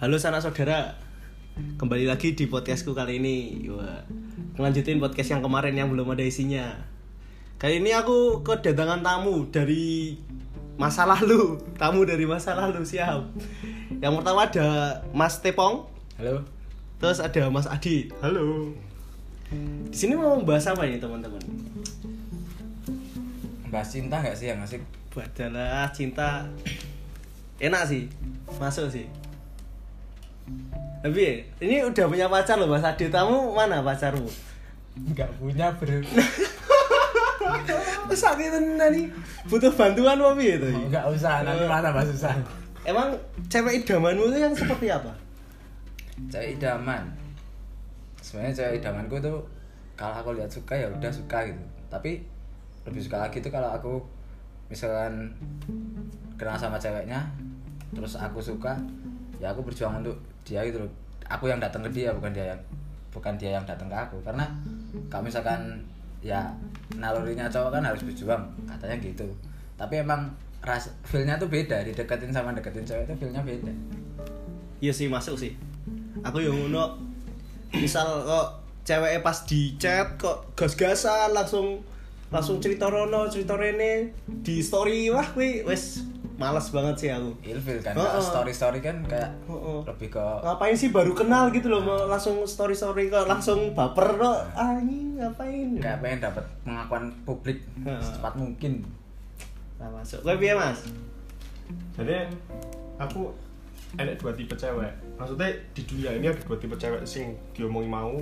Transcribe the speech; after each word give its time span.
Halo 0.00 0.16
sanak 0.16 0.40
saudara, 0.40 0.96
kembali 1.76 2.08
lagi 2.08 2.32
di 2.32 2.48
podcastku 2.48 2.96
kali 2.96 3.20
ini. 3.20 3.68
Wah, 3.68 4.00
ngelanjutin 4.56 4.96
podcast 4.96 5.28
yang 5.28 5.44
kemarin 5.44 5.76
yang 5.76 5.92
belum 5.92 6.16
ada 6.16 6.24
isinya. 6.24 6.72
Kali 7.60 7.84
ini 7.84 7.92
aku 7.92 8.40
kedatangan 8.40 9.04
tamu 9.04 9.52
dari 9.52 10.16
masa 10.80 11.04
lalu, 11.04 11.60
tamu 11.76 12.08
dari 12.08 12.24
masa 12.24 12.56
lalu 12.56 12.80
siap. 12.80 13.28
Yang 14.00 14.24
pertama 14.24 14.48
ada 14.48 14.68
Mas 15.12 15.36
Tepong, 15.44 15.84
Halo. 16.16 16.48
terus 16.96 17.20
ada 17.20 17.52
Mas 17.52 17.68
Adi. 17.68 18.08
Halo. 18.24 18.72
Di 19.92 19.96
sini 20.00 20.16
mau 20.16 20.40
membahas 20.40 20.72
apa 20.72 20.88
ini 20.88 20.96
teman-teman? 20.96 21.44
Bahas 23.68 23.92
cinta 23.92 24.16
nggak 24.16 24.32
sih 24.32 24.48
yang 24.48 24.64
asik? 24.64 24.80
Badalah 25.12 25.92
cinta 25.92 26.48
enak 27.60 27.84
sih, 27.84 28.08
masuk 28.56 28.88
sih. 28.88 29.19
Tapi 31.00 31.40
ini 31.64 31.80
udah 31.80 32.04
punya 32.04 32.28
pacar 32.28 32.60
loh 32.60 32.68
Mas 32.68 32.84
Adi. 32.84 33.08
Kamu 33.08 33.56
mana 33.56 33.80
pacarmu? 33.80 34.28
Nggak 35.00 35.30
punya 35.40 35.72
bro. 35.72 35.96
Sakit 38.10 38.52
tenan 38.52 38.90
nih. 38.92 39.06
Butuh 39.48 39.72
bantuan 39.72 40.20
apa 40.20 40.36
piye 40.36 40.60
itu? 40.60 40.68
Nggak 40.92 41.08
usah. 41.08 41.40
Nanti 41.40 41.64
mana 41.64 41.88
bahas 41.88 42.12
susah. 42.12 42.36
Emang 42.84 43.16
cewek 43.48 43.84
idamanmu 43.84 44.28
itu 44.28 44.38
yang 44.44 44.52
seperti 44.52 44.92
apa? 44.92 45.12
Cewek 46.28 46.60
idaman. 46.60 47.08
Sebenarnya 48.20 48.52
cewek 48.52 48.84
idamanku 48.84 49.16
tuh 49.24 49.40
kalau 49.96 50.16
aku 50.20 50.36
lihat 50.36 50.52
suka 50.52 50.76
ya 50.76 50.88
udah 50.92 51.08
suka 51.08 51.48
gitu. 51.48 51.64
Tapi 51.88 52.20
lebih 52.84 53.00
suka 53.00 53.24
lagi 53.24 53.40
tuh 53.40 53.52
kalau 53.52 53.72
aku 53.72 53.94
misalkan 54.68 55.32
kenal 56.36 56.56
sama 56.56 56.76
ceweknya, 56.76 57.24
terus 57.92 58.16
aku 58.16 58.40
suka, 58.40 58.76
ya 59.42 59.52
aku 59.52 59.60
berjuang 59.66 60.00
untuk 60.00 60.16
dia 60.44 60.60
gitu 60.66 60.82
loh. 60.82 60.90
Aku 61.30 61.46
yang 61.46 61.62
datang 61.62 61.86
ke 61.86 61.90
dia 61.94 62.10
bukan 62.10 62.34
dia 62.34 62.54
yang 62.54 62.60
bukan 63.10 63.34
dia 63.38 63.58
yang 63.58 63.66
datang 63.66 63.90
ke 63.90 63.96
aku 63.96 64.22
karena 64.22 64.46
kalau 65.10 65.26
misalkan 65.26 65.82
ya 66.22 66.46
nalurinya 66.94 67.50
cowok 67.50 67.78
kan 67.78 67.82
harus 67.82 68.06
berjuang 68.06 68.44
katanya 68.70 68.96
gitu 69.02 69.26
tapi 69.74 69.98
emang 69.98 70.30
ras 70.62 70.94
feelnya 71.02 71.34
tuh 71.34 71.50
beda 71.50 71.82
dideketin 71.82 72.30
sama 72.30 72.54
deketin 72.54 72.86
cewek 72.86 73.10
itu 73.10 73.14
feelnya 73.18 73.42
beda 73.42 73.72
Iya 74.80 74.92
sih 74.96 75.12
masuk 75.12 75.36
sih. 75.36 75.52
Aku 76.24 76.40
yang 76.40 76.56
ngono 76.56 76.96
misal 77.76 78.24
kok 78.24 78.64
ceweknya 78.82 79.20
pas 79.20 79.44
di 79.44 79.76
chat 79.76 80.16
kok 80.16 80.56
gas-gasan 80.56 81.36
langsung 81.36 81.84
langsung 82.30 82.62
cerita 82.62 82.86
rono 82.86 83.26
cerita 83.26 83.58
rene 83.58 84.14
di 84.26 84.62
story 84.62 85.10
wah 85.10 85.26
kuwi 85.34 85.66
wes 85.66 86.06
males 86.40 86.72
banget 86.72 86.94
sih 86.96 87.10
aku. 87.12 87.36
ilfil 87.44 87.84
kan 87.84 87.92
Heeh. 87.92 88.22
story 88.24 88.48
story 88.56 88.80
kan 88.80 89.04
kayak 89.04 89.28
Heeh. 89.44 89.78
lebih 89.84 90.08
ke 90.08 90.24
ngapain 90.40 90.72
sih 90.72 90.88
baru 90.88 91.12
kenal 91.12 91.52
gitu 91.52 91.68
loh 91.68 91.84
mau 91.84 92.08
langsung 92.08 92.40
story 92.48 92.72
story 92.72 93.12
kok 93.12 93.28
langsung 93.28 93.76
baper 93.76 94.16
kok 94.16 94.38
anjing 94.56 95.20
ngapain? 95.20 95.68
Kayak 95.76 95.98
pengen 96.00 96.18
dapat 96.24 96.44
pengakuan 96.64 97.04
publik 97.28 97.60
secepat 97.84 98.32
mungkin. 98.40 98.88
Nah, 99.76 99.88
masuk. 99.92 100.24
Gue 100.24 100.36
piye 100.40 100.56
mas? 100.56 100.80
Jadi 101.96 102.24
aku 102.96 103.28
enak 104.00 104.16
dua 104.16 104.32
tipe 104.32 104.56
cewek. 104.56 104.92
Maksudnya 105.20 105.48
di 105.76 105.82
dunia 105.84 106.10
ini 106.16 106.32
ada 106.32 106.40
dua 106.40 106.56
tipe 106.56 106.76
cewek 106.76 107.04
sing 107.04 107.36
diomongi 107.52 107.88
mau 107.88 108.16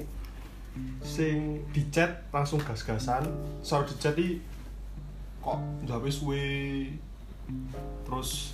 sing 1.01 1.63
di 1.73 1.83
chat 1.91 2.27
langsung 2.35 2.61
gas-gasan. 2.61 3.25
Soal 3.63 3.87
di 3.87 3.95
chat 3.97 4.15
i, 4.19 4.39
kok 5.43 5.59
jawab 5.89 6.05
suwe 6.11 6.85
terus 8.05 8.53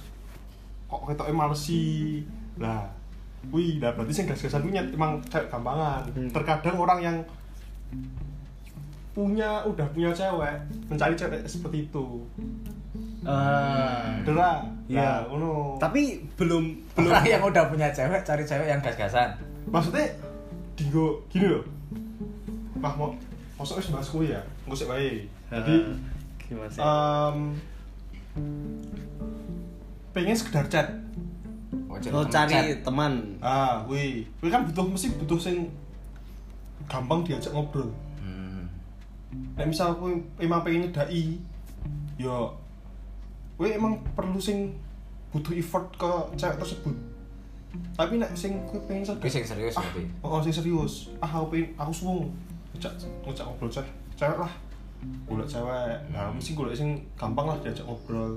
kok 0.86 1.02
ketoknya 1.11 1.34
males 1.34 1.58
sih 1.58 2.22
lah 2.55 2.86
wih 3.50 3.83
lah 3.83 3.90
berarti 3.98 4.14
sing 4.14 4.27
gas-gasan 4.30 4.63
punya 4.63 4.80
emang 4.86 5.18
cewek 5.27 5.51
gampangan. 5.51 6.07
Hmm. 6.14 6.30
terkadang 6.30 6.77
orang 6.79 7.01
yang 7.02 7.17
punya 9.14 9.63
udah 9.67 9.86
punya 9.95 10.11
cewek 10.11 10.58
mencari 10.90 11.14
cewek 11.14 11.42
seperti 11.46 11.86
itu. 11.90 12.07
Ah. 13.24 14.20
Dera, 14.20 14.61
Iya. 14.84 15.01
Nah, 15.01 15.18
ngono. 15.33 15.80
tapi 15.80 16.20
belum 16.36 16.77
belum. 16.92 17.08
Orang 17.08 17.24
yang 17.24 17.40
udah 17.40 17.64
punya 17.73 17.89
cewek 17.89 18.20
cari 18.20 18.45
cewek 18.45 18.68
yang 18.68 18.80
gas-gasan. 18.84 19.33
Maksudnya 19.70 20.13
dinggo 20.77 21.23
gini 21.30 21.46
loh 21.55 21.64
mah 22.79 22.95
mau 22.98 23.14
masuk 23.55 23.79
wis 23.79 23.90
bahas 23.95 24.11
kuwi 24.11 24.35
ya 24.35 24.42
engko 24.67 24.74
sik 24.74 24.90
wae. 24.90 25.30
Jadi 25.51 25.74
gimana 26.42 26.70
sih? 26.70 26.80
em 26.83 27.36
pengen 30.11 30.35
sekedar 30.35 30.67
chat. 30.67 30.89
Oh, 31.90 31.98
oh 31.98 32.27
cari 32.27 32.51
chat. 32.51 32.83
teman. 32.83 33.39
Ah 33.39 33.83
kuwi 33.86 34.27
kuwi 34.42 34.51
kan 34.51 34.67
butuh 34.67 34.86
mesti 34.90 35.14
butuh 35.14 35.39
sing 35.39 35.70
gampang 36.90 37.23
diajak 37.23 37.55
ngobrol. 37.55 37.90
Hmm. 38.18 38.67
nek 39.55 39.70
misal 39.70 39.95
kuwi 39.98 40.18
emang 40.42 40.67
pengen 40.67 40.90
nyedai 40.90 41.39
yo 42.18 42.55
kuwi 43.55 43.79
emang 43.79 44.02
perlu 44.18 44.39
sing 44.42 44.74
butuh 45.30 45.55
effort 45.55 45.86
ke 45.95 46.11
cewek 46.34 46.58
tersebut. 46.58 46.95
Tapi 47.95 48.18
nek 48.18 48.34
sing 48.34 48.58
kuwi 48.67 48.83
pengen 48.90 49.14
Kuwi 49.23 49.30
sing 49.30 49.46
serius 49.46 49.79
ah, 49.79 49.83
berarti? 49.83 50.02
oh 50.27 50.42
sing 50.42 50.55
serius. 50.55 51.14
Ah 51.23 51.30
aku 51.30 51.55
pengen 51.55 51.70
aku 51.79 51.95
suwung 51.95 52.34
ngejak 52.74 52.92
ngejak 53.24 53.45
ngobrol 53.46 53.70
cewek. 53.70 53.90
Cewek 54.18 54.39
lah. 54.42 54.52
Golek 55.30 55.48
cewek. 55.48 55.96
Nah 56.11 56.29
mesti 56.35 56.51
golek 56.52 56.77
sing 56.77 57.01
gampang 57.14 57.46
lah 57.48 57.57
diajak 57.62 57.86
ngobrol. 57.86 58.36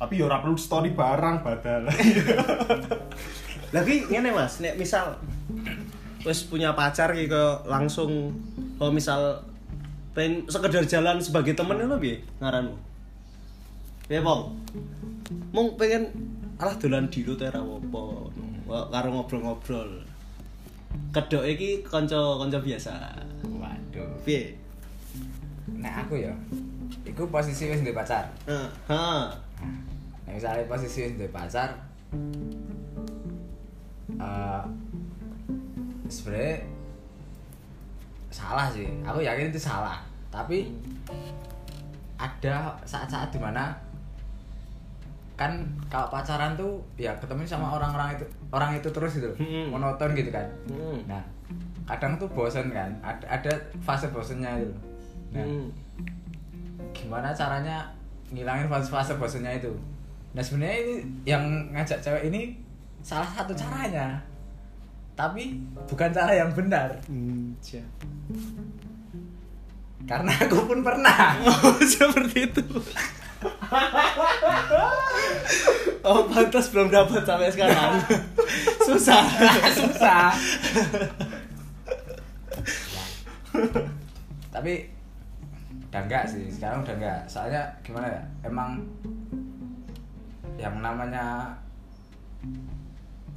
Tapi 0.00 0.16
ya 0.16 0.32
perlu 0.40 0.56
story 0.56 0.96
barang 0.96 1.44
badal. 1.44 1.84
Lagi 3.76 3.94
ngene 4.08 4.32
mas. 4.32 4.58
Nek 4.58 4.80
misal 4.80 5.20
wes 6.24 6.44
punya 6.48 6.76
pacar 6.76 7.12
gitu 7.16 7.64
langsung 7.64 8.32
kalau 8.76 8.92
misal 8.92 9.40
pengen 10.12 10.44
sekedar 10.48 10.84
jalan 10.84 11.16
sebagai 11.20 11.54
temen 11.54 11.80
lo 11.84 11.96
piye 11.96 12.20
ngaranmu? 12.42 12.74
Ya 14.10 14.20
pong? 14.24 14.58
Mung 15.54 15.78
pengen 15.78 16.10
alah 16.58 16.76
di 16.76 17.20
lu 17.22 17.38
tera 17.38 17.62
apa 17.62 18.02
karo 18.68 19.08
ngobrol-ngobrol. 19.14 20.02
Kedok 21.14 21.46
iki 21.46 21.86
kanca-kanca 21.86 22.58
biasa 22.58 22.94
piye 24.20 24.54
nah 25.76 26.02
aku 26.02 26.16
ya 26.16 26.32
Iku 27.00 27.26
posisi 27.28 27.66
wis 27.66 27.80
duwe 27.80 27.92
pacar 27.92 28.26
Heeh. 28.44 28.66
ha 28.86 29.30
Nah, 30.26 30.30
misalnya 30.30 30.62
posisi 30.66 31.04
wis 31.04 31.14
duwe 31.14 31.28
pacar 31.28 31.70
eh 34.10 34.62
sebenarnya 36.06 36.58
salah 38.28 38.66
sih 38.70 38.86
aku 39.02 39.22
yakin 39.22 39.50
itu 39.50 39.60
salah 39.60 40.02
tapi 40.28 40.70
ada 42.14 42.74
saat-saat 42.84 43.30
di 43.30 43.38
mana 43.38 43.72
kan 45.34 45.56
kalau 45.88 46.12
pacaran 46.12 46.52
tuh 46.52 46.78
ya 46.94 47.10
ketemu 47.16 47.48
sama 47.48 47.72
orang-orang 47.72 48.12
itu 48.14 48.26
orang 48.52 48.76
itu 48.76 48.88
terus 48.90 49.16
gitu 49.16 49.30
Hmm. 49.34 49.72
monoton 49.72 50.12
gitu 50.12 50.28
kan 50.28 50.44
Hmm. 50.68 51.00
nah 51.08 51.22
kadang 51.90 52.14
tuh 52.14 52.30
bosen 52.30 52.70
kan 52.70 52.90
ada, 53.02 53.24
ada 53.26 53.52
fase 53.82 54.06
bosennya 54.10 54.62
itu 54.62 54.70
nah 55.30 55.42
Hmm. 55.42 55.70
gimana 56.90 57.30
caranya 57.30 57.86
ngilangin 58.30 58.66
fase-fase 58.66 59.14
bosennya 59.14 59.58
itu 59.58 59.70
nah 60.30 60.42
sebenarnya 60.42 60.78
ini 60.82 60.94
yang 61.26 61.42
ngajak 61.74 61.98
cewek 61.98 62.30
ini 62.30 62.54
salah 63.02 63.26
satu 63.26 63.50
caranya 63.54 64.18
tapi 65.18 65.58
bukan 65.86 66.10
cara 66.10 66.32
yang 66.34 66.50
benar 66.54 66.90
Hmm, 67.06 67.54
karena 70.08 70.32
aku 70.32 70.66
pun 70.66 70.80
pernah 70.80 71.36
Oh, 71.46 71.76
seperti 71.78 72.48
itu. 72.48 72.62
oh, 76.04 76.20
pantas 76.28 76.72
belum 76.72 76.88
dapat 76.88 77.24
sampai 77.24 77.48
sekarang. 77.52 78.00
Susah. 78.88 79.22
susah 79.80 80.32
tapi 84.54 84.86
udah 85.90 86.02
enggak 86.06 86.24
sih. 86.30 86.46
Sekarang 86.46 86.86
udah 86.86 86.94
enggak 86.94 87.20
soalnya 87.26 87.62
gimana 87.82 88.06
ya? 88.06 88.22
Emang 88.46 88.78
yang 90.60 90.76
namanya 90.78 91.50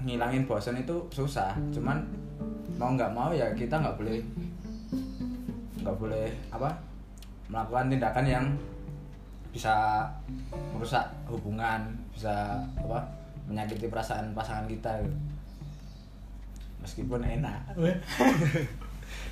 ngilangin 0.04 0.46
bosan 0.46 0.78
itu 0.78 0.96
susah. 1.10 1.56
Cuman 1.74 2.04
mau 2.78 2.94
nggak 2.94 3.14
mau 3.14 3.32
ya 3.32 3.50
kita 3.54 3.80
nggak 3.80 3.98
boleh 3.98 4.20
nggak 5.84 5.98
boleh 6.00 6.28
apa 6.50 6.70
melakukan 7.52 7.92
tindakan 7.92 8.26
yang 8.26 8.46
bisa 9.54 10.08
merusak 10.74 11.06
hubungan 11.30 11.94
bisa 12.10 12.58
apa 12.74 13.00
menyakiti 13.50 13.88
perasaan 13.90 14.34
pasangan 14.38 14.70
kita. 14.70 15.02
Meskipun 16.84 17.24
enak 17.24 17.64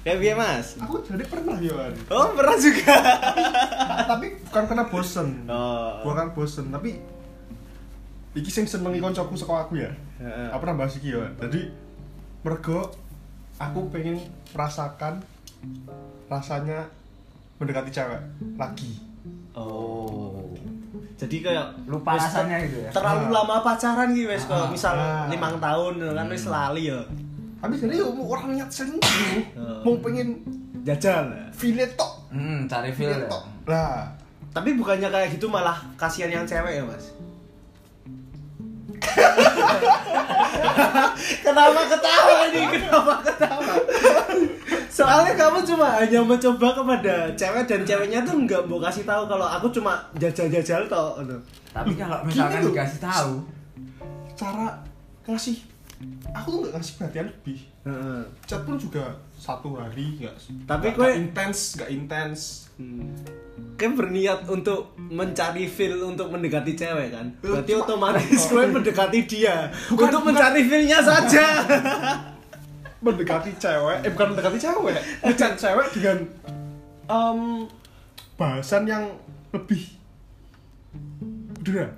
Ya 0.02 0.14
biar 0.16 0.34
Mas. 0.34 0.76
aku 0.76 0.98
jadi 1.00 1.22
pernah 1.24 1.56
ya 1.56 1.72
Wan. 1.72 1.94
Oh, 2.08 2.34
pernah 2.34 2.58
juga. 2.58 2.94
tapi 4.04 4.34
bukan 4.42 4.64
karena 4.66 4.86
bosen 4.86 5.28
Oh. 5.46 6.02
bukan 6.04 6.28
bosen 6.32 6.68
tapi 6.68 6.98
iki 8.32 8.48
sing 8.48 8.64
senengi 8.64 8.98
koncoku 8.98 9.36
saka 9.36 9.66
aku 9.66 9.78
ya 9.78 9.92
Heeh. 10.18 10.48
aku 10.50 10.60
pernah 10.60 10.78
bahas 10.80 10.96
iki 10.96 11.12
ya 11.12 11.28
jadi 11.38 11.70
mergo 12.42 12.90
aku 13.56 13.88
pengen 13.90 14.18
merasakan 14.50 15.22
rasanya 16.26 16.88
mendekati 17.58 17.90
cewek 17.90 18.22
lagi 18.56 18.98
Oh. 19.52 20.48
Jadi 21.14 21.44
kayak 21.44 21.76
Lupa 21.86 22.16
rasanya 22.16 22.56
gitu 22.64 22.82
ya? 22.82 22.90
Terlalu 22.90 23.28
Ah. 23.28 23.32
lama 23.36 23.56
pacaran 23.62 24.10
gitu 24.10 24.26
wes 24.26 24.42
Ah, 24.42 24.48
kalau 24.48 24.66
misal 24.72 24.96
ah. 24.96 25.28
limang 25.28 25.60
tahun 25.60 25.94
kan 26.00 26.26
wis 26.26 26.46
lali 26.48 26.88
ya. 26.88 27.04
Tapi 27.62 27.78
jadi 27.78 27.96
orang 28.02 28.52
niat 28.52 28.68
selingkuh 28.68 29.08
Oh. 29.54 29.86
mau 29.86 29.96
pengen 30.02 30.42
Jajal. 30.82 31.30
file 31.52 31.86
tok 31.94 32.12
Hmm, 32.28 32.66
cari 32.66 32.90
feel 32.90 33.08
file 33.08 33.22
ya. 33.22 33.28
tok 33.28 33.44
lah 33.66 34.10
Tapi 34.50 34.74
bukannya 34.74 35.08
kayak 35.08 35.32
gitu 35.32 35.48
malah 35.48 35.80
kasihan 35.96 36.28
yang 36.30 36.44
cewek 36.44 36.76
ya, 36.76 36.84
Mas? 36.84 37.06
Kenapa 41.42 41.82
ketawa 41.88 42.34
ini? 42.48 42.62
Kenapa 42.76 43.16
ketawa? 43.22 43.74
Soalnya 44.88 45.34
kamu 45.34 45.60
cuma 45.66 45.88
hanya 45.96 46.20
mencoba 46.22 46.68
kepada 46.74 47.14
cewek 47.34 47.64
dan 47.66 47.82
ceweknya 47.82 48.20
tuh 48.22 48.36
nggak 48.38 48.62
mau 48.66 48.78
kasih 48.78 49.04
tahu 49.04 49.24
kalau 49.26 49.48
aku 49.48 49.72
cuma 49.72 50.04
jajal-jajal 50.16 50.84
toh. 50.86 51.16
gitu. 51.20 51.38
Tapi 51.72 51.96
kalau 51.96 52.20
misalkan 52.22 52.62
dikasih 52.66 53.00
tahu, 53.00 53.34
cara 54.34 54.68
ngasih 55.24 55.58
aku 56.32 56.48
tuh 56.48 56.60
nggak 56.62 56.74
ngasih 56.74 56.94
perhatian 56.96 57.28
lebih 57.28 57.60
Heeh. 57.82 58.22
chat 58.44 58.62
pun 58.62 58.76
juga 58.76 59.04
satu 59.34 59.74
hari 59.74 60.18
nggak 60.18 60.36
Tapi 60.64 60.88
kue- 60.90 60.98
nggak 60.98 61.16
intens 61.18 61.58
nggak 61.76 61.92
intens 61.92 62.42
Hmm. 62.74 63.14
Kayak 63.78 63.94
berniat 63.96 64.40
untuk 64.48 64.90
mencari 64.98 65.68
feel 65.68 66.02
untuk 66.04 66.28
mendekati 66.28 66.74
cewek 66.74 67.10
kan? 67.12 67.30
Eh, 67.36 67.46
Berarti 67.46 67.72
cuma- 67.72 67.84
otomatis 67.84 68.42
gue 68.44 68.64
mendekati 68.74 69.20
dia 69.24 69.70
Bukan- 69.88 70.08
untuk 70.08 70.22
mencari 70.24 70.62
feelnya 70.64 70.98
saja. 71.00 71.46
mendekati 73.02 73.54
cewek 73.56 73.98
eh 74.00 74.10
bukan 74.10 74.28
mendekati 74.30 74.58
cewek 74.60 74.94
ngechat 75.20 75.54
cewek 75.56 75.88
dengan 75.92 76.18
em, 77.08 77.40
bahasan 78.36 78.86
yang 78.86 79.06
lebih 79.52 79.98
udah 81.62 81.90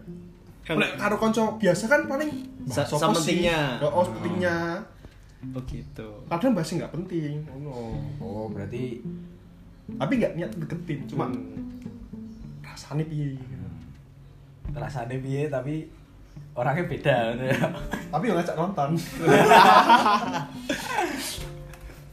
Nek 0.66 0.96
karo 0.96 1.16
konco 1.18 1.56
biasa 1.56 1.84
kan 1.86 2.02
paling 2.06 2.30
Sa- 2.66 2.82
bahas 2.82 2.92
apa 2.94 3.20
sih? 3.20 3.44
sementingnya. 3.44 3.60
oh, 3.82 3.92
oh 3.94 4.06
pentingnya 4.08 4.56
Begitu. 5.46 6.08
kadang 6.26 6.54
bahas 6.54 6.70
yang 6.70 6.80
nggak 6.80 6.94
penting 6.94 7.36
oh. 7.68 8.00
oh 8.18 8.48
berarti 8.48 9.04
tapi 9.94 10.14
nggak 10.16 10.34
niat 10.34 10.52
deketin 10.56 11.04
cuma 11.06 11.28
Hmm. 11.28 11.68
rasanya 12.64 13.04
piye 13.04 13.36
rasanya 14.72 15.20
piye 15.20 15.52
tapi 15.52 15.84
orangnya 16.54 16.88
beda 16.88 17.18
gitu 17.30 17.44
ya. 17.46 17.60
tapi 18.14 18.24
yang 18.26 18.38
ngajak 18.38 18.56
nonton 18.56 18.90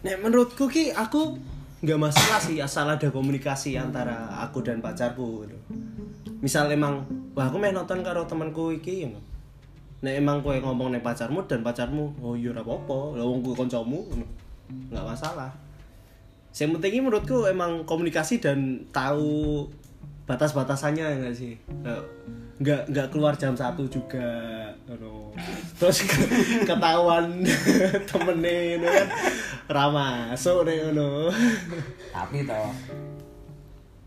Nek 0.00 0.16
menurutku 0.18 0.64
ki 0.66 0.90
aku 0.90 1.36
nggak 1.80 1.98
masalah 1.98 2.40
sih 2.40 2.56
asal 2.58 2.88
ada 2.88 3.08
komunikasi 3.08 3.76
antara 3.76 4.12
aku 4.38 4.60
dan 4.60 4.80
pacarku 4.80 5.44
gitu. 5.44 5.56
Misal 6.40 6.68
emang 6.68 7.04
wah 7.40 7.48
aku 7.48 7.56
main 7.56 7.72
nonton 7.72 8.04
karo 8.04 8.28
temanku 8.28 8.68
iki 8.76 9.08
ngono. 9.08 9.16
Nek 10.04 10.20
emang 10.20 10.44
kowe 10.44 10.52
ngomong 10.60 10.92
nek 10.92 11.00
pacarmu 11.00 11.40
dan 11.48 11.64
pacarmu 11.64 12.12
oh 12.20 12.36
iya 12.36 12.52
ora 12.52 12.60
apa-apa, 12.60 13.16
lah 13.16 13.24
wong 13.24 13.40
kuwi 13.40 13.56
kancamu 13.56 13.96
ngono. 14.12 14.26
Nggak 14.92 15.04
masalah. 15.08 15.48
Yang 16.52 16.76
penting 16.76 17.00
menurutku 17.00 17.48
emang 17.48 17.88
komunikasi 17.88 18.44
dan 18.44 18.84
tahu 18.92 19.64
batas-batasannya 20.28 21.00
ya 21.00 21.16
nggak 21.16 21.36
sih? 21.36 21.56
Nah, 21.80 21.96
nggak 22.60 22.92
nggak 22.92 23.08
keluar 23.08 23.32
jam 23.40 23.56
satu 23.56 23.88
juga 23.88 24.28
ngono. 24.84 25.32
terus 25.80 26.04
ke- 26.04 26.68
ketahuan 26.68 27.40
temenin 28.08 28.84
kan 28.84 29.08
ramah 29.70 30.34
deh 30.36 30.76
ngono 30.84 31.32
tapi 32.10 32.44
toh 32.44 32.68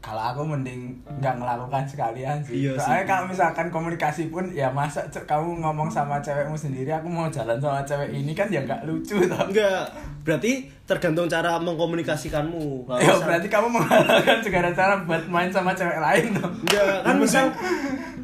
kalau 0.03 0.19
aku 0.21 0.43
mending 0.43 0.91
nggak 1.15 1.31
melakukan 1.33 1.87
sekalian 1.87 2.35
sih. 2.39 2.59
Iya 2.61 2.75
sih. 2.75 2.83
Soalnya 2.83 3.07
kalau 3.07 3.23
misalkan 3.25 3.67
komunikasi 3.69 4.27
pun 4.27 4.51
ya 4.51 4.67
masa 4.67 4.99
kamu 5.07 5.57
ngomong 5.57 5.87
sama 5.87 6.19
cewekmu 6.19 6.53
sendiri, 6.53 6.91
aku 6.91 7.07
mau 7.07 7.25
jalan 7.27 7.55
sama 7.55 7.79
cewek 7.81 8.11
ini 8.11 8.31
kan 8.31 8.45
ya 8.47 8.59
nggak 8.61 8.83
lucu 8.83 9.15
toh. 9.23 9.39
enggak 9.41 9.87
berarti 10.21 10.51
tergantung 10.83 11.25
cara 11.25 11.55
mengkomunikasikanmu 11.57 12.83
Kalau 12.85 12.99
Ya 12.99 13.07
misal- 13.09 13.23
berarti 13.23 13.47
kamu 13.47 13.67
menghalalkan 13.69 14.37
segala 14.41 14.69
cara 14.71 14.93
buat 15.01 15.23
main 15.25 15.47
sama 15.47 15.71
cewek 15.71 15.95
lain 15.97 16.25
toh. 16.33 16.51
enggak 16.61 16.95
kan 17.01 17.15
misal 17.17 17.45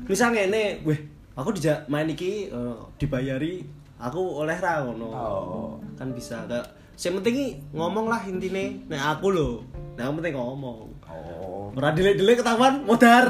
misal 0.03 0.27
ngene 0.29 0.83
weh 0.83 0.99
aku 1.33 1.49
dijak 1.51 1.87
main 1.87 2.05
iki 2.05 2.47
eh, 2.47 2.75
dibayari 2.97 3.63
aku 3.97 4.19
oleh 4.37 4.55
ra 4.55 4.81
ngono 4.81 5.07
Oh. 5.07 5.71
kan 5.93 6.11
bisa 6.11 6.43
gak 6.45 6.67
yang 6.97 7.15
penting 7.15 7.55
ngomong 7.71 8.07
lah 8.07 8.19
intine 8.21 8.83
nek 8.85 8.99
aku 9.13 9.31
loh 9.31 9.63
nah 9.95 10.03
yang 10.05 10.15
penting 10.15 10.35
ngomong 10.35 10.91
Oh. 11.09 11.69
ora 11.71 11.89
delik-delik 11.91 12.39
ketahuan 12.39 12.81
modar 12.83 13.25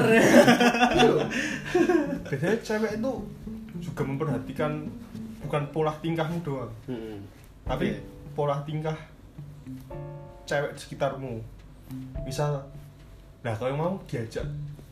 biasanya 2.24 2.56
cewek 2.60 2.92
itu 2.96 3.12
juga 3.80 4.02
memperhatikan 4.02 4.72
bukan 5.40 5.62
pola 5.70 5.92
tingkahmu 5.98 6.38
doang 6.40 6.70
Hmm. 6.84 7.18
tapi 7.64 7.90
Oke. 7.90 8.00
pola 8.32 8.60
tingkah 8.62 8.96
cewek 10.44 10.72
di 10.72 10.80
sekitarmu 10.80 11.34
misal 12.22 12.60
nah 13.40 13.52
kalau 13.52 13.72
mau 13.72 13.92
diajak 14.04 14.44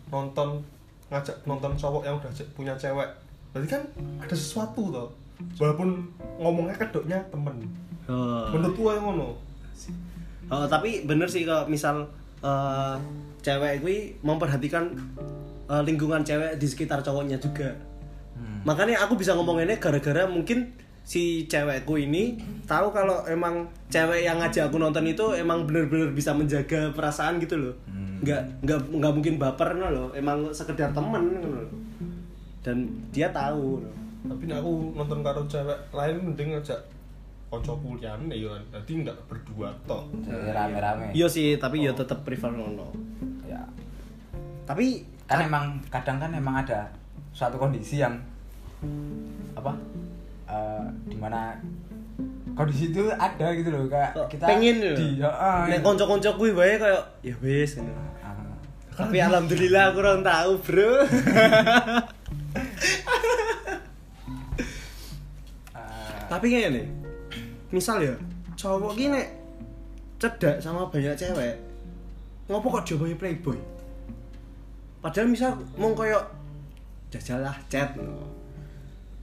nonton 0.08 0.62
ngajak 1.08 1.36
nonton 1.44 1.72
cowok 1.74 2.02
yang 2.02 2.16
udah 2.16 2.30
punya 2.54 2.74
cewek 2.74 3.08
berarti 3.50 3.68
kan 3.70 3.82
ada 4.18 4.34
sesuatu 4.34 4.82
toh 4.88 5.08
walaupun 5.56 6.08
ngomongnya 6.36 6.76
kedoknya 6.76 7.18
temen 7.28 7.56
Oh. 8.08 8.48
menurut 8.48 8.72
gua 8.74 8.90
yang 8.94 9.04
ngono 9.06 9.36
Oh, 10.48 10.64
tapi 10.64 11.04
bener 11.04 11.28
sih 11.28 11.44
kalau 11.44 11.68
misal 11.68 12.08
eh, 12.42 12.96
cewek 13.42 13.74
gue 13.82 13.96
memperhatikan 14.22 14.92
eh, 15.70 15.82
lingkungan 15.84 16.22
cewek 16.22 16.58
di 16.58 16.66
sekitar 16.66 17.02
cowoknya 17.02 17.38
juga. 17.38 17.74
Hmm. 18.38 18.62
Makanya 18.66 19.02
aku 19.02 19.18
bisa 19.18 19.34
ngomong 19.34 19.62
ini 19.62 19.78
gara-gara 19.78 20.26
mungkin 20.30 20.74
si 21.08 21.48
cewekku 21.48 21.96
ini 21.96 22.36
tahu 22.68 22.92
kalau 22.92 23.24
emang 23.24 23.64
cewek 23.88 24.28
yang 24.28 24.36
ngajak 24.44 24.68
aku 24.68 24.76
nonton 24.76 25.08
itu 25.08 25.24
emang 25.32 25.64
bener-bener 25.64 26.12
bisa 26.12 26.36
menjaga 26.36 26.92
perasaan 26.92 27.40
gitu 27.40 27.56
loh. 27.56 27.74
Hmm. 27.88 28.20
Nggak 28.22 28.42
nggak 28.62 28.80
nggak 28.92 29.12
mungkin 29.14 29.34
baper 29.40 29.74
no 29.78 29.88
loh. 29.88 30.08
Emang 30.12 30.52
sekedar 30.52 30.92
temen 30.92 31.40
gitu 31.40 31.48
loh. 31.48 31.68
Dan 32.62 32.86
dia 33.10 33.32
tahu. 33.32 33.82
loh. 33.82 33.94
tapi 34.18 34.50
aku 34.50 34.98
nonton 34.98 35.22
karo 35.22 35.40
cewek 35.46 35.78
lain 35.94 36.18
mending 36.20 36.58
ngajak 36.58 36.76
kocok 37.48 37.76
kuliah 37.78 38.12
nih 38.18 38.44
ya 38.44 38.52
jadi 38.70 38.92
nggak 39.02 39.18
berdua 39.24 39.72
toh 39.82 40.04
Jadi 40.20 40.50
rame-rame. 40.50 41.06
Iya 41.10 41.26
sih, 41.26 41.56
tapi 41.56 41.80
ya 41.80 41.92
tetap 41.92 42.20
prefer 42.20 42.50
ngono. 42.50 42.92
Ya. 43.42 43.64
Tapi 44.64 45.04
Kan 45.24 45.44
emang 45.44 45.64
kadang 45.88 46.16
kan 46.16 46.28
emang 46.30 46.56
ada 46.58 46.88
suatu 47.30 47.56
kondisi 47.56 47.98
yang 47.98 48.16
apa? 49.52 49.72
eh, 50.46 50.84
di 51.04 51.16
mana 51.16 51.52
kondisi 52.54 52.88
itu 52.88 53.08
ada 53.10 53.52
gitu 53.52 53.68
loh 53.68 53.84
kayak 53.86 54.12
Kok 54.12 54.28
kita 54.30 54.44
pengen 54.44 54.76
ya? 54.78 54.92
di 54.94 55.08
heeh, 55.18 55.58
nek 55.66 55.78
gitu. 55.78 55.84
kanca-kanca 55.84 56.30
kuwi 56.34 56.52
wae 56.52 56.74
kayak 56.74 57.02
ya 57.20 57.34
wis 57.38 57.76
ngono. 57.76 57.92
Ah. 58.18 58.56
Tapi 58.94 59.16
alhamdulillah 59.18 59.92
aku 59.92 59.98
orang 60.00 60.20
tahu, 60.22 60.50
Bro. 60.60 60.92
Ah, 65.70 66.26
Tapi 66.28 66.46
kayak 66.48 66.70
nih. 66.72 66.86
Misal 67.68 68.04
ya, 68.04 68.14
cowok 68.56 68.96
nek 68.96 69.26
cedak 70.18 70.56
sama 70.58 70.88
banyak 70.88 71.14
cewek. 71.14 71.54
Ngopo 72.48 72.80
kok 72.80 72.84
diomongi 72.88 73.16
playboy? 73.16 73.58
Padahal 75.04 75.28
misal 75.28 75.52
mau 75.76 75.92
koyo 75.92 76.18
jajalah 77.12 77.54
chat 77.68 77.92
no. 77.94 78.24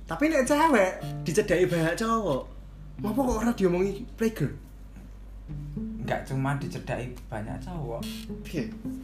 Tapi 0.05 0.29
nek 0.29 0.45
cewek 0.45 0.91
dicedaki 1.25 1.65
banyak 1.65 1.97
cowok. 1.97 2.43
Ngopo 3.01 3.19
kok 3.25 3.39
ora 3.41 3.51
diomongi 3.51 4.05
playgirl? 4.13 4.65
nggak 6.05 6.21
cuma 6.29 6.53
dicedai 6.61 7.09
banyak 7.29 7.57
cowok 7.61 8.01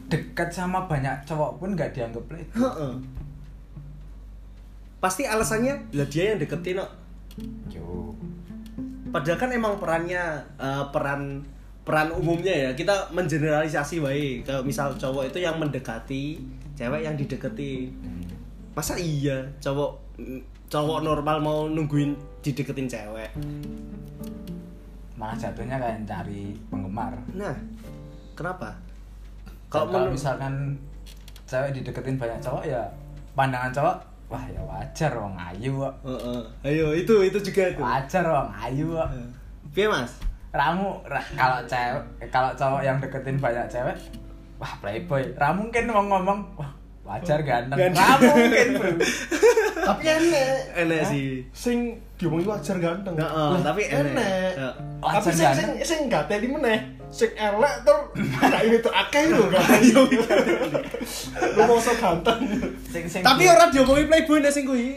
dekat 0.10 0.50
sama 0.54 0.86
banyak 0.86 1.14
cowok 1.26 1.58
pun 1.58 1.74
nggak 1.74 1.94
dianggap 1.98 2.22
playboy 2.30 2.62
Heeh. 2.62 2.94
Pasti 5.02 5.26
alasannya 5.26 5.82
lah 5.98 6.06
dia 6.06 6.30
yang 6.34 6.38
deketin 6.38 6.78
yo 7.74 8.14
Padahal 9.12 9.38
kan 9.38 9.50
emang 9.51 9.75
perannya 9.77 10.24
eh, 10.58 10.84
peran 10.89 11.44
peran 11.84 12.10
umumnya 12.15 12.51
ya. 12.51 12.70
Kita 12.72 13.12
mengeneralisasi 13.12 14.00
wae. 14.00 14.41
Kalau 14.48 14.63
misal 14.63 14.96
cowok 14.96 15.30
itu 15.30 15.44
yang 15.44 15.60
mendekati 15.60 16.39
cewek 16.80 17.03
yang 17.03 17.15
dideketi. 17.20 17.91
Masa 18.72 18.96
iya 18.96 19.44
cowok 19.60 19.91
cowok 20.72 21.00
normal 21.03 21.38
mau 21.44 21.68
nungguin 21.68 22.15
dideketin 22.39 22.88
cewek? 22.88 23.30
Malah 25.20 25.38
jatuhnya 25.38 25.77
kayak 25.77 26.08
cari 26.08 26.56
penggemar. 26.72 27.13
Nah 27.36 27.53
kenapa? 28.34 28.74
Kalau 29.68 30.08
misalkan 30.08 30.80
cewek 31.51 31.75
dideketin 31.75 32.15
banyak 32.15 32.39
cowok 32.39 32.63
ya 32.63 32.80
pandangan 33.36 33.72
cowok 33.75 33.96
wah 34.32 34.44
ya 34.48 34.62
wajar 34.64 35.12
wong 35.12 35.36
ayu 35.36 35.72
kok. 35.76 35.96
Heeh. 36.08 36.42
ayo 36.64 36.88
itu 36.96 37.14
itu 37.28 37.38
juga 37.52 37.76
itu. 37.76 37.82
Wajar 37.84 38.24
wong 38.24 38.50
ayu 38.56 38.86
kok. 38.96 39.10
Piye 39.76 39.88
Mas? 39.92 40.12
Ramu 40.56 41.04
ra- 41.04 41.32
kalau 41.36 41.60
cewek 41.68 42.04
kalau 42.32 42.52
cowok 42.56 42.82
yang 42.84 42.98
deketin 43.04 43.36
banyak 43.36 43.68
cewek 43.68 43.96
wah 44.56 44.72
playboy. 44.80 45.24
Ramu 45.36 45.68
mungkin 45.68 45.84
mau 45.92 46.04
ngomong 46.08 46.40
wah 46.56 46.72
wajar 47.04 47.44
ganteng. 47.44 47.76
Ganteng. 47.76 48.00
ramu 48.00 48.30
mungkin 48.40 48.68
bro. 48.80 48.92
Tapi 49.92 50.04
enek. 50.08 50.56
Enak 50.80 51.02
sih. 51.12 51.44
Sing 51.52 52.00
diomongin 52.16 52.48
wajar 52.48 52.80
ganteng. 52.80 53.20
Heeh, 53.20 53.52
tapi 53.60 53.82
enek. 53.92 54.52
tapi 55.02 55.28
sing 55.28 55.36
sing 55.36 55.44
ganteng. 55.44 55.72
sing 55.84 56.00
gak 56.08 56.24
teli 56.32 56.48
meneh 56.48 57.00
sing 57.12 57.32
elek 57.36 57.75
tur 57.84 58.00
nah 58.15 58.63
ini 58.63 58.80
tuh 58.80 58.88
akeh 58.89 59.27
lho 59.27 59.51
gak 59.51 59.68
Ayo, 59.75 60.08
lu 61.60 61.62
mau 61.68 61.75
so 61.75 61.91
ganteng. 62.00 62.39
Sing 62.88 63.03
sing 63.12 63.20
tapi 63.20 63.51
orang 63.51 63.68
diomongi 63.68 64.08
playboy 64.08 64.39
nek 64.39 64.56
sing 64.56 64.63
kuwi. 64.63 64.96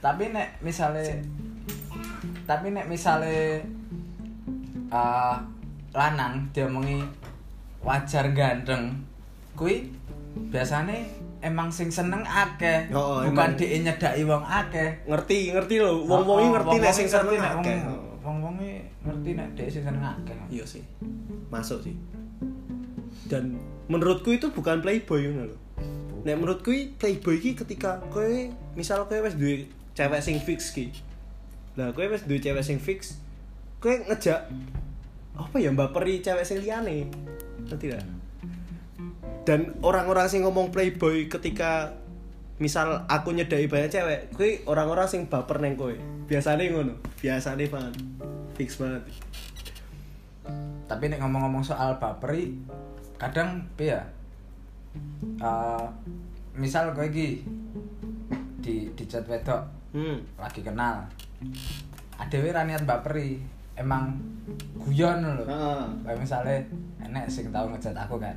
Tapi 0.00 0.32
nek 0.32 0.56
misale 0.64 1.20
tapi 2.48 2.72
nek 2.72 2.88
misale 2.88 3.60
eh 4.90 5.36
lanang 5.92 6.48
diomongi 6.56 7.04
wajar 7.84 8.32
ganteng 8.32 9.04
kuwi 9.52 9.92
biasane 10.48 11.04
emang 11.44 11.68
sing 11.68 11.92
seneng 11.92 12.24
akeh 12.24 12.88
Oh, 12.96 13.20
oh, 13.20 13.28
bukan 13.28 13.52
dhek 13.60 13.84
nyedaki 13.84 14.24
wong 14.24 14.44
akeh. 14.48 15.04
Ngerti 15.04 15.52
ngerti 15.52 15.76
lho. 15.84 16.08
Wong 16.08 16.24
wongi 16.24 16.48
Oh, 16.48 16.52
ngerti 16.56 16.76
nek 16.80 16.88
wong-wongi 16.88 16.96
sing 16.96 17.08
seneng 17.12 17.36
akeh 17.36 18.08
wong- 18.20 18.40
wong-wongi 18.44 18.84
ngerti 19.04 19.30
nek 19.36 19.48
dhek 19.56 19.68
sing 19.72 19.82
seneng 19.84 20.04
akeh. 20.04 20.36
Iya 20.52 20.64
sih. 20.68 20.84
Masuk 21.48 21.84
sih. 21.84 21.96
Dan 23.26 23.56
menurutku 23.88 24.32
itu 24.32 24.52
bukan 24.52 24.84
playboy 24.84 25.28
ngono 25.28 25.52
lho. 25.52 25.56
Nek 26.24 26.36
menurutku 26.36 26.72
playboy 27.00 27.40
ki 27.40 27.56
ketika 27.56 28.00
kowe 28.12 28.28
misal 28.76 29.08
kowe 29.08 29.18
wis 29.24 29.36
duwe 29.36 29.68
cewek 29.96 30.20
sing 30.20 30.36
fix 30.40 30.72
ki. 30.72 30.92
Lah 31.76 31.96
kowe 31.96 32.04
wis 32.08 32.24
duwe 32.28 32.38
cewek 32.38 32.64
sing 32.64 32.76
fix 32.76 33.16
kowe 33.80 33.92
ngejak 33.96 34.48
apa 35.36 35.56
ya 35.56 35.72
mbaperi 35.72 36.20
cewek 36.20 36.44
sing 36.44 36.60
liyane? 36.60 37.08
Ngerti 37.64 37.86
gak 37.88 38.04
dan 39.48 39.72
orang-orang 39.80 40.28
sing 40.28 40.44
ngomong 40.44 40.68
playboy 40.70 41.26
ketika 41.26 41.96
misal 42.60 43.08
aku 43.08 43.32
nyedai 43.32 43.66
banyak 43.66 43.90
cewek 43.90 44.20
kowe 44.36 44.50
orang-orang 44.70 45.08
sing 45.08 45.26
baper 45.26 45.58
neng 45.64 45.74
kowe. 45.74 45.96
Biasanya 46.28 46.68
ngono 46.70 46.94
biasanya 47.18 47.64
banget 47.66 47.94
fix 48.54 48.76
banget. 48.76 49.02
Tapi 50.86 51.04
nek 51.08 51.24
ngomong-ngomong 51.24 51.64
soal 51.64 51.96
baperi 51.96 52.54
kadang 53.16 53.64
ya 53.80 54.00
Eh, 55.40 55.86
misal 56.58 56.90
kowe 56.92 57.06
iki 57.06 57.46
di 58.60 58.90
di 58.92 59.04
chat 59.06 59.24
wedok 59.24 59.62
hmm. 59.96 60.36
lagi 60.36 60.60
kenal 60.60 61.06
adewe 62.20 62.52
ra 62.52 62.66
niat 62.66 62.84
baperi 62.84 63.40
emang 63.78 64.12
guyon 64.76 65.24
Heeh. 65.24 65.80
kayak 66.04 66.20
misalnya 66.20 66.58
enek 67.00 67.30
sing 67.32 67.48
tau 67.48 67.70
ngechat 67.70 67.96
aku 67.96 68.20
kan 68.20 68.36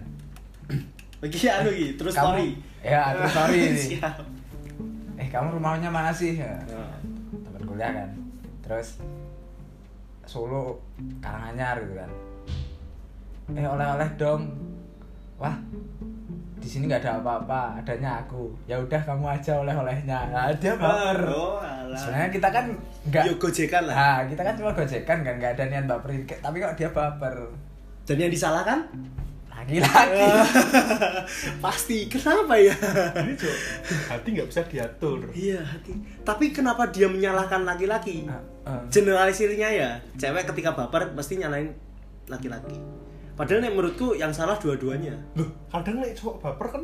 Lagi 1.24 1.40
anu 1.48 1.70
iki, 1.70 1.88
terus 1.96 2.12
Kamu- 2.12 2.36
story. 2.36 2.48
ya 2.84 3.16
terus 3.16 3.32
story 3.32 3.58
ini. 3.70 3.80
Siap. 3.96 4.16
eh 5.16 5.28
kamu 5.30 5.56
rumahnya 5.56 5.88
mana 5.88 6.12
sih? 6.12 6.36
Ya, 6.36 6.52
Ya. 6.68 6.84
tempat 7.40 7.64
kuliah 7.64 7.92
kan. 7.94 8.10
Terus 8.60 9.00
Solo 10.24 10.80
Karanganyar 11.20 11.80
gitu 11.80 11.96
kan. 11.96 12.12
Eh 13.50 13.64
oleh-oleh 13.64 14.10
dong. 14.16 14.52
Wah 15.36 15.56
di 16.56 16.68
sini 16.70 16.88
nggak 16.88 17.04
ada 17.04 17.20
apa-apa 17.20 17.76
adanya 17.78 18.20
aku. 18.20 18.48
Ya 18.66 18.76
udah 18.76 19.00
kamu 19.00 19.26
aja 19.30 19.52
oleh-olehnya. 19.58 20.20
Nah, 20.28 20.48
dia 20.54 20.76
baper. 20.76 21.20
Oh, 21.28 21.60
sebenarnya 21.92 22.32
kita 22.32 22.48
kan 22.50 22.66
nggak 23.06 23.24
Yo 23.26 23.36
gojekan 23.38 23.84
lah. 23.84 23.96
nah 23.96 24.20
kita 24.26 24.42
kan 24.42 24.54
cuma 24.56 24.72
gojekan 24.72 25.18
kan 25.22 25.34
nggak 25.38 25.52
ada 25.54 25.64
niat 25.68 25.86
baperin. 25.86 26.24
Tapi 26.24 26.56
kok 26.58 26.74
dia 26.74 26.90
baper? 26.90 27.36
Dan 28.04 28.16
yang 28.18 28.32
disalahkan? 28.32 28.80
Lagi-lagi 29.64 30.28
Pasti. 31.64 31.98
Kenapa 32.06 32.54
ya? 32.56 32.76
ini 33.18 33.34
cok 33.34 33.56
hati 34.10 34.28
nggak 34.30 34.48
bisa 34.48 34.62
diatur 34.64 35.24
Iya, 35.32 35.60
hati. 35.62 35.96
Tapi 36.22 36.52
kenapa 36.52 36.88
dia 36.88 37.08
menyalahkan 37.08 37.64
laki-laki? 37.64 38.28
Ah, 38.28 38.40
ah. 38.66 38.84
Generalisirnya 38.88 39.70
ya, 39.70 39.90
cewek 40.14 40.44
ketika 40.46 40.72
baper 40.74 41.12
pasti 41.12 41.38
nyalain 41.38 41.72
laki-laki. 42.26 42.76
Padahal 43.34 43.60
nek 43.60 43.74
menurutku 43.74 44.14
yang 44.14 44.30
salah 44.30 44.54
dua-duanya. 44.56 45.16
loh 45.34 45.50
kadang 45.70 45.98
nih 45.98 46.14
cowok 46.14 46.36
baper 46.40 46.68
kan 46.70 46.84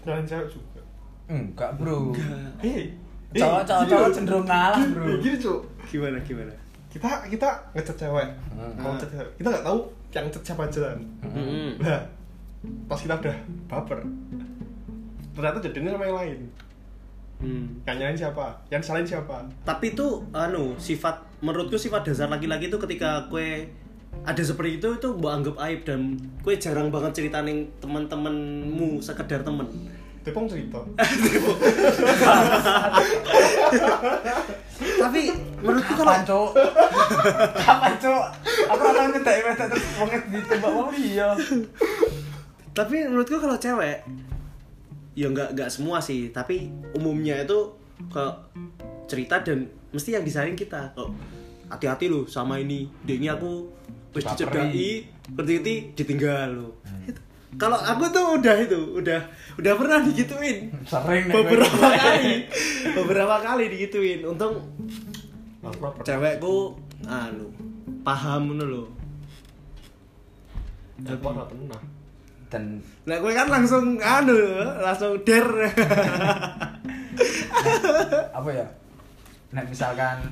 nyalain 0.00 0.22
cewek 0.24 0.48
juga 0.48 0.80
enggak 1.26 1.70
bro 1.74 2.14
hei 2.60 2.94
Cowok- 3.34 3.66
cowok- 3.66 3.86
cowok 3.90 4.10
cenderung 4.14 4.46
ngalah, 4.46 4.78
bro. 4.86 5.18
gini 5.18 5.34
cok 5.36 5.60
Gimana 5.84 6.18
gimana? 6.20 6.54
kita 6.86 7.10
kita 7.26 7.48
ngechat 7.72 7.96
cewek 7.98 8.28
Hmm. 8.48 8.72
mau 8.78 8.94
ngechat 8.94 9.10
cewek 9.10 9.30
kita 9.34 9.48
nggak 9.50 9.66
tahu 9.66 9.80
yang 10.10 10.24
ngechat 10.24 10.42
siapa 10.44 10.62
aja 10.64 10.78
kan 10.86 10.98
Hmm. 11.26 11.70
nah 11.78 12.00
pas 12.84 12.96
kita 12.96 13.14
udah 13.14 13.36
baper 13.66 13.98
ternyata 15.32 15.58
jadinya 15.60 15.90
sama 15.92 16.04
yang 16.04 16.16
lain 16.16 16.38
Hmm. 17.36 17.68
yang 17.84 17.96
nyalain 18.00 18.16
siapa 18.16 18.46
yang 18.66 18.80
salahin 18.80 19.04
siapa 19.04 19.44
Tapi 19.60 19.92
itu 19.92 20.06
anu 20.32 20.72
sifat 20.76 21.14
menurutku 21.38 21.76
sifat 21.76 22.02
dasar 22.02 22.26
laki-laki 22.26 22.66
itu 22.66 22.78
ketika 22.78 23.28
kue 23.28 23.68
ada 24.24 24.40
seperti 24.40 24.80
itu 24.80 24.88
itu 24.90 25.06
mbok 25.12 25.30
anggap 25.30 25.54
aib 25.62 25.84
dan 25.84 26.16
kue 26.40 26.56
jarang 26.56 26.88
banget 26.88 27.12
ceritain 27.12 27.68
teman-temanmu 27.76 28.96
sekedar 28.98 29.44
temen. 29.44 29.68
Tepung 30.24 30.48
cerita 30.48 30.80
Tapi 34.76 35.20
menurutku 35.64 35.92
kapan 35.96 36.20
kalau 36.22 36.52
cok 36.52 36.68
kapan 37.64 37.94
cok 37.96 38.24
aku 38.68 38.80
ora 38.84 38.92
tau 38.92 39.08
nyetek 39.08 39.36
wedok 39.40 39.66
terus 39.72 39.86
wong 39.96 40.08
ditembak 40.28 40.70
wong 40.70 40.88
iya 40.92 41.28
tapi 42.76 43.08
menurutku 43.08 43.40
kalau 43.40 43.56
cewek 43.56 44.04
ya 45.16 45.32
nggak 45.32 45.56
nggak 45.56 45.72
semua 45.72 45.98
sih. 45.98 46.28
Tapi 46.28 46.68
umumnya 46.92 47.40
itu 47.40 47.72
kalau 48.12 48.36
cerita 49.08 49.40
dan 49.40 49.64
mesti 49.90 50.12
yang 50.12 50.22
disaring 50.28 50.52
kita. 50.54 50.92
Kok 50.92 51.08
hati-hati 51.72 52.12
loh 52.12 52.28
sama 52.28 52.60
ini. 52.60 52.84
Dia 53.02 53.16
ini 53.16 53.32
aku 53.32 53.64
wis 54.12 54.28
dicedai 54.28 55.08
berarti 55.26 55.92
ditinggal 55.92 56.56
lo 56.56 56.80
Itu. 57.04 57.20
kalau 57.60 57.76
aku 57.76 58.08
tuh 58.08 58.40
udah 58.40 58.56
itu 58.62 58.80
udah 58.96 59.20
udah 59.56 59.72
pernah 59.76 59.98
digituin. 60.04 60.72
Sering 60.84 61.32
beberapa 61.32 61.88
kali 61.96 62.44
beberapa 62.94 63.42
kali 63.42 63.72
digituin. 63.72 64.22
Untung 64.22 64.62
cewekku 66.06 66.78
anu 67.10 67.50
paham 68.06 68.54
ngono 68.54 68.64
loh 68.70 68.86
aku 71.04 71.20
pernah 71.20 71.44
pernah. 71.44 71.82
Dan 72.46 72.80
Nah, 73.06 73.18
gue 73.18 73.32
kan 73.34 73.50
langsung 73.50 73.98
anu, 74.00 74.38
langsung 74.80 75.18
der. 75.26 75.46
apa 78.38 78.50
ya? 78.52 78.66
Nek 79.52 79.66
misalkan 79.68 80.30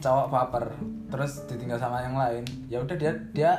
cowok 0.00 0.28
baper 0.28 0.64
terus 1.08 1.48
ditinggal 1.48 1.80
sama 1.80 2.04
yang 2.04 2.12
lain 2.12 2.44
ya 2.68 2.76
udah 2.76 2.92
dia 2.92 3.08
dia 3.32 3.56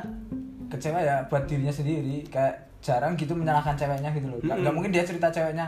kecewa 0.70 1.02
ya 1.02 1.26
buat 1.26 1.46
dirinya 1.46 1.74
sendiri. 1.74 2.26
Kayak 2.26 2.65
jarang 2.86 3.18
gitu 3.18 3.34
menyalahkan 3.34 3.74
ceweknya 3.74 4.10
gitu 4.12 4.26
loh 4.28 4.38
nggak 4.38 4.56
nggak 4.62 4.70
mungkin 4.72 4.90
dia 4.90 5.02
cerita 5.02 5.26
ceweknya 5.28 5.66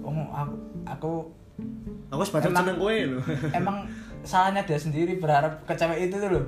oh 0.00 0.08
aku 0.26 0.54
aku 0.86 1.12
Aku 2.06 2.22
Emang- 2.22 2.62
seneng 2.62 2.78
gue 2.78 2.94
loh. 3.10 3.24
emang 3.58 3.82
salahnya 4.22 4.62
dia 4.62 4.76
sendiri 4.76 5.16
berharap 5.16 5.58
ke 5.64 5.72
cewek 5.72 6.06
itu 6.06 6.16
tuh 6.16 6.30
loh 6.30 6.44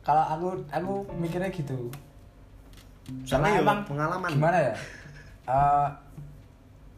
kalau 0.00 0.22
aku 0.24 0.46
aku 0.68 0.92
mikirnya 1.14 1.50
gitu 1.50 1.90
Sama 3.22 3.46
ya, 3.46 3.52
karena 3.52 3.62
emang 3.62 3.78
pengalaman. 3.84 4.30
gimana 4.30 4.58
ya 4.60 4.74
Eh, 5.46 5.88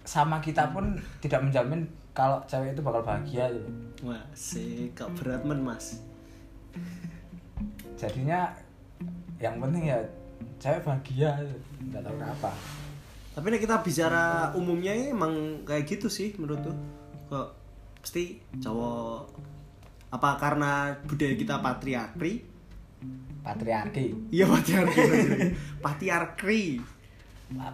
sama 0.02 0.40
kita 0.40 0.72
pun 0.72 0.96
tidak 1.20 1.40
menjamin 1.42 1.84
kalau 2.12 2.40
cewek 2.44 2.72
itu 2.72 2.80
bakal 2.80 3.02
bahagia 3.02 3.44
gitu 3.48 3.68
Wah, 4.00 4.22
sih, 4.32 4.88
kok 4.92 5.12
berat 5.14 5.42
men, 5.42 5.60
Mas. 5.60 6.00
jadinya 7.94 8.48
yang 9.36 9.58
penting 9.58 9.84
ya 9.86 9.98
cewek 10.58 10.80
bahagia 10.82 11.30
nggak 11.90 12.02
tahu 12.02 12.14
kenapa 12.18 12.50
Tapi 13.38 13.54
kita 13.62 13.78
bicara 13.86 14.50
umumnya 14.58 14.90
ya 14.90 15.14
emang 15.14 15.62
kayak 15.62 15.86
gitu 15.86 16.10
sih 16.10 16.34
menurutku. 16.34 16.74
Kok 17.30 17.48
pasti 18.02 18.42
cowok 18.58 19.30
apa 20.10 20.30
karena 20.42 20.90
budaya 21.06 21.38
kita 21.38 21.62
patriarki? 21.62 22.42
patriarki 23.46 24.34
Iya 24.34 24.50
patriarki. 24.50 25.00
patriarki. 25.86 26.62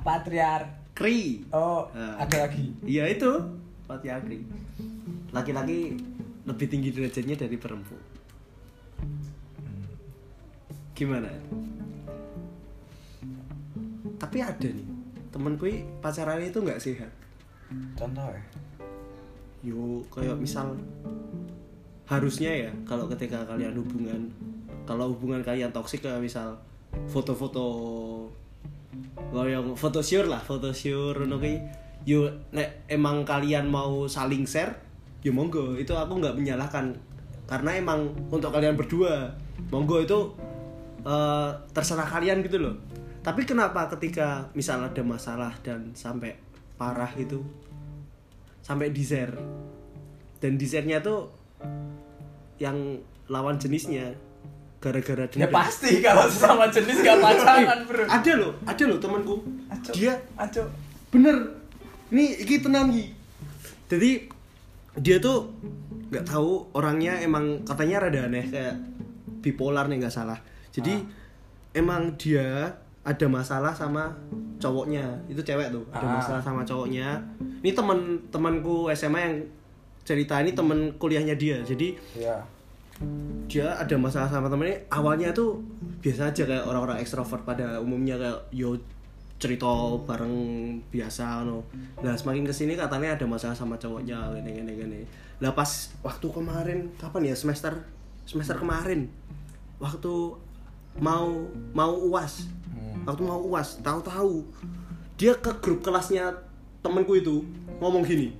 patriar 0.04 0.60
Kri. 0.92 1.48
oh 1.50 1.88
Nah. 1.96 2.20
ada 2.20 2.44
lagi 2.44 2.76
Iya 2.84 3.08
itu 3.08 3.32
patriarki. 3.88 4.44
Laki-laki 5.32 5.96
lebih 6.44 6.66
tinggi 6.68 6.92
derajatnya 6.92 7.40
dari 7.40 7.56
perempuan. 7.56 8.04
Gimana? 10.94 11.26
Tapi 14.24 14.40
ada 14.40 14.68
nih 14.72 14.88
temen 15.28 15.52
kuwi 15.60 15.84
pacaran 16.00 16.40
itu 16.40 16.56
nggak 16.64 16.80
sehat. 16.80 17.12
Contoh 17.92 18.24
ya? 18.24 18.42
Yo 19.60 20.00
kayak 20.08 20.40
misal 20.40 20.72
harusnya 22.08 22.48
ya 22.48 22.70
kalau 22.88 23.04
ketika 23.12 23.44
kalian 23.44 23.76
hubungan 23.76 24.32
kalau 24.88 25.12
hubungan 25.12 25.44
kalian 25.44 25.68
toksik 25.76 26.00
kayak 26.00 26.24
misal 26.24 26.56
foto-foto 27.08 27.68
yang 29.44 29.76
foto 29.76 30.00
sure 30.00 30.24
lah 30.24 30.40
foto 30.40 30.72
sure 30.72 31.20
yo 32.04 32.28
nek 32.52 32.88
emang 32.88 33.28
kalian 33.28 33.68
mau 33.68 34.08
saling 34.08 34.48
share 34.48 34.72
yo 35.20 35.36
monggo. 35.36 35.76
Itu 35.76 35.92
aku 35.92 36.16
nggak 36.16 36.40
menyalahkan. 36.40 36.96
Karena 37.44 37.76
emang 37.76 38.08
untuk 38.32 38.48
kalian 38.48 38.72
berdua 38.72 39.36
monggo 39.68 40.00
itu 40.00 40.32
eh, 41.04 41.50
terserah 41.76 42.08
kalian 42.08 42.40
gitu 42.40 42.56
loh 42.56 42.93
tapi 43.24 43.48
kenapa 43.48 43.88
ketika 43.96 44.52
misal 44.52 44.84
ada 44.84 45.00
masalah 45.00 45.56
dan 45.64 45.96
sampai 45.96 46.36
parah 46.76 47.08
gitu 47.16 47.40
sampai 48.60 48.92
di 48.92 49.00
share 49.00 49.32
dan 50.38 50.60
di 50.60 50.66
share 50.68 50.84
nya 50.84 51.00
tuh 51.00 51.32
yang 52.60 53.00
lawan 53.32 53.56
jenisnya 53.56 54.12
gara-gara 54.76 55.24
ya 55.32 55.48
dendam. 55.48 55.56
pasti 55.56 56.04
kalau 56.04 56.28
sesama 56.32 56.68
jenis 56.68 57.00
gak 57.00 57.16
pacaran 57.16 57.88
bro. 57.88 58.04
ada 58.04 58.32
loh 58.36 58.52
ada 58.68 58.82
loh 58.84 58.98
temanku. 59.00 59.40
Aco, 59.72 59.90
dia 59.96 60.20
aco 60.36 60.68
bener 61.08 61.56
ini 62.12 62.36
iki 62.44 62.60
tenang 62.60 62.92
jadi 63.88 64.28
dia 65.00 65.16
tuh 65.18 65.50
nggak 66.12 66.28
tahu 66.28 66.70
orangnya 66.76 67.18
emang 67.24 67.66
katanya 67.66 68.06
rada 68.06 68.30
aneh 68.30 68.46
kayak 68.46 68.76
bipolar 69.42 69.90
nih 69.90 70.00
nggak 70.00 70.14
salah. 70.14 70.38
Jadi 70.70 71.04
emang 71.74 72.14
dia 72.14 72.78
ada 73.04 73.26
masalah 73.28 73.70
sama 73.70 74.08
cowoknya. 74.56 75.04
Itu 75.28 75.44
cewek 75.44 75.68
tuh 75.70 75.84
ada 75.92 76.04
Ah. 76.04 76.12
masalah 76.18 76.40
sama 76.40 76.64
cowoknya. 76.64 77.20
Ini 77.60 77.72
teman 77.76 78.16
temanku 78.32 78.88
SMA 78.90 79.20
yang 79.20 79.36
cerita 80.04 80.40
ini 80.40 80.52
temen 80.52 80.92
kuliahnya 80.96 81.36
dia. 81.36 81.60
Jadi 81.60 81.96
ya. 82.16 82.40
dia 83.44 83.76
ada 83.76 83.96
masalah 84.00 84.28
sama 84.28 84.48
temennya. 84.48 84.80
Awalnya 84.88 85.36
tuh 85.36 85.60
biasa 86.00 86.32
aja 86.32 86.42
kayak 86.44 86.64
orang-orang 86.64 87.00
ekstrovert 87.00 87.44
pada 87.44 87.76
umumnya 87.80 88.16
kayak 88.16 88.40
yo 88.50 88.76
cerita 89.36 89.66
bareng 90.06 90.32
biasa 90.88 91.44
no. 91.44 91.60
Nah 92.00 92.14
semakin 92.16 92.46
ke 92.48 92.54
sini 92.54 92.78
katanya 92.78 93.18
ada 93.18 93.26
masalah 93.28 93.52
sama 93.52 93.76
cowoknya 93.76 94.32
gini 94.38 94.62
gini 94.62 94.72
gini. 94.72 95.00
Lah 95.42 95.52
pas 95.52 95.92
waktu 96.00 96.24
kemarin 96.30 96.88
kapan 96.96 97.28
ya? 97.28 97.34
Semester 97.36 97.74
semester 98.24 98.56
kemarin. 98.56 99.10
Waktu 99.82 100.38
mau 101.02 101.50
mau 101.74 101.92
uas 102.08 102.46
waktu 103.04 103.22
mau 103.24 103.40
uas 103.44 103.80
tahu-tahu. 103.80 104.44
Dia 105.14 105.38
ke 105.38 105.54
grup 105.62 105.84
kelasnya 105.86 106.34
temenku 106.82 107.14
itu 107.16 107.44
ngomong 107.78 108.02
gini. 108.02 108.34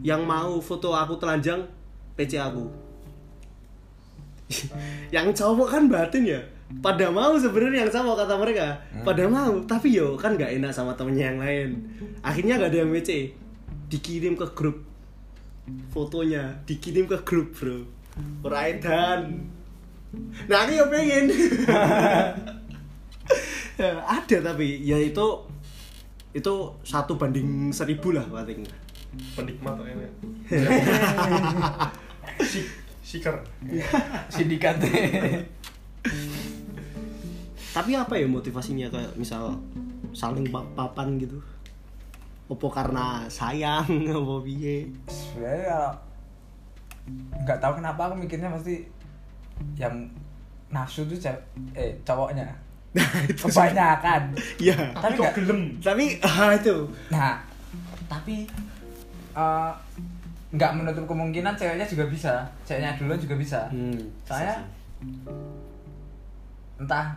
Yang 0.00 0.22
mau 0.26 0.58
foto 0.58 0.96
aku 0.96 1.20
telanjang 1.20 1.68
PC 2.18 2.40
aku. 2.40 2.66
Yang 5.14 5.42
cowok 5.42 5.68
kan 5.70 5.82
batin 5.86 6.24
ya. 6.26 6.40
Pada 6.80 7.12
mau 7.12 7.36
sebenarnya 7.38 7.86
yang 7.86 7.92
cowok 7.92 8.24
kata 8.24 8.34
mereka. 8.40 8.66
Pada 9.04 9.28
mau 9.28 9.52
tapi 9.68 9.94
yo 9.94 10.16
kan 10.16 10.34
nggak 10.34 10.58
enak 10.58 10.72
sama 10.74 10.96
temennya 10.96 11.30
yang 11.30 11.38
lain. 11.38 11.70
Akhirnya 12.24 12.56
nggak 12.58 12.72
ada 12.72 12.78
yang 12.82 12.90
WC 12.90 13.10
dikirim 13.92 14.34
ke 14.34 14.48
grup 14.56 14.82
fotonya 15.92 16.60
dikirim 16.68 17.08
ke 17.08 17.20
grup 17.24 17.54
bro. 17.56 17.84
Raidan 18.44 19.50
nah 20.46 20.62
aku 20.62 20.78
ya 20.78 20.86
pengen 20.86 21.24
ada 24.18 24.36
tapi. 24.40 24.82
Ya 24.82 24.98
itu 24.98 25.26
itu 26.34 26.54
satu 26.82 27.14
banding 27.14 27.70
seribu 27.70 28.10
lah 28.10 28.26
paling 28.26 28.66
penikmat 29.38 29.78
ini 29.86 30.06
si 32.50 32.66
siker. 33.02 33.38
Sindikat. 34.34 34.82
Tapi 37.74 37.90
apa 37.94 38.14
ya 38.18 38.26
motivasinya 38.26 38.90
kayak 38.90 39.14
misal 39.14 39.54
saling 40.14 40.46
pa- 40.50 40.66
papan 40.74 41.18
gitu? 41.18 41.38
Opo 42.50 42.70
karena 42.70 43.26
sayang 43.30 43.86
opo 44.10 44.42
piye? 44.42 44.90
Sebenarnya 45.06 45.70
kalau 45.70 45.92
nggak 47.44 47.58
tahu 47.60 47.72
kenapa 47.78 48.10
aku 48.10 48.14
mikirnya 48.18 48.48
pasti 48.48 48.80
yang 49.78 50.08
nafsu 50.72 51.06
tuh 51.06 51.14
cewek 51.14 51.38
eh 51.76 51.94
cowoknya 52.02 52.48
nah 52.94 53.10
itu 53.26 53.42
kebanyakan 53.42 54.22
ya 54.56 54.76
tapi 54.94 55.12
kok 55.18 55.34
gelem 55.34 55.60
tapi 55.78 56.04
ah 56.22 56.54
itu 56.54 56.76
nah 57.10 57.42
tapi 58.06 58.46
eh, 59.34 59.72
nggak 60.54 60.72
menutup 60.72 61.04
kemungkinan 61.04 61.58
ceweknya 61.58 61.82
juga 61.82 62.06
bisa 62.06 62.32
ceweknya 62.62 62.94
duluan 62.94 63.18
juga 63.18 63.34
bisa 63.34 63.60
hmm, 63.68 63.98
saya 64.22 64.62
entah 66.76 67.14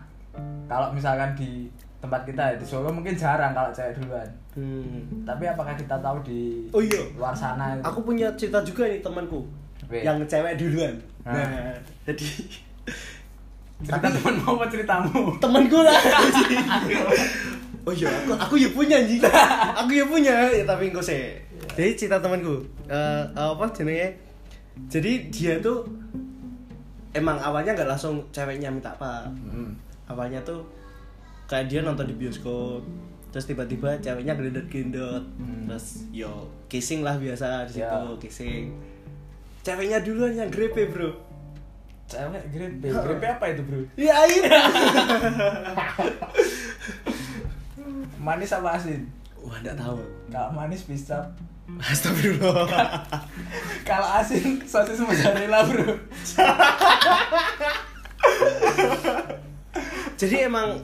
kalau 0.66 0.94
misalkan 0.94 1.34
di 1.34 1.70
tempat 1.98 2.22
kita 2.24 2.54
ya, 2.54 2.56
di 2.56 2.66
Solo 2.66 2.90
mungkin 2.90 3.14
jarang 3.14 3.54
kalau 3.54 3.70
cewek 3.70 3.98
duluan 3.98 4.30
hmm. 4.54 5.26
tapi 5.26 5.46
apakah 5.46 5.74
kita 5.74 5.98
tahu 5.98 6.18
di 6.22 6.70
Oh 6.70 6.82
iya. 6.82 7.02
luar 7.14 7.34
sana 7.34 7.74
itu? 7.74 7.82
aku 7.82 8.00
punya 8.04 8.30
cerita 8.34 8.62
juga 8.62 8.86
nih 8.86 9.02
temanku 9.02 9.42
Oke. 9.86 10.02
yang 10.02 10.18
cewek 10.24 10.58
duluan 10.58 10.94
Ah. 11.22 11.36
nah 11.36 11.74
jadi 12.08 12.24
cerita 13.80 14.10
temanmu 14.10 14.50
apa 14.52 14.66
ceritamu? 14.68 15.22
Temanku 15.38 15.80
lah. 15.80 15.94
Oh 17.88 17.96
iya 17.96 18.12
aku 18.12 18.36
aku 18.36 18.56
ya 18.58 18.68
punya 18.70 19.00
anjing. 19.00 19.24
Aku 19.78 19.92
ya 19.92 20.04
punya 20.04 20.34
ya 20.52 20.64
tapi 20.64 20.92
enggak 20.92 21.00
sih 21.02 21.40
jadi 21.72 21.96
cerita 21.96 22.20
temanku 22.20 22.60
Eh, 22.84 23.24
apa 23.32 23.64
jenenge? 23.72 24.12
Jadi 24.88 25.32
dia 25.32 25.56
tuh 25.58 25.88
emang 27.12 27.40
awalnya 27.40 27.72
nggak 27.72 27.88
langsung 27.88 28.20
ceweknya 28.30 28.68
minta 28.68 28.92
apa. 28.92 29.24
Hmm. 29.32 29.72
awalnya 30.06 30.40
tuh 30.42 30.68
kayak 31.46 31.68
dia 31.68 31.80
nonton 31.80 32.06
di 32.06 32.16
bioskop 32.16 32.84
terus 33.28 33.44
tiba-tiba 33.46 33.96
ceweknya 33.98 34.36
gendut-gendut 34.36 35.24
Hmm. 35.36 35.64
terus 35.66 36.08
yo 36.10 36.28
kissing 36.68 37.04
lah 37.04 37.16
biasa 37.16 37.64
di 37.64 37.72
situ 37.74 37.88
Ya. 37.88 38.20
kissing. 38.20 38.68
Ceweknya 39.64 40.00
duluan 40.00 40.32
yang 40.34 40.48
grepe 40.48 40.88
bro 40.88 41.12
cewek 42.08 42.44
grepe 42.56 42.88
grepe 42.88 43.28
apa 43.28 43.46
itu 43.52 43.62
bro? 43.68 43.84
Ya 44.00 44.24
itu 44.28 44.48
manis 48.24 48.52
apa 48.56 48.80
asin? 48.80 49.08
Wah 49.44 49.60
nggak 49.60 49.76
tahu. 49.80 50.00
Kalau 50.32 50.52
manis 50.56 50.84
bisa. 50.88 51.32
Astagfirullah. 51.84 53.04
Kalau 53.90 54.08
asin 54.24 54.64
sosis 54.64 55.04
mozzarella 55.04 55.68
bro. 55.68 55.96
Jadi 60.20 60.50
emang 60.50 60.80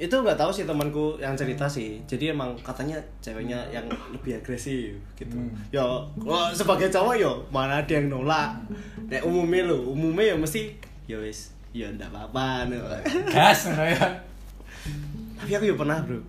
itu 0.00 0.14
nggak 0.14 0.38
tahu 0.40 0.50
sih 0.50 0.64
temanku 0.64 1.20
yang 1.20 1.36
cerita 1.36 1.68
sih. 1.68 2.00
Jadi 2.08 2.32
emang 2.32 2.56
katanya 2.64 2.96
ceweknya 3.20 3.60
yang 3.68 3.84
lebih 4.12 4.40
agresif 4.40 4.96
gitu. 5.14 5.36
Hmm. 5.36 5.52
ya 5.68 5.84
kalau 6.18 6.48
sebagai 6.50 6.88
cowok 6.88 7.14
yo 7.20 7.32
mana 7.52 7.84
ada 7.84 7.92
yang 7.92 8.08
nolak? 8.08 8.56
Nek 9.06 9.22
umumnya 9.22 9.68
lo 9.68 9.92
umumnya 9.92 10.32
ya 10.32 10.36
mesti 10.36 10.72
ya 11.04 11.20
wis 11.20 11.52
ya 11.76 11.88
ndak 11.92 12.08
apa-apa 12.08 12.72
gas 13.28 13.68
ya. 13.68 14.08
Tapi 15.38 15.52
aku 15.52 15.64
ya 15.70 15.76
pernah 15.76 15.98
bro. 16.00 16.20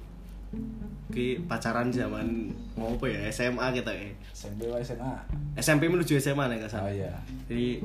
Ki 1.13 1.39
pacaran 1.45 1.93
zaman 1.93 2.49
mau 2.73 2.93
apa 2.93 3.05
ya 3.07 3.19
SMA 3.31 3.63
kita 3.79 3.91
ya. 3.95 4.11
SMP 4.33 4.67
SMA 4.83 5.13
SMP 5.55 5.87
menuju 5.87 6.19
SMA 6.19 6.51
nih 6.51 6.57
nggak 6.59 6.77
oh 6.77 6.91
iya. 6.91 7.13
Jadi 7.47 7.79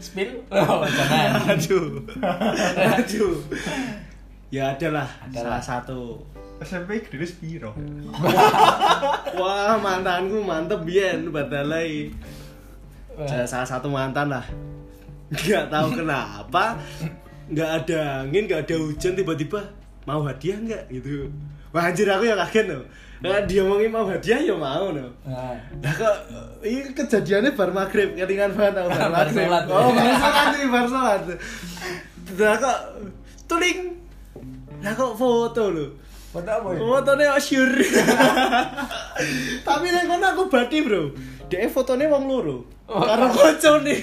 spill? 0.00 0.32
Oh 0.48 0.86
jangan. 0.86 1.44
Aduh. 1.54 2.02
Aduh 2.98 3.36
ya 4.48 4.72
adalah 4.72 5.08
Adalah. 5.20 5.60
salah 5.60 5.62
satu 5.62 6.24
SMP 6.58 6.98
gede 7.00 7.22
piro 7.38 7.70
Wah 9.38 9.78
mantanku 9.78 10.42
mantep 10.42 10.82
bien 10.82 11.30
badalai. 11.30 12.10
Salah- 13.14 13.46
Salah 13.46 13.68
satu 13.68 13.86
mantan 13.88 14.30
lah. 14.30 14.42
Nggak 15.28 15.68
tahu 15.68 15.88
kenapa, 15.94 16.80
nggak 17.46 17.70
ada 17.84 18.24
angin, 18.24 18.48
nggak 18.48 18.64
ada 18.64 18.76
hujan 18.80 19.12
tiba-tiba 19.12 19.60
mau 20.02 20.24
hadiah 20.24 20.56
nggak 20.56 20.82
gitu. 20.90 21.28
Wah 21.68 21.84
anjir 21.84 22.08
aku 22.08 22.24
ya 22.24 22.34
kaget 22.34 22.72
loh. 22.72 22.84
Nah, 23.18 23.42
dia 23.44 23.66
ngomongin 23.66 23.90
mau 23.90 24.06
hadiah 24.06 24.38
ya 24.40 24.54
mau 24.54 24.88
no. 24.88 25.10
nah 25.26 25.52
Nah 25.78 25.92
kok 25.92 26.14
ini 26.62 26.90
kejadiannya 26.90 27.52
bar 27.52 27.70
maghrib, 27.70 28.14
ketinggalan 28.14 28.54
banget 28.54 28.74
aku 28.78 28.88
bar 28.88 29.10
maghrib. 29.12 29.50
Oh 29.68 29.90
bar 29.92 30.10
sholat 30.16 30.46
nih 30.54 30.66
bar 30.66 30.86
sholat. 30.88 31.20
Nah 32.34 32.54
kok 32.56 32.78
tuling. 33.46 33.97
Nah 34.78 34.92
kok 34.94 35.18
foto 35.18 35.64
loh. 35.74 35.90
foto 36.28 36.46
apa 36.46 36.68
ya 37.18 37.34
asyur. 37.34 37.72
Tapi 39.66 39.86
nek 39.90 40.04
kono 40.06 40.26
aku 40.28 40.42
bati, 40.46 40.78
Bro. 40.84 41.02
Dek 41.48 41.72
fotone 41.72 42.04
wong 42.06 42.28
loro. 42.28 42.58
Oh. 42.86 43.02
Karo 43.02 43.32
kocone. 43.32 43.96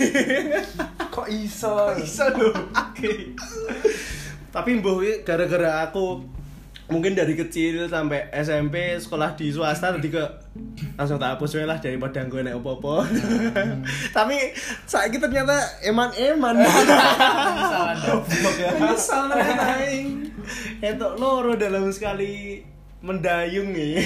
kok 1.15 1.27
iso 1.31 1.95
Bisa 1.95 2.33
lho. 2.33 2.51
Tapi 4.55 4.69
mbuh 4.79 5.23
gara-gara 5.23 5.85
aku 5.87 6.34
mungkin 6.85 7.17
dari 7.17 7.33
kecil 7.33 7.89
sampai 7.89 8.29
SMP 8.29 8.93
sekolah 9.01 9.33
di 9.33 9.49
swasta 9.49 9.97
tadi 9.97 10.13
ke 10.13 10.21
langsung 10.93 11.17
tak 11.17 11.35
hapus 11.37 11.65
lah 11.65 11.81
daripada 11.81 12.21
gue 12.29 12.41
nek 12.45 12.61
opo-opo. 12.61 13.01
Tapi 14.17 14.37
saya 14.85 15.09
ternyata 15.09 15.57
eman-eman. 15.81 16.61
Aing. 19.81 20.29
Entuk 20.77 21.17
loro 21.17 21.57
dalam 21.57 21.89
sekali 21.89 22.61
mendayung 23.01 23.73
nih. 23.73 24.05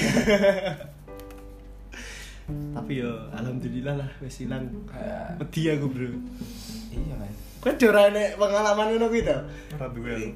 Tapi 2.50 2.92
yo 2.98 3.12
alhamdulillah 3.36 3.94
lah 4.00 4.10
wis 4.24 4.42
ilang. 4.42 4.66
Ya, 4.90 5.36
Wedi 5.38 5.70
aku, 5.70 5.86
Bro. 5.86 6.10
iya 6.90 7.14
Kowe 7.60 7.76
ora 7.92 8.08
nek 8.08 8.40
pengalaman 8.40 8.96
kuwi 8.96 9.20
to? 9.20 9.36
ora 9.76 9.86
duwe 9.92 10.32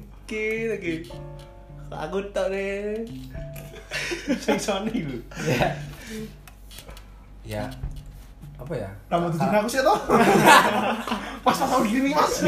aku. 1.97 2.17
Tok 2.31 2.47
nih. 2.51 3.03
sing 4.43 4.59
soni 4.59 5.07
lho 5.07 5.15
ya 5.45 5.71
ya 7.45 7.63
apa 8.55 8.73
ya 8.73 8.89
Nama 9.07 9.27
tujuan 9.29 9.55
aku 9.55 9.69
sih 9.69 9.79
toh. 9.79 9.99
Pas 11.45 11.53
pas 11.53 11.57
tahun 11.63 11.85
gini 11.85 12.09
mas. 12.11 12.43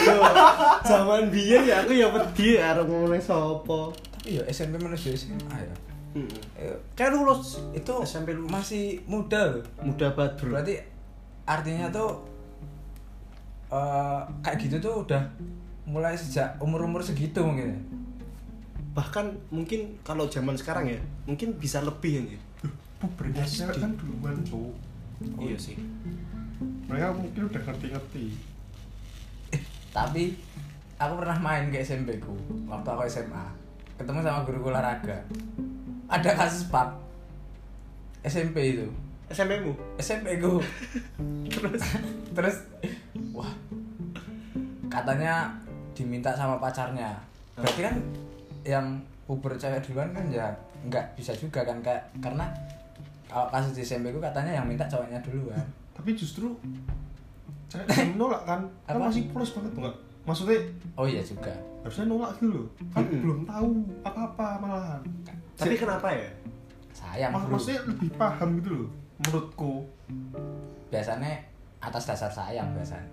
Yo, 0.00 0.14
zaman 0.82 1.28
biyen 1.30 1.64
ya 1.64 1.80
aku 1.80 1.92
ya 1.94 2.08
wedi 2.08 2.56
arep 2.56 2.84
ngomong 2.84 3.16
sapa. 3.16 3.92
tapi 4.10 4.36
ya 4.36 4.42
SMP 4.48 4.76
menuju 4.76 5.14
SMA 5.14 5.56
ya 5.56 5.74
Heeh. 6.10 6.40
Eh, 6.58 6.76
Kayak 6.92 7.14
lulus 7.16 7.62
itu 7.70 7.92
SMP 8.02 8.34
lu 8.34 8.44
masih 8.44 8.98
muda 9.06 9.56
loh 9.56 9.62
muda 9.80 10.10
banget, 10.12 10.32
Bro. 10.36 10.58
berarti 10.58 10.74
artinya 11.46 11.86
tuh 11.88 12.10
eh, 13.70 14.20
kayak 14.42 14.58
gitu 14.58 14.76
tuh 14.82 14.94
udah 15.06 15.22
mulai 15.86 16.12
sejak 16.12 16.58
umur 16.58 16.82
umur 16.82 17.00
segitu 17.00 17.40
mungkin 17.40 17.72
ya? 17.72 17.80
Bahkan 18.90 19.30
mungkin 19.54 19.94
kalau 20.02 20.26
zaman 20.26 20.58
sekarang 20.58 20.90
ya 20.90 20.98
mungkin 21.22 21.54
bisa 21.54 21.78
lebih 21.82 22.26
ya 22.26 22.40
Pubernya 23.00 23.40
cewek 23.48 23.80
kan 23.80 23.96
duluan 23.96 24.36
cowok. 24.44 24.76
iya 25.40 25.56
sih. 25.56 25.72
Mereka 26.84 27.16
mungkin 27.16 27.48
udah 27.48 27.62
ngerti-ngerti. 27.64 28.24
tapi 29.90 30.36
aku 31.00 31.12
pernah 31.18 31.34
main 31.40 31.66
ke 31.72 31.82
SMP 31.82 32.20
ku 32.22 32.36
waktu 32.70 32.86
aku 32.86 33.02
SMA 33.10 33.46
ketemu 33.96 34.20
sama 34.20 34.44
guru 34.44 34.68
olahraga. 34.68 35.16
Ada 36.12 36.36
kasus 36.36 36.68
pap 36.68 37.00
SMP 38.20 38.76
itu. 38.76 38.86
SMP 39.32 39.64
mu? 39.64 39.72
SMP 39.96 40.36
ku. 40.36 40.60
Terus? 41.56 41.82
Terus 42.36 42.56
wah. 43.32 43.48
Katanya 44.92 45.48
diminta 45.96 46.36
sama 46.36 46.60
pacarnya. 46.60 47.16
Berarti 47.56 47.80
kan 47.80 47.96
yang 48.62 48.86
puber 49.24 49.54
cewek 49.54 49.80
duluan 49.82 50.10
kan 50.10 50.24
ya 50.26 50.50
nggak 50.82 51.14
bisa 51.14 51.30
juga 51.32 51.60
kan 51.60 51.78
kayak 51.80 52.02
karena 52.18 52.48
kalau 53.24 53.46
kasus 53.46 53.72
di 53.72 53.82
SMP 53.82 54.10
ku 54.10 54.18
katanya 54.18 54.50
yang 54.52 54.66
minta 54.66 54.84
cowoknya 54.84 55.20
duluan 55.20 55.62
Tapi 55.96 56.16
justru 56.16 56.48
cewek 57.66 57.86
yang 57.86 58.16
nolak 58.16 58.42
kan. 58.42 58.60
Kan 58.82 58.96
Apa? 58.96 59.06
masih 59.06 59.28
polos 59.28 59.52
banget 59.52 59.70
tuh 59.70 59.80
nggak? 59.84 59.96
Maksudnya 60.22 60.58
oh 60.94 61.04
iya 61.04 61.20
juga 61.20 61.52
harusnya 61.80 62.04
nolak 62.06 62.30
gitu 62.36 62.48
loh. 62.50 62.66
Kan 62.90 63.04
Mm-mm. 63.04 63.20
belum 63.20 63.38
tahu 63.44 63.68
apa-apa 64.02 64.46
malahan. 64.58 65.02
tapi 65.54 65.76
kenapa 65.76 66.08
ya 66.08 66.24
sayang 66.90 67.30
Mak- 67.30 67.44
bro 67.44 67.52
maksudnya 67.54 67.80
lebih 67.84 68.10
paham 68.16 68.48
gitu 68.56 68.70
loh 68.74 68.88
menurutku. 69.18 69.84
biasanya 70.88 71.36
atas 71.78 72.04
dasar 72.04 72.28
sayang 72.28 72.72
biasanya 72.72 73.04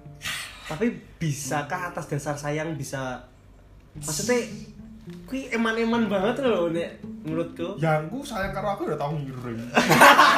tapi 0.64 0.90
bisakah 1.20 1.92
atas 1.92 2.08
dasar 2.08 2.34
sayang 2.34 2.72
bisa 2.74 3.20
maksudnya 3.94 4.48
kui 5.28 5.48
eman-eman 5.52 6.08
banget 6.08 6.40
loh 6.44 6.72
nek 6.72 7.00
menurutku. 7.24 7.76
Yang 7.78 8.08
ku 8.08 8.18
sayang 8.24 8.52
karena 8.52 8.70
aku 8.72 8.88
udah 8.88 8.96
tahu 8.96 9.14
ngirim. 9.20 9.60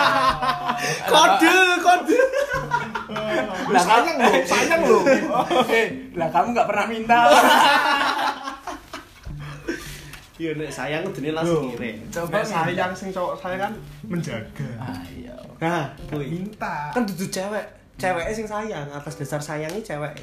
kode 1.14 1.56
kode. 1.80 2.20
Lah 3.74 3.82
sayang 3.86 4.18
loh, 4.18 4.34
sayang 4.46 4.82
loh. 4.86 5.02
eh 5.78 5.88
lah 6.14 6.30
kamu 6.30 6.54
nggak 6.54 6.68
pernah 6.70 6.86
minta. 6.90 7.20
Iya 10.40 10.56
nek 10.56 10.72
sayang 10.72 11.04
udah 11.06 11.34
langsung 11.38 11.70
ngirim. 11.70 11.96
coba 12.10 12.40
sayang. 12.42 12.92
Sing 12.98 13.10
cowok 13.14 13.38
saya 13.38 13.56
kan 13.70 13.74
menjaga. 14.06 14.70
ayo 14.82 15.38
nah 15.60 15.92
Nggak 16.08 16.18
kui 16.18 16.30
minta. 16.32 16.76
kan 16.96 17.04
duduk 17.04 17.28
cewek 17.28 17.66
ceweknya 18.00 18.32
sing 18.32 18.48
sayang 18.48 18.88
atas 18.88 19.20
dasar 19.20 19.42
sayangnya 19.44 19.84
cewek. 19.84 20.14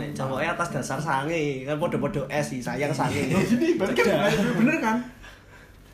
Nek 0.00 0.10
cowoknya 0.16 0.56
atas 0.56 0.72
dasar 0.72 0.96
sange 0.96 1.68
kan 1.68 1.76
podo-podo 1.76 2.24
es 2.32 2.48
sih 2.48 2.64
sayang 2.64 2.90
sange. 2.90 3.28
Loh, 3.28 3.44
gini 3.44 3.76
berarti 3.76 4.00
kan 4.00 4.24
bener, 4.56 4.76
kan? 4.80 4.96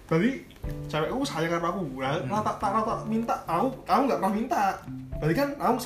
Berarti 0.07 0.47
cewekku 0.87 1.27
sayang 1.27 1.51
karena 1.59 1.69
aku 1.75 1.83
nah, 1.99 2.15
Hmm. 2.15 2.31
rata 2.31 2.53
tak 2.63 2.71
rata 2.71 2.95
minta 3.11 3.35
aku 3.43 3.67
aku 3.83 4.01
nggak 4.07 4.19
pernah 4.23 4.33
minta. 4.33 4.63
Berarti 5.19 5.35
kan 5.35 5.49
aku 5.59 5.77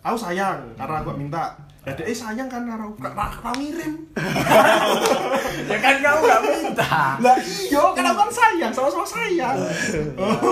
aku 0.00 0.16
sayang 0.16 0.58
karena 0.80 0.96
aku 1.04 1.12
minta. 1.12 1.44
Ya 1.84 1.92
dia 1.92 2.08
sayang 2.16 2.48
kan 2.48 2.64
karena 2.64 2.88
aku 2.88 2.96
nggak 2.96 3.54
ngirim. 3.60 3.92
Ya 5.68 5.76
kan 5.84 5.94
kamu 6.00 6.20
nggak 6.24 6.42
minta. 6.48 6.96
Lah 7.20 7.36
iya 7.44 7.82
kan 7.92 8.04
aku 8.08 8.18
kan 8.24 8.30
sayang 8.32 8.72
sama-sama 8.72 9.04
sayang. 9.04 9.56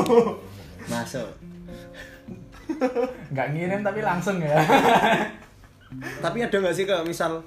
Masuk 0.93 1.42
nggak 3.33 3.49
ngirim 3.55 3.81
tapi 3.81 4.01
langsung 4.05 4.39
ya 4.41 4.57
tapi 6.25 6.45
ada 6.45 6.57
nggak 6.57 6.75
sih 6.75 6.85
kalau 6.89 7.05
misal 7.05 7.43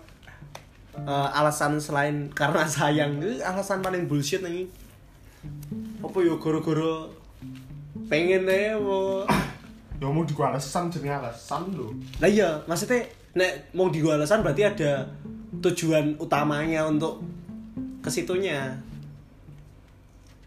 eh, 0.95 1.29
alasan 1.37 1.77
selain 1.81 2.29
karena 2.31 2.65
sayang 2.75 3.21
itu 3.21 3.41
alasan 3.41 3.81
paling 3.81 4.05
bullshit 4.05 4.41
nih 4.45 4.65
apa 6.01 6.17
yo 6.21 6.37
goro-goro 6.37 7.09
pengen 8.09 8.45
deh 8.45 8.77
apa 8.77 8.97
ya 10.01 10.07
mau 10.11 10.27
juga 10.27 10.53
alasan 10.53 10.91
jadi 10.91 11.17
alasan 11.17 11.71
loh 11.71 11.95
Lah 12.19 12.27
iya, 12.27 12.59
maksudnya 12.67 13.07
nek 13.35 13.71
mau 13.75 13.87
di 13.91 14.03
alasan 14.03 14.43
berarti 14.43 14.63
ada 14.63 15.07
tujuan 15.59 16.19
utamanya 16.19 16.87
untuk 16.87 17.23
ke 18.03 18.09
situnya. 18.11 18.75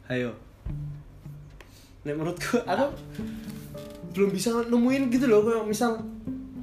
Ayo. 0.09 0.33
Nek 2.05 2.15
menurutku 2.17 2.61
aku 2.65 2.87
belum 4.15 4.31
bisa 4.33 4.51
nemuin 4.67 5.03
gitu 5.09 5.27
loh 5.27 5.41
kayak 5.43 5.67
misal 5.67 6.01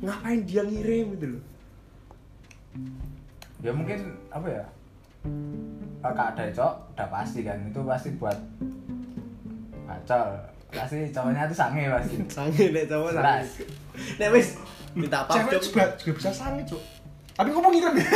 ngapain 0.02 0.44
dia 0.46 0.62
ngirim 0.62 1.16
gitu 1.18 1.28
loh. 1.38 1.44
ya 3.64 3.72
mungkin 3.74 3.98
apa 4.30 4.48
ya? 4.48 4.66
Kak 6.06 6.38
ada 6.38 6.46
cowok 6.54 6.74
udah 6.94 7.08
pasti 7.10 7.42
kan 7.42 7.58
itu 7.66 7.80
pasti 7.82 8.10
buat 8.22 8.38
bacol. 9.86 10.30
Pasti 10.70 11.10
cowoknya 11.10 11.50
tuh 11.50 11.58
sange 11.58 11.90
pasti. 11.90 12.16
Sange 12.36 12.64
nek 12.70 12.86
cowok 12.86 13.10
sange. 13.16 13.66
Nek 14.22 14.30
wis 14.30 14.48
minta 14.94 15.26
apa 15.26 15.34
cewek 15.34 15.60
juga 15.60 15.84
juga 16.00 16.12
bisa 16.16 16.32
sange 16.32 16.64
cok 16.64 16.80
tapi 17.36 17.52
ngomong 17.52 17.68
ngirim 17.76 18.00
ya 18.00 18.08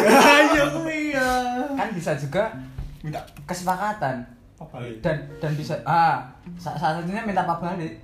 Ayo 0.47 0.63
kuwi 0.79 1.11
ya. 1.11 1.27
kan 1.75 1.91
bisa 1.91 2.15
juga 2.15 2.55
minta 3.03 3.19
kesepakatan. 3.43 4.23
Apa? 4.55 4.79
Dan 5.03 5.15
dan 5.43 5.51
bisa 5.59 5.75
ah 5.83 6.23
sa- 6.55 6.75
salah 6.75 7.03
satunya 7.03 7.23
minta 7.27 7.43
apa 7.43 7.59
balik 7.59 7.99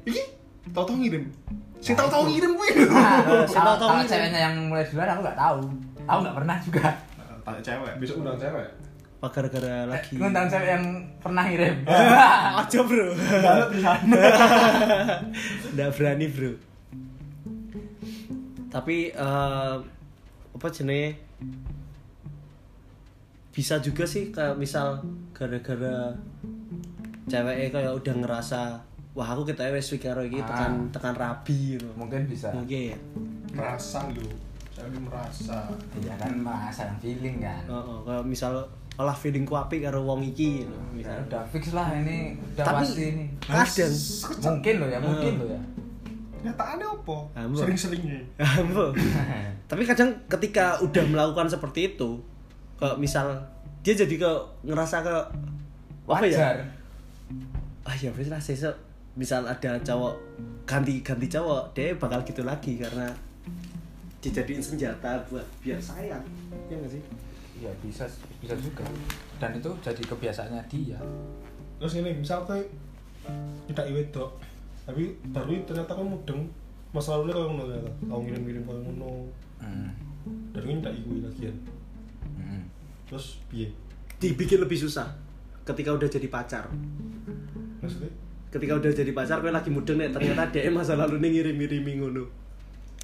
tahu-tahu 0.71 0.97
ngirim 0.97 1.23
sing 1.77 1.93
Nah, 1.93 1.99
tahu-tahu 2.01 2.23
ngirim 2.27 2.51
gue 2.51 2.69
nah, 2.87 3.17
siapa 3.43 3.61
kalau 3.61 3.75
tahu 3.75 3.87
kalau 3.87 3.99
ini. 3.99 4.09
ceweknya 4.09 4.39
yang 4.41 4.55
mulai 4.65 4.83
duluan 4.83 5.07
aku 5.07 5.21
nggak 5.21 5.37
tahu 5.37 5.57
aku 6.03 6.19
nggak 6.19 6.35
pernah 6.35 6.55
juga 6.59 6.85
tanya 7.41 7.61
cewek 7.61 7.93
besok 7.97 8.15
undang 8.19 8.37
cewek 8.37 8.67
Apa 9.15 9.27
gara-gara 9.31 9.73
lagi? 9.87 10.13
ngundang 10.15 10.45
cewek 10.45 10.69
yang 10.71 10.85
pernah 11.17 11.43
ngirim 11.43 11.75
Aja 12.61 12.79
bro. 12.79 13.07
Banget 13.15 13.67
di 13.69 13.79
sana 13.79 14.17
Nggak 15.73 15.89
berani 15.93 16.25
bro. 16.27 16.51
Tapi 18.67 18.97
eh, 19.09 19.75
apa 20.51 20.67
jenenge? 20.69 21.09
Bisa 23.49 23.79
juga 23.79 24.03
sih 24.03 24.29
kayak 24.29 24.59
misal 24.59 24.99
gara-gara 25.31 26.11
ceweknya 27.25 27.67
kayak 27.71 27.93
udah 27.95 28.13
ngerasa 28.15 28.61
wah 29.15 29.25
aku 29.25 29.47
kita 29.47 29.63
wes 29.69 29.87
karo 29.95 30.21
iki 30.21 30.37
Ah. 30.37 30.45
tekan 30.45 30.71
tekan 30.91 31.15
rabi 31.15 31.57
gitu. 31.73 31.87
mungkin 31.95 32.27
bisa 32.27 32.51
Mungkin 32.51 32.91
ya. 32.91 32.97
merasa 33.49 34.03
lu 34.09 34.27
saya 34.69 34.91
merasa 34.91 35.55
iya 35.95 36.13
kan 36.13 36.35
merasa 36.35 36.83
yang 36.85 36.99
feeling 36.99 37.37
kan 37.39 37.63
Heeh, 37.63 37.97
kayak 38.03 38.23
misal 38.23 38.59
olah 38.93 39.11
feelingku 39.11 39.51
apik 39.51 39.81
karo 39.81 40.03
wong 40.03 40.19
iki 40.21 40.61
gitu. 40.61 40.71
Ya 40.71 40.83
Misal. 40.93 41.15
udah 41.25 41.43
fix 41.45 41.71
lah 41.71 41.87
ini 41.93 42.35
udah 42.53 42.63
Tapi- 42.65 42.83
pasti 42.85 43.03
ini 43.09 43.25
Kadang 43.39 43.63
mungkin 44.53 44.73
loh 44.77 44.89
ya 44.89 44.99
mungkin 44.99 45.31
Hmm. 45.31 45.41
loh 45.41 45.49
ya 45.49 45.61
kenyataannya 46.37 46.85
apa 46.85 47.17
sering-seringnya 47.55 48.19
Ambo. 48.37 48.85
Tapi 49.71 49.81
kadang 49.83 50.13
ketika 50.29 50.77
udah 50.77 51.03
melakukan 51.03 51.49
seperti 51.49 51.89
itu, 51.89 52.21
kayak 52.75 52.95
misal 52.95 53.33
dia 53.81 53.95
jadi 53.95 54.13
ke 54.13 54.31
ngerasa 54.61 55.01
ke 55.01 55.15
apa 56.05 56.21
ya? 56.21 56.37
wajar 56.37 56.55
Ah 57.81 57.95
ya 57.95 58.09
wis 58.11 58.27
lah 58.27 58.37
sesuk 58.37 58.75
misal 59.15 59.47
ada 59.47 59.79
cowok 59.79 60.15
ganti 60.67 60.99
ganti 60.99 61.27
cowok, 61.31 61.71
dia 61.71 61.95
bakal 61.95 62.19
gitu 62.27 62.43
lagi 62.43 62.75
karena 62.75 63.11
dijadiin 64.19 64.63
senjata 64.63 65.23
buat 65.31 65.45
biar 65.63 65.79
sayang. 65.79 66.23
Ya 66.67 66.75
nggak 66.75 66.91
sih? 66.91 67.03
ya 67.59 67.71
bisa 67.79 68.03
bisa 68.43 68.55
juga. 68.59 68.83
Dan 69.39 69.55
itu 69.59 69.71
jadi 69.79 70.01
kebiasaannya 70.03 70.63
dia. 70.67 70.99
Terus 71.79 71.93
ini 71.99 72.11
misal 72.15 72.43
kayak 72.43 72.67
tidak 73.71 73.89
wedok 73.91 74.31
tapi 74.85 75.17
baru 75.33 75.63
ternyata 75.65 75.91
kan 75.95 76.05
mudeng. 76.05 76.41
Masa 76.93 77.15
lalunya 77.15 77.35
kayak 77.35 77.47
ngono 77.51 77.63
ternyata. 77.67 77.91
Tau 78.07 78.19
ngirim-ngirim 78.23 78.63
kayak 78.63 78.81
ngono. 78.83 79.13
Hmm. 79.55 79.89
dan 80.51 80.65
ini 80.65 80.81
tidak 80.81 80.95
ikut 80.99 81.21
lagi 81.21 81.41
ya. 81.47 81.53
Hmm. 82.35 82.63
terus 83.05 83.39
piye? 83.47 83.69
Dibikin 84.17 84.57
lebih 84.57 84.73
susah 84.73 85.05
ketika 85.63 85.93
udah 85.93 86.09
jadi 86.09 86.27
pacar. 86.27 86.65
Maksudnya 87.79 88.09
ketika 88.49 88.73
udah 88.73 88.89
jadi 88.89 89.11
pacar 89.11 89.39
gue 89.39 89.49
lagi 89.49 89.69
mudeng 89.69 89.97
nih 89.97 90.09
ternyata 90.09 90.47
dia 90.53 90.69
masa 90.69 90.95
lalu 90.95 91.19
nih 91.19 91.29
ngirim-ngirimi 91.39 91.91
ngono. 91.99 92.23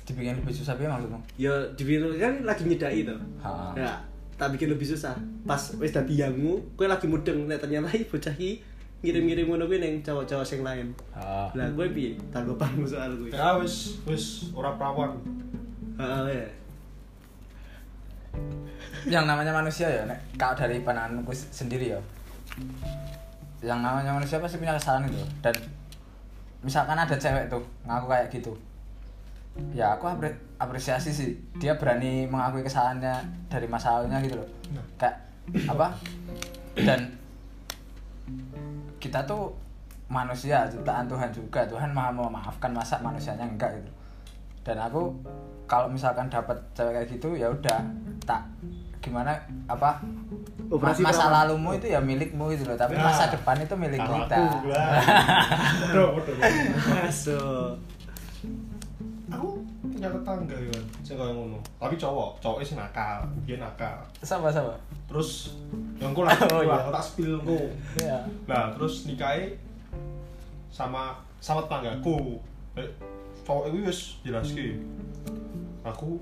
Dibikin 0.01 0.33
lebih 0.35 0.51
susah 0.51 0.73
ya 0.75 0.89
maksudmu? 0.89 1.19
Ya 1.37 1.53
dibikin 1.73 2.01
kan 2.17 2.33
lagi 2.41 2.63
nyedai 2.65 3.05
Ha. 3.39 3.71
ya 3.73 3.91
tak 4.35 4.51
bikin 4.51 4.69
lebih 4.69 4.87
susah. 4.87 5.13
Pas 5.43 5.61
wis 5.77 5.91
dadi 5.91 6.17
yangmu 6.17 6.57
gue 6.73 6.85
lagi 6.85 7.05
mudeng 7.05 7.45
nek 7.45 7.59
ternyata 7.59 7.89
iki 7.89 8.05
bocah 8.05 8.33
iki 8.33 8.57
ngirim-ngirim 9.01 9.45
ngono 9.45 9.65
kuwi 9.65 9.77
ning 9.77 9.93
cowok-cowok 10.01 10.41
sing 10.43 10.61
lain. 10.61 10.89
Ha. 11.13 11.49
lah 11.51 11.67
gue 11.69 11.85
piye? 11.89 12.17
Tanggapanmu 12.29 12.83
soal 12.83 13.13
gue 13.15 13.29
ya 13.29 13.57
wis 13.57 14.01
wis 14.03 14.49
ora 14.51 14.73
perawan 14.73 15.13
Heeh, 15.97 16.33
ya. 16.33 16.47
yang 19.05 19.25
namanya 19.25 19.51
manusia 19.51 19.85
ya 19.85 20.05
nek 20.05 20.17
kalau 20.33 20.55
dari 20.55 20.81
pandanganku 20.81 21.29
s- 21.29 21.49
sendiri 21.51 21.93
ya 21.93 21.99
yang 23.61 23.85
namanya 23.85 24.17
manusia 24.17 24.41
pasti 24.41 24.57
punya 24.57 24.73
kesalahan 24.75 25.07
itu. 25.07 25.21
Dan 25.39 25.55
misalkan 26.65 26.97
ada 26.97 27.13
cewek 27.13 27.47
tuh 27.47 27.61
ngaku 27.85 28.05
kayak 28.09 28.27
gitu. 28.33 28.53
Ya 29.77 29.93
aku 29.93 30.09
apre- 30.09 30.41
apresiasi 30.57 31.13
sih. 31.13 31.37
Dia 31.61 31.77
berani 31.77 32.25
mengakui 32.25 32.65
kesalahannya 32.65 33.21
dari 33.47 33.69
masa 33.69 34.01
lalunya 34.01 34.17
gitu 34.25 34.41
loh. 34.41 34.49
Nah. 34.73 34.85
kayak 34.97 35.15
apa? 35.69 35.87
Dan 36.73 36.99
kita 38.97 39.21
tuh 39.29 39.53
manusia 40.09 40.65
ciptaan 40.67 41.05
Tuhan 41.05 41.29
juga. 41.29 41.61
Tuhan 41.69 41.93
maha 41.93 42.09
memaafkan 42.09 42.73
masa 42.73 42.97
manusianya 42.99 43.45
enggak 43.45 43.77
gitu. 43.77 43.91
Dan 44.61 44.77
aku 44.77 45.13
kalau 45.69 45.87
misalkan 45.87 46.27
dapat 46.27 46.57
cewek 46.75 46.93
kayak 46.97 47.07
gitu 47.13 47.29
ya 47.37 47.47
udah 47.47 47.79
tak 48.25 48.43
gimana 49.01 49.33
apa 49.65 49.97
Operasi 50.69 51.01
masa 51.01 51.27
perawan. 51.27 51.33
lalumu 51.51 51.69
itu 51.73 51.83
ya 51.85 51.99
milikmu 51.99 52.47
gitu 52.49 52.63
loh 52.63 52.77
tapi 52.77 52.95
Nah. 52.95 53.09
masa 53.09 53.27
depan 53.27 53.59
itu 53.59 53.75
milik 53.75 53.99
Kalau 53.99 54.23
kita. 54.23 54.37
aku 54.39 56.31
masuk 56.87 57.71
aku 59.33 59.47
punya 59.83 60.07
tetangga 60.07 60.55
ya 60.55 60.79
sing 61.01 61.15
kayak 61.15 61.31
ngono. 61.31 61.59
Tapi 61.75 61.95
cowok 61.95 62.39
cowoknya 62.39 62.65
sih 62.65 62.75
nakal 62.75 63.17
dia 63.41 63.57
nakal. 63.57 63.95
Sama 64.19 64.47
sama 64.47 64.75
terus 65.07 65.59
yang 65.99 66.11
aku 66.11 66.23
lah 66.23 66.31
Oh, 66.55 66.63
iya. 66.63 66.87
tak 66.89 67.03
spill 67.03 67.35
ku 67.41 67.67
ya 67.97 68.23
nah 68.45 68.71
terus 68.71 69.03
nikahi 69.05 69.59
sama 70.67 71.19
sama 71.37 71.65
tetanggaku. 71.65 72.39
Eh, 72.73 72.87
cowok 73.43 73.67
itu 73.67 73.77
wis 73.83 73.99
jelas 74.21 74.47
ki 74.47 74.79
aku 75.81 76.15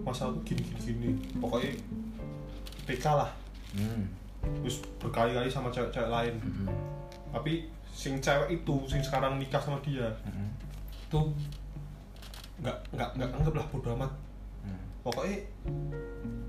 masa 0.00 0.24
aku 0.26 0.40
gini 0.42 0.62
gini 0.62 0.80
gini. 0.80 1.08
Pokoknya 1.36 1.76
PK 2.82 3.04
lah 3.06 3.30
hmm. 3.72 4.02
terus 4.58 4.80
berkali-kali 4.96 5.46
sama 5.46 5.68
cewek-cewek 5.68 6.08
lain 6.08 6.34
Hmm. 6.36 6.68
tapi 7.30 7.52
sing 7.86 8.16
cewek 8.16 8.48
itu 8.54 8.74
sing 8.86 9.00
sekarang 9.00 9.36
nikah 9.36 9.58
sama 9.58 9.76
dia 9.80 10.08
Hmm. 10.22 10.48
itu 11.02 11.20
nggak 12.58 12.76
nggak 12.92 13.08
nggak 13.14 13.28
anggaplah 13.32 13.66
bodo 13.66 13.88
amat 13.94 14.12
Hmm. 14.60 14.80
pokoknya 15.00 15.36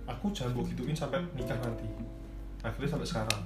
aku 0.06 0.26
jangan 0.32 0.52
gue 0.54 0.66
gituin 0.70 0.94
sampai 0.94 1.20
nikah 1.32 1.56
nanti 1.58 1.88
akhirnya 2.62 2.90
sampai 2.90 3.08
sekarang 3.08 3.42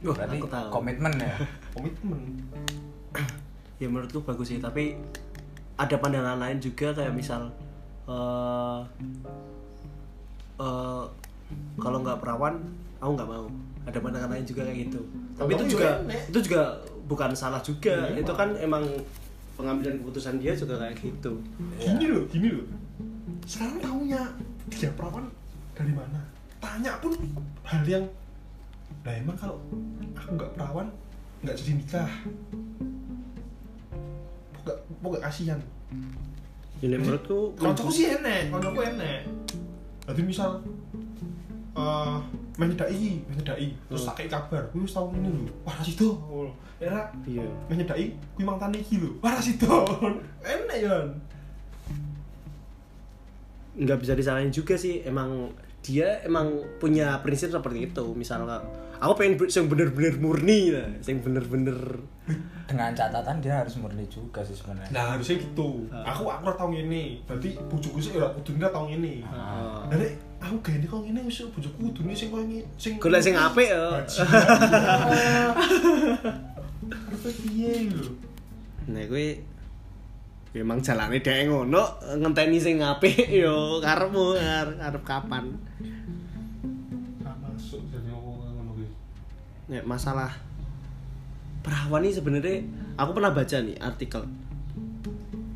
Wah, 0.00 0.16
berarti 0.16 0.36
aku 0.38 0.48
tahu. 0.48 0.68
komitmen 0.72 1.12
ya 1.14 1.34
komitmen 1.74 2.20
ya 3.76 3.86
menurutku 3.86 4.20
bagus 4.20 4.48
sih 4.48 4.58
tapi 4.58 4.96
ada 5.74 5.96
pandangan 5.96 6.36
lain 6.36 6.58
juga 6.58 6.92
kayak 6.92 7.12
misal 7.12 7.48
eh 8.06 8.80
eh, 10.60 11.04
kalau 11.80 11.98
nggak 12.04 12.18
perawan 12.20 12.54
aku 13.00 13.10
nggak 13.16 13.30
mau. 13.30 13.46
Ada 13.88 13.98
pandangan 13.98 14.28
lain 14.28 14.44
juga 14.44 14.62
kayak 14.68 14.78
gitu. 14.86 15.00
Tapi 15.40 15.40
Kalau 15.40 15.48
itu 15.48 15.64
aku 15.64 15.72
juga 15.72 15.88
ya 16.04 16.20
itu 16.28 16.38
juga 16.44 16.62
bukan 17.08 17.30
salah 17.32 17.60
juga. 17.64 17.96
Iya, 18.12 18.22
itu 18.22 18.32
kan 18.36 18.48
emang 18.60 18.84
pengambilan 19.56 19.98
keputusan 20.04 20.36
dia 20.38 20.52
juga 20.52 20.76
kayak 20.78 21.00
gitu. 21.00 21.40
Gini 21.80 22.04
loh 22.06 22.24
gini 22.28 22.48
loh. 22.52 22.66
Sekarang 23.48 23.80
tahunya 23.80 24.20
dia 24.68 24.90
perawan 24.94 25.26
dari 25.74 25.92
mana? 25.96 26.20
Tanya 26.60 26.92
pun 27.00 27.16
hal 27.64 27.82
yang 27.88 28.04
nah 29.00 29.16
emang 29.16 29.32
kalau 29.40 29.56
aku 30.12 30.36
nggak 30.36 30.50
perawan 30.54 30.86
nggak 31.40 31.56
jadi 31.56 31.72
nikah? 31.80 32.10
Pokok 34.60 34.76
pokok 35.00 35.20
kasihan? 35.24 35.60
Ini 36.80 36.96
menurutku 36.96 37.56
Koncoku 37.60 37.92
sih 37.92 38.08
enek, 38.12 38.52
koncoku 38.52 38.80
enek. 38.80 39.24
Jadi 40.10 40.22
misal 40.22 40.50
eh 41.70 42.16
main 42.58 42.68
nyedai, 42.68 43.22
main 43.24 43.36
nyedai, 43.38 43.68
terus 43.86 44.02
Hmm. 44.04 44.12
kayak 44.12 44.30
kabar, 44.30 44.62
kuwi 44.68 44.82
wis 44.82 44.92
tau 44.92 45.06
ini 45.14 45.30
lho. 45.30 45.46
Ra 45.62 45.80
sido. 45.80 46.10
Era 46.76 47.00
iya 47.24 47.46
main 47.70 47.78
nyedai, 47.78 48.04
kuwi 48.34 48.42
mantan 48.42 48.74
iki 48.74 48.98
lho. 48.98 49.16
Ra 49.22 49.38
sido. 49.38 49.86
Enek 50.44 50.78
ya. 50.82 50.96
nggak 53.70 54.02
bisa 54.02 54.12
disalahin 54.12 54.50
juga 54.50 54.74
sih 54.74 55.00
emang 55.06 55.54
dia 55.80 56.20
emang 56.28 56.60
punya 56.76 57.18
prinsip 57.24 57.48
seperti 57.50 57.88
itu 57.88 58.04
misalnya 58.12 58.60
aku 59.00 59.12
pengen 59.16 59.40
yang 59.48 59.66
bener-bener 59.66 60.14
murni 60.20 60.76
lah 60.76 60.88
yang 61.08 61.18
bener-bener 61.24 62.04
dengan 62.68 62.94
catatan 62.94 63.42
dia 63.42 63.64
harus 63.64 63.74
murni 63.80 64.06
juga 64.06 64.44
sih 64.46 64.54
sebenarnya 64.54 64.92
Nah, 64.94 65.04
harusnya 65.16 65.42
gitu. 65.42 65.90
Aku 65.90 66.30
aku 66.30 66.46
ora 66.46 66.54
tau 66.54 66.70
ngene. 66.70 67.18
Berarti 67.26 67.58
bojoku 67.66 67.98
sih 67.98 68.14
ora 68.14 68.30
kudune 68.30 68.62
tau 68.62 68.86
ngene. 68.86 69.26
Ah. 69.26 69.82
Dari 69.90 70.14
aku 70.38 70.62
gak 70.62 70.86
kok 70.86 71.02
ngene 71.02 71.26
wis 71.26 71.42
bojoku 71.50 71.90
kudune 71.90 72.14
sing 72.14 72.30
koyo 72.30 72.46
ngene, 72.46 72.62
sing 72.78 73.02
Golek 73.02 73.26
sing 73.26 73.34
apik 73.34 73.74
ya. 73.74 74.06
Karepe 76.90 77.30
piye 77.42 77.90
lho? 77.90 78.06
Nah, 78.90 79.02
gue 79.06 79.42
memang 80.50 80.82
jalannya 80.82 81.22
dhek 81.22 81.46
ngono 81.46 81.82
ngenteni 82.18 82.58
sing 82.58 82.82
apik 82.82 83.30
yo 83.42 83.78
karepmu 83.78 84.34
arep 84.82 85.02
kapan. 85.06 85.54
Nek 89.70 89.86
masalah 89.86 90.34
perawan 91.62 92.02
ini 92.02 92.10
sebenarnya 92.10 92.66
aku 92.98 93.10
pernah 93.14 93.30
baca 93.30 93.56
nih 93.62 93.78
artikel. 93.78 94.26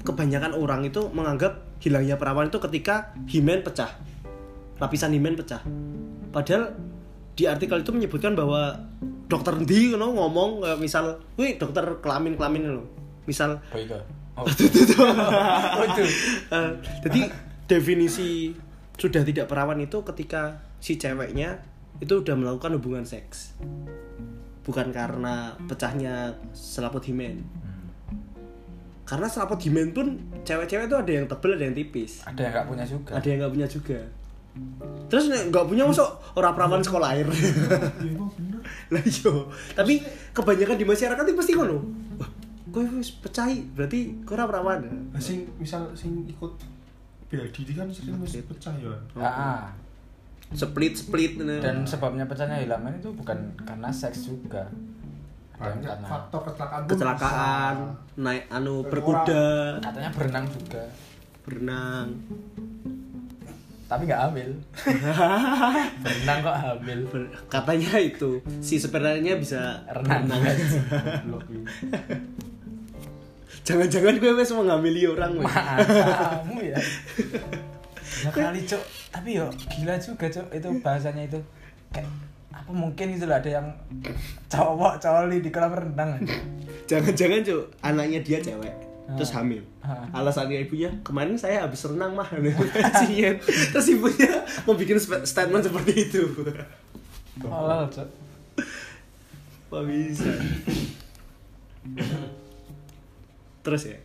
Kebanyakan 0.06 0.54
orang 0.54 0.86
itu 0.86 1.10
menganggap 1.10 1.66
hilangnya 1.82 2.14
perawan 2.14 2.46
itu 2.46 2.62
ketika 2.62 3.10
himen 3.26 3.66
pecah. 3.66 3.90
Lapisan 4.78 5.10
himen 5.10 5.34
pecah. 5.34 5.64
Padahal 6.30 6.78
di 7.34 7.50
artikel 7.50 7.82
itu 7.82 7.90
menyebutkan 7.90 8.38
bahwa 8.38 8.78
dokter 9.26 9.58
di 9.66 9.90
ngono 9.90 10.14
ngomong 10.14 10.62
kayak 10.62 10.78
misal, 10.78 11.18
"Wih, 11.34 11.58
dokter 11.58 11.98
kelamin-kelamin 11.98 12.62
lo." 12.70 12.86
Misal 13.26 13.58
oh. 14.38 14.46
Itu 14.52 14.66
itu. 14.70 14.96
oh 15.78 15.84
itu. 15.84 16.04
Eh, 16.50 16.70
jadi 17.06 17.20
definisi 17.66 18.52
sudah 18.94 19.22
tidak 19.26 19.50
perawan 19.50 19.80
itu 19.82 20.02
ketika 20.06 20.62
si 20.78 21.00
ceweknya 21.00 21.58
itu 21.98 22.22
udah 22.22 22.34
melakukan 22.34 22.78
hubungan 22.78 23.06
seks. 23.06 23.54
Bukan 24.64 24.90
karena 24.90 25.54
pecahnya 25.68 26.34
selaput 26.56 27.04
himen. 27.06 27.44
Karena 29.04 29.28
selaput 29.28 29.60
himen 29.60 29.92
pun 29.92 30.16
cewek-cewek 30.42 30.88
itu 30.88 30.96
ada 30.96 31.12
yang 31.12 31.26
tebel 31.28 31.60
ada 31.60 31.64
yang 31.68 31.76
tipis. 31.76 32.24
Ada 32.24 32.40
yang 32.40 32.52
nggak 32.56 32.66
punya 32.66 32.84
juga. 32.88 33.10
Ada 33.14 33.26
yang 33.28 33.38
nggak 33.44 33.52
punya 33.52 33.68
juga. 33.68 34.00
Terus 35.10 35.24
nggak 35.50 35.66
punya 35.66 35.84
masuk 35.84 36.08
orang 36.38 36.54
perawan 36.56 36.82
sekolah 36.82 37.08
air. 37.12 37.26
Iya, 37.28 38.22
bener. 38.38 38.54
lah 38.92 39.02
iyo 39.04 39.48
tapi 39.72 40.00
kebanyakan 40.32 40.76
di 40.76 40.86
masyarakat 40.86 41.24
itu 41.24 41.36
pasti 41.36 41.52
ngono 41.56 41.78
kau 42.74 42.82
wis 42.98 43.14
pecahi 43.14 43.70
berarti 43.70 44.26
kau 44.26 44.34
ora 44.34 44.50
perawan. 44.50 44.82
Nah, 45.14 45.22
sing 45.22 45.46
misal 45.56 45.86
sing 45.94 46.26
ikut 46.26 46.50
bela 47.30 47.46
diri 47.48 47.72
kan 47.72 47.86
sering 47.88 48.18
mesti 48.18 48.42
pecah 48.42 48.74
ya. 48.74 48.90
Ah, 49.14 49.70
split 50.50 50.94
split 50.94 51.38
dan 51.38 51.86
sebabnya 51.86 52.26
pecahnya 52.26 52.58
hilaman 52.58 52.98
itu 52.98 53.14
bukan 53.14 53.38
karena 53.62 53.88
seks 53.88 54.26
juga. 54.26 54.66
Ada 55.54 55.70
yang 55.70 55.78
Banyak 55.78 55.86
karena 55.88 56.06
faktor 56.10 56.40
kecelakaan 56.44 56.82
kecelakaan 56.90 57.74
bisa. 57.78 58.18
naik 58.18 58.44
anu 58.50 58.74
berkuda. 58.82 59.46
Katanya 59.78 60.10
berenang 60.10 60.44
juga. 60.50 60.82
Berenang. 61.46 62.06
Tapi 63.84 64.02
nggak 64.04 64.22
hamil. 64.26 64.50
Berenang 66.02 66.38
kok 66.42 66.56
hamil. 66.58 66.98
Ber- 67.06 67.30
katanya 67.46 67.92
itu 68.02 68.42
si 68.58 68.82
sebenarnya 68.82 69.38
bisa 69.38 69.86
renang 69.86 70.26
ini. 70.26 70.66
jangan-jangan 73.64 74.20
gue 74.20 74.32
wes 74.36 74.52
mengamili 74.52 75.08
orang 75.08 75.40
weh. 75.40 75.48
kamu 75.48 76.60
ya 76.70 76.76
ya 78.24 78.30
kali 78.30 78.60
cok 78.62 78.82
tapi 79.10 79.40
yo 79.40 79.48
gila 79.72 79.96
juga 79.96 80.28
cok 80.28 80.46
itu 80.52 80.68
bahasanya 80.84 81.24
itu 81.24 81.40
kayak 81.90 82.06
apa 82.54 82.70
mungkin 82.70 83.16
itu 83.16 83.24
lah 83.26 83.42
ada 83.42 83.50
yang 83.60 83.66
cowok 84.46 85.02
cowok 85.02 85.26
di 85.32 85.50
kolam 85.50 85.74
renang 85.74 86.22
Jangan-jangan 86.84 87.40
cuk, 87.40 87.64
anaknya 87.80 88.20
dia 88.20 88.44
cewek. 88.44 88.68
Terus 89.16 89.32
Ah. 89.32 89.40
hamil. 89.40 89.64
Ah. 89.80 90.04
Alasannya 90.20 90.68
ibunya, 90.68 90.92
kemarin 91.00 91.32
saya 91.32 91.64
habis 91.64 91.80
renang 91.88 92.12
mah. 92.12 92.28
Terus 93.72 93.86
ibunya 93.88 94.44
mau 94.68 94.76
bikin 94.76 95.00
statement 95.00 95.64
seperti 95.64 96.12
itu. 96.12 96.28
Halal 97.40 97.88
cok 97.88 98.04
bisa? 99.82 100.30
Terus 103.64 103.82
ya? 103.88 103.98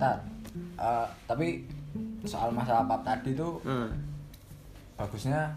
Ntar, 0.00 0.16
eh, 0.76 1.06
tapi 1.28 1.68
soal 2.24 2.48
masalah 2.50 2.86
pap 2.86 3.02
tadi 3.02 3.34
tuh 3.34 3.58
Hmm. 3.60 3.90
bagusnya 4.94 5.50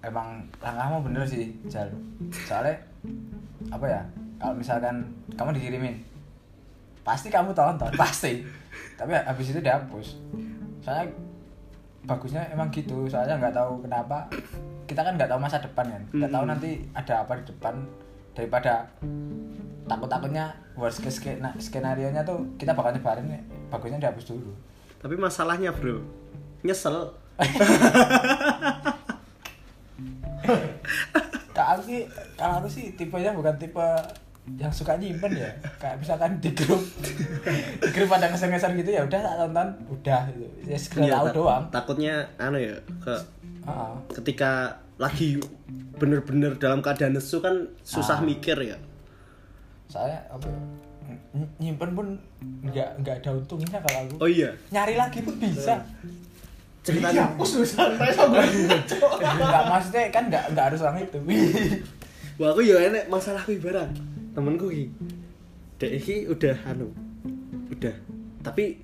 emang 0.00 0.42
langkahmu 0.58 1.06
bener 1.06 1.22
sih 1.24 1.48
Jal. 1.66 1.86
Soalnya 2.44 2.74
apa 3.70 3.86
ya 3.86 4.02
kalau 4.36 4.56
misalkan 4.56 5.04
kamu 5.32 5.54
dikirimin 5.54 5.96
pasti 7.00 7.28
kamu 7.28 7.52
tonton 7.52 7.88
pasti. 8.00 8.42
Tapi 8.96 9.14
habis 9.14 9.48
itu 9.48 9.60
dihapus. 9.60 10.18
Soalnya 10.80 11.06
bagusnya 12.02 12.42
emang 12.48 12.68
gitu 12.68 13.06
soalnya 13.06 13.38
nggak 13.38 13.54
tahu 13.54 13.80
kenapa. 13.80 14.26
Kita 14.84 15.00
kan 15.00 15.14
nggak 15.14 15.30
tahu 15.30 15.38
masa 15.38 15.62
depan 15.62 15.86
kan. 15.86 16.02
Nggak 16.10 16.32
tahu 16.32 16.42
Hmm. 16.44 16.52
nanti 16.52 16.70
ada 16.92 17.14
apa 17.22 17.32
di 17.38 17.44
depan. 17.46 17.74
Daripada 18.30 18.88
takut-takutnya 19.90 20.44
worst 20.72 21.02
case 21.02 21.18
skenario 21.58 22.08
nya 22.08 22.22
tuh 22.22 22.38
kita 22.54 22.70
bakal 22.70 22.94
nyebarin 22.94 23.26
bagusnya 23.68 23.98
dihapus 23.98 24.30
dulu. 24.30 24.54
Tapi 24.96 25.14
masalahnya 25.16 25.70
bro, 25.70 25.98
nyesel. 26.62 27.10
kalau 31.50 31.82
sih 31.82 32.06
kalau 32.34 32.68
sih 32.68 32.94
tipenya 32.94 33.34
bukan 33.34 33.54
tipe 33.56 33.86
yang 34.56 34.72
suka 34.72 34.96
nyimpen 34.96 35.36
ya. 35.36 35.50
Kayak 35.78 36.00
misalkan 36.00 36.30
di 36.40 36.50
grup 36.50 36.82
di 37.80 37.88
grup 37.92 38.10
ada 38.10 38.26
ngeser-ngeser 38.28 38.72
gitu 38.74 38.90
ya 38.90 39.02
udah 39.04 39.20
tak 39.20 39.34
tonton. 39.36 39.68
Udah 39.90 40.20
gitu. 40.30 40.46
Ya 40.64 40.78
sekedar 40.78 41.04
Iya, 41.04 41.14
tahu 41.14 41.26
ta- 41.26 41.34
doang. 41.36 41.62
Takutnya 41.70 42.14
anu 42.36 42.58
ya, 42.58 42.76
ke 43.00 43.14
Ah, 43.60 43.92
ketika 44.10 44.72
lagi 44.96 45.36
bener-bener 46.00 46.56
dalam 46.56 46.80
keadaan 46.80 47.12
nesu 47.12 47.44
kan 47.44 47.68
susah 47.84 48.18
Ah. 48.18 48.24
mikir 48.24 48.56
ya. 48.56 48.80
Soalnya 49.90 50.22
apa 50.28 50.46
ya, 50.46 50.60
ny- 51.34 51.52
nyimpen 51.58 51.90
pun 51.92 52.06
nggak 52.62 53.02
nggak 53.02 53.14
ada 53.18 53.30
untungnya 53.34 53.76
kalau 53.76 54.06
aku 54.06 54.14
Oh 54.16 54.30
iya, 54.30 54.54
nyari 54.70 54.94
lagi 54.94 55.18
pun 55.20 55.34
bisa 55.36 55.82
ceritanya 56.80 57.28
aku 57.28 57.42
susah 57.42 57.90
santai 57.90 58.08
sama 58.08 58.40
nggak 59.42 59.64
maksudnya 59.66 60.08
kan 60.08 60.30
nggak 60.30 60.44
nggak 60.48 60.64
harus 60.70 60.80
orang 60.80 61.02
itu 61.02 61.18
Wah 62.40 62.48
aku 62.48 62.62
ya 62.62 62.88
enek 62.88 63.04
masalahku 63.06 63.52
ibarat 63.52 63.90
temenku 64.32 64.70
ki. 64.70 64.88
Dek 65.76 66.00
udah 66.24 66.56
anu. 66.64 66.88
Udah. 67.68 67.92
Tapi 68.40 68.80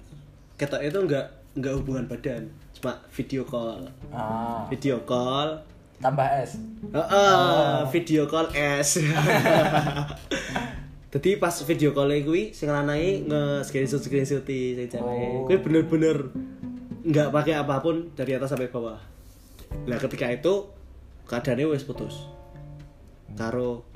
ketok 0.56 0.82
itu 0.82 0.98
enggak 0.98 1.24
enggak 1.56 1.72
hubungan 1.72 2.04
badan, 2.04 2.42
cuma 2.74 3.00
video 3.08 3.48
call. 3.48 3.88
ah, 4.12 4.68
Video 4.68 5.00
call. 5.08 5.56
tambah 5.96 6.28
es 6.28 6.60
Heeh, 6.92 7.32
Oh. 7.32 7.88
video 7.88 8.28
call 8.28 8.52
S. 8.52 9.00
Jadi 11.16 11.40
pas 11.40 11.57
video 11.64 11.96
call 11.96 12.12
kuwi 12.20 12.52
sing 12.52 12.68
lanange 12.68 13.24
nge-screenshot 13.24 14.05
screenshot 14.05 14.44
sing 14.44 14.85
cewek. 14.85 15.00
Oh. 15.00 15.48
Kuwi 15.48 15.64
bener-bener 15.64 16.29
nggak 17.09 17.33
pakai 17.33 17.57
apa 17.57 17.81
pun 17.81 18.12
dari 18.12 18.37
atas 18.37 18.52
sampai 18.52 18.68
bawah. 18.68 19.00
Nah, 19.88 19.96
ketika 19.96 20.29
itu 20.29 20.68
keadaannya 21.24 21.72
wis 21.72 21.88
putus. 21.88 22.29
Karo 23.33 23.88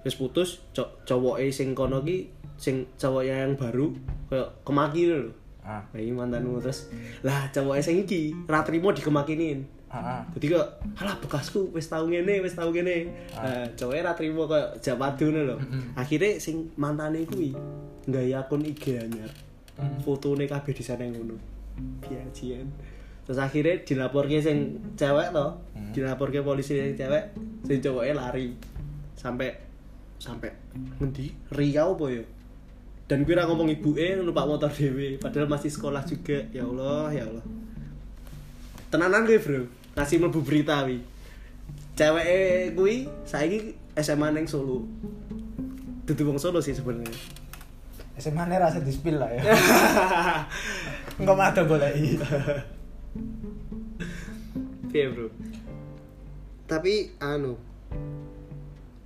wis 0.00 0.16
putus, 0.16 0.64
co 0.72 0.96
cowoke 1.04 1.44
sing 1.52 1.76
kono 1.76 2.00
ki 2.00 2.32
sing 2.56 2.88
cowoknya 2.96 3.44
yang 3.44 3.60
baru 3.60 3.92
kayak 4.32 4.48
kemaki 4.64 5.12
lho. 5.12 5.36
ah, 5.60 5.84
Nah, 5.92 6.00
ini 6.00 6.16
mantanmu 6.16 6.56
terus 6.64 6.88
lah 7.20 7.52
cowoknya 7.52 7.84
sing 7.84 8.00
iki 8.08 8.32
ra 8.48 8.64
trimo 8.64 8.96
dikemakinin. 8.96 9.75
Jadi 10.34 10.46
kok 10.50 10.66
alah 10.98 11.16
bekasku 11.22 11.70
wis 11.72 11.86
tau 11.86 12.04
ngene, 12.10 12.42
wis 12.42 12.58
tau 12.58 12.68
ngene. 12.74 13.06
Nah, 13.32 13.64
cowoknya 13.78 14.02
ra 14.02 14.12
trimo 14.12 14.44
kayak 14.44 14.82
jawab 14.82 15.16
lho. 15.20 15.56
Akhirnya 15.94 16.36
sing 16.42 16.68
mantane 16.74 17.22
kuwi 17.24 17.54
nggawe 18.06 18.30
akun 18.42 18.66
IG 18.66 18.98
anyar. 18.98 19.30
Fotone 20.02 20.44
kabeh 20.44 20.72
di 20.74 20.82
sana 20.84 21.06
ngono. 21.06 21.36
Biajian. 22.02 22.66
Terus 23.26 23.38
akhirnya 23.42 23.82
dilaporke 23.82 24.38
sing 24.38 24.78
cewek 24.94 25.34
to, 25.34 25.46
Hmm. 25.74 25.90
dilaporke 25.92 26.40
polisi 26.40 26.78
sing 26.78 26.94
cewek, 26.94 27.34
sing 27.66 27.78
cowoknya 27.82 28.14
lari. 28.14 28.54
Sampai 29.18 29.50
sampai 30.16 30.48
ngendi? 31.02 31.28
Riau 31.52 31.98
apa 31.98 32.06
ya? 32.08 32.24
Dan 33.06 33.22
gue 33.22 33.34
ngomong 33.38 33.70
ibuke 33.70 34.18
numpak 34.18 34.46
motor 34.50 34.70
dhewe, 34.70 35.14
padahal 35.22 35.46
masih 35.46 35.70
sekolah 35.70 36.02
juga. 36.02 36.42
Ya 36.50 36.66
Allah, 36.66 37.06
ya 37.14 37.22
Allah. 37.22 37.44
Tenanan 38.92 39.26
gue, 39.26 39.38
Bro. 39.42 39.66
Ngasih 39.96 40.16
mlebu 40.22 40.40
berita 40.46 40.86
wi. 40.86 41.02
Ceweke 41.96 42.76
kuwi 42.76 43.08
saiki 43.24 43.74
SMA 43.96 44.30
ning 44.30 44.44
Solo. 44.44 44.84
Dudu 46.06 46.22
wong 46.28 46.38
Solo 46.38 46.60
sih 46.60 46.76
sebenarnya. 46.76 47.16
SMA 48.16 48.48
nih 48.48 48.56
rasa 48.56 48.80
di 48.80 48.88
spill 48.88 49.20
lah 49.20 49.28
ya 49.28 49.44
nggak 51.20 51.36
mata 51.36 51.60
boleh 51.68 51.92
Iya, 54.96 55.12
Bro. 55.12 55.28
Tapi 56.64 57.12
anu 57.20 57.60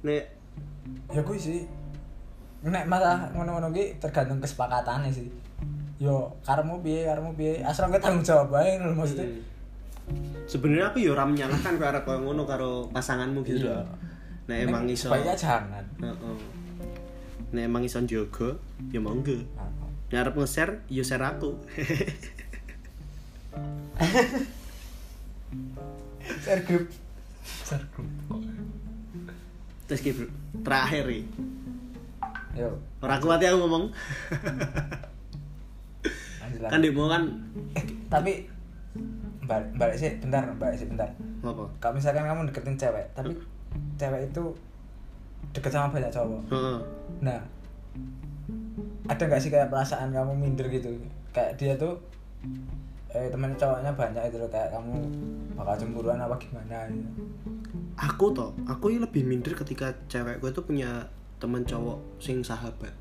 nek 0.07 0.25
ya 1.13 1.21
gue 1.21 1.37
sih 1.37 1.67
nek 2.65 2.89
masalah 2.89 3.29
ngono-ngono 3.37 3.69
ki 3.75 4.01
tergantung 4.01 4.41
kesepakatannya 4.41 5.13
sih 5.13 5.29
yo 6.01 6.33
karemu 6.41 6.81
piye 6.81 7.05
karemu 7.05 7.31
piye 7.37 7.53
asal 7.61 7.93
nggak 7.93 8.01
tanggung 8.01 8.25
jawab 8.25 8.57
aja 8.57 8.81
maksudnya 8.81 9.29
sebenarnya 10.51 10.91
aku 10.91 10.99
ya 10.99 11.15
ora 11.15 11.25
menyalahkan 11.27 11.79
karo 11.79 11.89
arek 11.95 12.03
koyo 12.03 12.19
ngono 12.27 12.43
karo 12.43 12.91
pasanganmu 12.91 13.47
gitu. 13.47 13.71
Iya. 13.71 13.87
Nek 14.51 14.59
emang 14.67 14.85
iso 14.91 15.07
sebaiknya 15.07 15.39
jangan 15.39 15.87
Heeh. 16.03 16.39
Nek 17.55 17.63
emang 17.71 17.83
iso 17.87 18.03
njogo, 18.03 18.59
ya 18.91 18.99
monggo. 18.99 19.39
Nek 20.11 20.19
arep 20.27 20.35
nge-share, 20.35 20.83
ya 20.91 21.07
share 21.07 21.23
aku. 21.23 21.55
share 26.45 26.63
group 26.67 26.87
share 27.67 27.85
group 27.95 28.07
Terus 29.91 30.01
ki. 30.03 30.15
Terakhir 30.63 31.05
iki. 31.11 31.27
yo 32.55 32.79
Ora 33.03 33.19
kuat 33.23 33.43
ya 33.43 33.55
aku 33.55 33.67
ngomong. 33.67 33.91
kan 36.61 36.85
demo 36.85 37.09
kan 37.09 37.25
eh, 37.73 37.85
tapi 38.13 38.45
balik, 39.51 39.69
balik 39.75 39.97
sih 39.99 40.11
bentar 40.23 40.47
balik 40.55 40.79
sih 40.79 40.87
bentar 40.87 41.11
apa? 41.43 41.67
kalau 41.83 41.99
misalkan 41.99 42.23
kamu 42.23 42.47
deketin 42.55 42.79
cewek 42.79 43.07
tapi 43.11 43.35
cewek 43.99 44.31
itu 44.31 44.45
deket 45.51 45.73
sama 45.75 45.91
banyak 45.91 46.13
cowok 46.15 46.43
Heeh. 46.47 46.79
Nah, 47.21 47.41
ada 49.11 49.23
nggak 49.27 49.43
sih 49.43 49.51
kayak 49.51 49.67
perasaan 49.67 50.15
kamu 50.15 50.33
minder 50.39 50.71
gitu? 50.71 50.87
Kayak 51.35 51.59
dia 51.59 51.73
tuh 51.75 51.99
eh 53.11 53.27
temen 53.27 53.51
cowoknya 53.59 53.91
banyak 53.91 54.23
itu 54.31 54.39
loh 54.39 54.47
kayak 54.47 54.71
kamu 54.71 54.95
bakal 55.59 55.75
cemburuan 55.75 56.23
apa 56.23 56.39
gimana 56.39 56.87
gitu. 56.87 57.11
Aku 57.99 58.31
toh, 58.31 58.55
aku 58.71 58.95
ini 58.95 59.03
lebih 59.03 59.27
minder 59.27 59.53
ketika 59.59 59.91
cewekku 60.07 60.47
itu 60.47 60.63
punya 60.63 61.11
teman 61.43 61.67
cowok 61.67 61.99
sing 62.23 62.39
sahabat, 62.41 62.95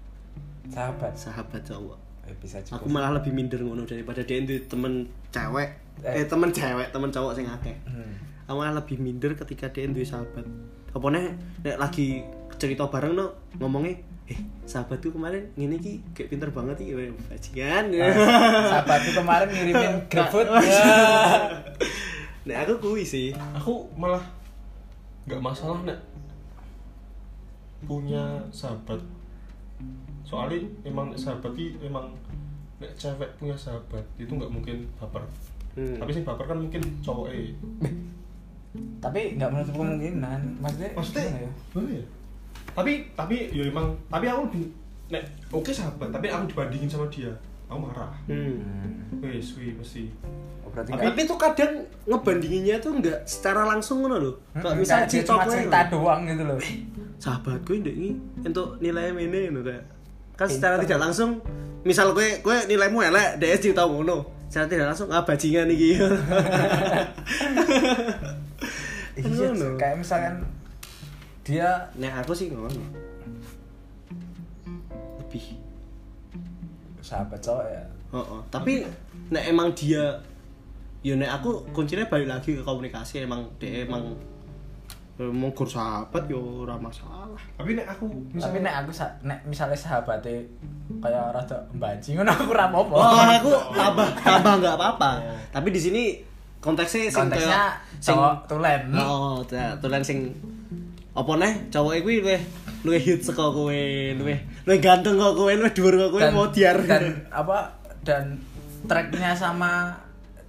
Sahabat, 0.73 1.13
sahabat 1.13 1.61
cowok. 1.61 1.99
Eh, 2.29 2.35
bisa 2.37 2.61
juga. 2.61 2.77
Aku 2.77 2.87
malah 2.87 3.09
lebih 3.11 3.31
minder 3.31 3.57
ngono 3.57 3.83
daripada 3.83 4.21
dia 4.21 4.37
itu 4.37 4.61
temen 4.63 5.03
cewek, 5.29 5.69
eh 5.99 6.21
Eh. 6.21 6.25
temen 6.25 6.49
cewek, 6.49 6.87
temen 6.89 7.09
cowok 7.09 7.33
sing 7.33 7.43
akeh. 7.43 7.73
Hmm. 7.83 8.13
Aku 8.45 8.55
malah 8.55 8.77
lebih 8.77 8.97
minder 8.97 9.33
ketika 9.35 9.67
dia 9.67 9.85
duwe 9.85 10.01
sahabat. 10.03 10.45
Apa 10.89 11.05
nih, 11.09 11.33
nek 11.61 11.77
lagi 11.77 12.21
cerita 12.55 12.85
bareng 12.85 13.13
no 13.13 13.29
ngomongnya, 13.55 13.97
eh 14.25 14.37
sahabatku 14.63 15.09
kemarin 15.09 15.49
ngene 15.53 15.77
iki 15.77 16.01
kayak 16.11 16.29
pinter 16.29 16.49
banget 16.49 16.77
iki, 16.79 16.93
Weh, 16.93 17.09
bajingan. 17.25 17.93
Ah, 17.95 18.13
sahabat 18.69 18.99
tuh 19.03 19.13
kemarin 19.15 19.47
ngirimin 19.49 19.93
GoFood. 20.11 20.47
Nek 22.47 22.57
aku 22.63 22.73
kuwi 22.79 23.03
sih. 23.03 23.29
aku 23.53 23.85
malah 23.93 24.21
nggak 25.25 25.37
masalah 25.37 25.77
nek 25.83 25.99
punya 27.79 28.41
sahabat 28.49 28.97
soalnya 30.29 30.61
emang 30.83 31.09
sahabat 31.15 31.49
ini 31.51 31.73
emang 31.81 32.13
nek 32.77 32.93
cewek 32.93 33.25
punya 33.35 33.57
sahabat 33.57 34.05
itu 34.15 34.29
nggak 34.29 34.47
mungkin 34.47 34.85
baper. 34.95 35.25
Hmm. 35.71 35.97
tapi 35.97 36.11
sing 36.11 36.21
baper 36.21 36.45
kan 36.45 36.57
mungkin 36.59 36.81
cowok 36.99 37.27
eh 37.29 37.49
Tapi 38.99 39.33
nggak 39.33 39.49
menutup 39.49 39.73
kemungkinan. 39.75 40.39
Maksudnya, 40.61 40.89
maksudnya 40.93 41.25
ya? 41.25 41.49
ya? 41.73 42.03
Tapi 42.69 42.91
tapi 43.11 43.35
ya 43.49 43.65
emang 43.65 43.97
tapi 44.05 44.25
aku 44.25 44.41
lebih 44.45 44.65
nek 45.09 45.23
oke 45.49 45.71
sahabat 45.71 46.13
tapi 46.13 46.29
aku 46.29 46.45
dibandingin 46.47 46.85
sama 46.85 47.09
dia 47.09 47.33
aku 47.65 47.79
marah. 47.81 48.13
Hmm. 48.27 49.17
wes 49.19 49.57
wih 49.57 49.73
mesti 49.73 50.05
Oh, 50.61 50.69
berarti 50.69 50.93
Tapi- 50.93 51.01
tapi 51.03 51.21
tuh 51.25 51.37
kadang 51.39 51.73
ngebandinginnya 52.05 52.77
tuh 52.77 52.93
nggak 52.93 53.25
secara 53.25 53.65
langsung 53.65 54.05
ngono 54.05 54.17
loh 54.19 54.35
kayak 54.53 54.69
Hmm, 54.69 54.77
misal 54.77 54.97
kayak 54.99 55.07
dia 55.07 55.13
cicok 55.17 55.33
cuma 55.33 55.41
kowe 55.41 55.53
cerita 55.55 55.79
doang 55.89 56.21
gitu 56.23 56.43
loh 56.45 56.59
sahabatku 57.17 57.71
ini 57.73 57.89
ini 57.91 58.09
untuk 58.45 58.77
nilai 58.77 59.09
ini 59.11 59.49
ngono 59.49 59.61
kayak 59.65 59.83
kan 60.39 60.47
secara 60.47 60.79
Pinter. 60.79 60.95
tidak 60.95 60.99
langsung 61.03 61.43
misal 61.83 62.15
kowe 62.15 62.23
kowe 62.39 62.55
nilaimu 62.71 63.03
elek 63.03 63.43
DS 63.43 63.59
cerita 63.59 63.83
ngono. 63.83 64.23
Secara 64.47 64.71
tidak 64.71 64.87
langsung 64.95 65.11
ah 65.11 65.27
bajingan 65.27 65.67
iki. 65.67 65.99
Iya. 65.99 66.07
Ngono. 69.51 69.75
kayak 69.75 69.99
misalkan 69.99 70.39
dia 71.43 71.91
Nah 71.99 72.23
aku 72.23 72.31
sih 72.31 72.47
ngono. 72.55 72.79
Lebih. 75.19 75.59
Sahabat 77.03 77.43
cowok 77.43 77.67
ya. 77.67 77.83
Oh, 78.09 78.23
oh. 78.23 78.41
tapi 78.49 78.87
nek 79.29 79.43
emang 79.53 79.69
dia 79.77 80.17
ya 81.05 81.13
nek 81.13 81.29
aku 81.29 81.61
kuncinya 81.69 82.09
balik 82.09 82.25
lagi 82.25 82.57
ke 82.57 82.63
komunikasi 82.65 83.21
emang 83.21 83.45
dia 83.61 83.85
emang 83.85 84.17
mau 85.21 85.51
gur 85.51 85.67
sahabat 85.67 86.23
yo 86.25 86.39
ora 86.63 86.75
masalah. 86.75 87.35
Tapi 87.53 87.75
nek 87.75 87.83
aku 87.85 88.07
tapi 88.33 88.59
nek 88.59 88.71
aku 88.79 88.89
sa- 88.89 89.11
nek 89.19 89.43
misalnya 89.43 89.75
sahabatnya 89.75 90.39
kayak 90.97 91.29
rada 91.29 91.59
mbanci 91.71 92.13
ngono 92.15 92.31
aku 92.31 92.49
ora 92.49 92.65
apa-apa. 92.65 92.95
Oh 92.95 93.19
aku 93.19 93.51
tambah 93.69 94.07
tambah 94.23 94.53
nggak 94.57 94.75
apa-apa. 94.75 95.11
Tapi 95.49 95.67
di 95.69 95.77
sini 95.77 96.03
konteksnya 96.57 97.05
sing 97.05 97.27
konteksnya 97.27 97.75
sing 97.99 98.15
tulen. 98.47 98.95
Oh 98.95 99.43
ta- 99.43 99.75
tulen 99.75 99.99
sing 99.99 100.31
apa 101.11 101.31
neh? 101.35 101.67
Cowok 101.67 101.99
kuwi 101.99 102.15
luwih 102.21 102.41
luwih 102.79 103.01
hit 103.01 103.19
saka 103.19 103.43
kowe 103.45 103.75
luwih 104.15 104.39
luwih 104.63 104.79
ganteng 104.79 105.15
kok 105.15 105.35
kowe 105.35 105.51
luwih 105.51 105.67
dhuwur 105.69 105.93
kok 105.97 106.09
kowe 106.13 106.23
mau 106.31 106.47
diar. 106.47 106.79
dan 106.81 107.03
apa? 107.27 107.67
Dan 107.99 108.39
tracknya 108.87 109.35
sama 109.35 109.91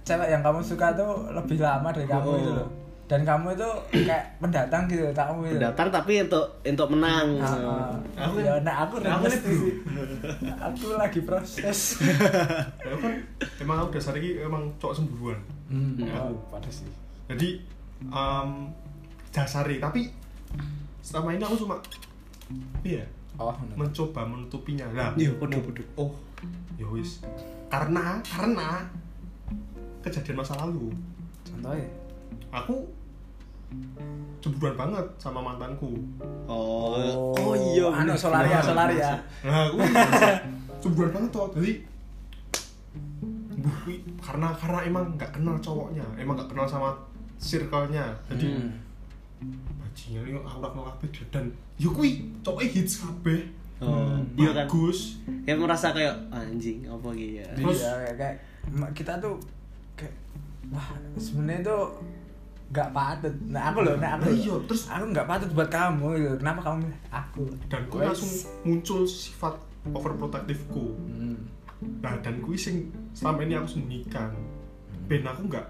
cewek 0.01 0.31
yang 0.31 0.39
kamu 0.39 0.63
suka 0.63 0.95
tuh 0.95 1.27
lebih 1.29 1.59
lama 1.59 1.91
dari 1.91 2.07
kamu 2.07 2.23
Oh. 2.25 2.39
itu 2.39 2.51
loh 2.53 2.69
dan 3.11 3.21
kamu 3.21 3.51
itu 3.51 3.69
kayak 4.07 4.39
pendatang 4.39 4.87
gitu 4.87 5.03
kamu 5.11 5.43
itu 5.45 5.59
datang 5.59 5.91
tapi 5.91 6.23
untuk 6.23 6.47
untuk 6.63 6.87
menang. 6.89 7.27
Ah, 7.37 7.51
ah. 7.51 7.91
Aku 8.23 8.39
ya 8.39 8.55
nah 8.63 8.87
aku 8.87 9.03
aku 9.03 9.27
kan- 9.27 9.35
sih 9.35 9.83
aku 10.55 10.85
lagi 10.95 11.19
proses. 11.21 11.99
Aku 12.87 12.97
kan 12.97 13.13
emang 13.59 13.83
aku 13.83 13.99
dasar 13.99 14.15
ini 14.15 14.39
emang 14.39 14.71
cowok 14.79 14.95
semburuan. 14.95 15.39
Hmm, 15.67 15.99
Ya. 15.99 16.23
oh, 16.23 16.39
pada 16.47 16.67
sih. 16.67 16.87
Jadi 17.27 17.59
um, 18.07 18.71
dasari. 19.29 19.77
Tapi 19.77 20.07
selama 21.01 21.35
ini 21.35 21.43
aku 21.43 21.59
cuma 21.59 21.75
iya 22.81 23.03
oh 23.35 23.51
bener. 23.53 23.75
mencoba 23.75 24.23
menutupinya. 24.23 24.87
Lah 24.91 25.11
Iya, 25.15 25.35
podo, 25.35 25.59
podo. 25.59 25.83
oh 25.97 26.11
ya 26.75 26.87
wis. 26.87 27.19
Karena 27.67 28.23
karena 28.23 28.87
kejadian 29.99 30.39
masa 30.39 30.55
lalu. 30.57 30.95
Contohnya? 31.43 31.87
Aku 32.53 32.87
cemburuan 34.39 34.75
banget 34.75 35.05
sama 35.17 35.39
mantanku 35.39 36.01
oh 36.45 36.97
Oh, 36.97 37.31
oh 37.33 37.53
iya 37.55 37.87
anu. 37.87 38.13
Solaria. 38.13 38.57
Solaria. 38.59 39.11
nah 39.41 39.69
aku 39.69 39.77
cemburuan 40.79 41.11
banget 41.11 41.29
tuh 41.29 41.47
jadi 41.55 41.73
karena 44.19 44.49
karena 44.51 44.79
emang 44.83 45.05
nggak 45.15 45.31
kenal 45.31 45.55
cowoknya 45.57 46.05
emang 46.15 46.33
nggak 46.33 46.49
kenal 46.49 46.65
sama 46.65 46.89
circle-nya 47.37 48.05
jadi 48.27 48.47
Hmm. 48.51 48.69
bajingan 49.77 50.21
ini 50.23 50.37
aku 50.37 50.57
kenal 50.59 50.85
kabeh 50.87 51.07
dia. 51.11 51.25
dan 51.29 51.45
ya 51.77 51.89
kui 51.89 52.11
cowoknya 52.41 52.69
hits 52.71 52.93
kabeh 52.99 53.41
oh 53.79 54.17
iya 54.35 54.49
kan 54.51 54.65
bagus 54.65 55.17
kayak 55.43 55.57
merasa 55.59 55.87
kayak 55.91 56.13
anjing 56.29 56.85
apa 56.85 57.07
gitu 57.11 57.41
ya 57.41 57.47
Terus- 57.53 57.81
iya 57.81 58.13
kayak, 58.13 58.35
kita 58.93 59.13
tuh 59.17 59.37
kayak 59.95 60.13
wah 60.69 60.85
sebenarnya 61.15 61.61
tuh 61.63 61.83
nggak 62.71 62.89
patut. 62.95 63.35
Nah 63.51 63.63
aku 63.69 63.83
loh 63.83 63.95
nah 63.99 64.15
aku 64.15 64.31
Nah, 64.31 64.33
iya, 64.33 64.55
terus- 64.63 64.87
aku 64.87 65.05
nggak 65.11 65.27
patut 65.27 65.49
buat 65.51 65.69
kamu 65.69 66.07
gitu. 66.17 66.35
Kenapa 66.39 66.59
kamu 66.63 66.87
aku? 67.11 67.43
Dan 67.67 67.81
Wes. 67.91 68.07
langsung 68.07 68.31
muncul 68.63 68.99
sifat 69.03 69.55
overprotectiveku. 69.91 70.85
Hmm. 70.95 71.37
nah 71.97 72.13
dan 72.21 72.37
kui 72.45 72.53
sing 72.53 72.93
selama 73.09 73.41
ini 73.41 73.57
aku 73.57 73.65
sembunyikan 73.73 74.29
ben 75.09 75.25
aku 75.25 75.49
nggak 75.49 75.65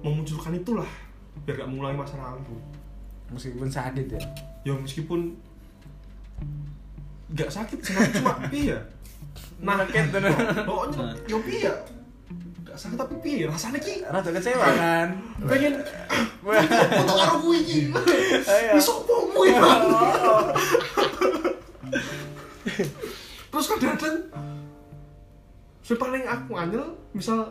memunculkan 0.00 0.56
itulah 0.56 0.88
biar 1.44 1.60
gak 1.60 1.68
mengulangi 1.68 2.00
masa 2.00 2.16
lalu. 2.16 2.56
Meskipun 3.28 3.68
sakit 3.68 4.08
ya? 4.08 4.20
Ya 4.64 4.72
meskipun 4.72 5.36
nggak 7.28 7.52
sakit 7.52 7.78
sih 7.84 7.92
cuma 8.16 8.40
iya. 8.64 8.80
Nah 9.60 9.84
pokoknya 10.64 11.12
ya 11.28 11.36
piye 11.44 11.68
nggak 11.68 11.78
sakit 12.78 12.94
tapi 12.94 13.14
piye 13.18 13.44
rasanya 13.50 13.82
ki 13.82 14.06
rada 14.06 14.30
kecewa 14.30 14.66
kan? 14.78 15.08
Pengen 15.42 15.74
foto 16.96 17.12
karo 17.18 17.34
kuwi 17.42 17.58
iki 17.66 17.80
Ayo. 18.46 18.78
wis 18.78 18.88
opomu 18.88 19.42
ya 19.44 19.58
terus 23.48 23.66
kadang-kadang 23.74 24.16
sing 25.82 25.96
paling 25.98 26.22
aku 26.22 26.52
anyel 26.54 26.84
misal 27.16 27.48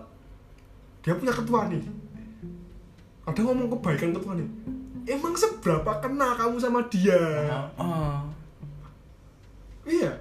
dia 1.03 1.15
punya 1.15 1.33
ketua 1.35 1.67
nih. 1.67 1.83
Ada 3.27 3.39
ngomong 3.43 3.67
kebaikan 3.75 4.15
ketua 4.15 4.35
nih. 4.39 4.47
Emang 5.07 5.35
seberapa 5.35 5.99
kenal 6.03 6.35
kamu 6.35 6.59
sama 6.59 6.83
dia? 6.87 7.19
Oh 7.79 8.23
iya. 9.87 10.11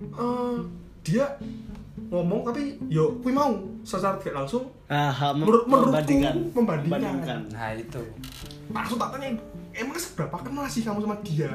Eh, 0.00 0.56
dia 1.04 1.36
ngomong 2.08 2.48
tapi 2.48 2.80
yo 2.88 3.20
kui 3.20 3.32
mau 3.36 3.52
secara 3.84 4.16
tidak 4.16 4.42
langsung 4.42 4.64
ah 4.88 5.12
mem- 5.30 5.44
Menurut- 5.44 5.66
menurutku, 5.66 5.92
membandingkan. 5.92 6.34
membandingkan. 6.50 7.40
nah 7.52 7.70
itu. 7.70 8.00
Langsung 8.66 8.96
tak 8.96 9.12
tanya 9.12 9.28
emang 9.72 9.94
seberapa 9.94 10.36
kenal 10.40 10.64
sih 10.64 10.80
kamu 10.80 11.00
sama 11.00 11.16
dia? 11.20 11.52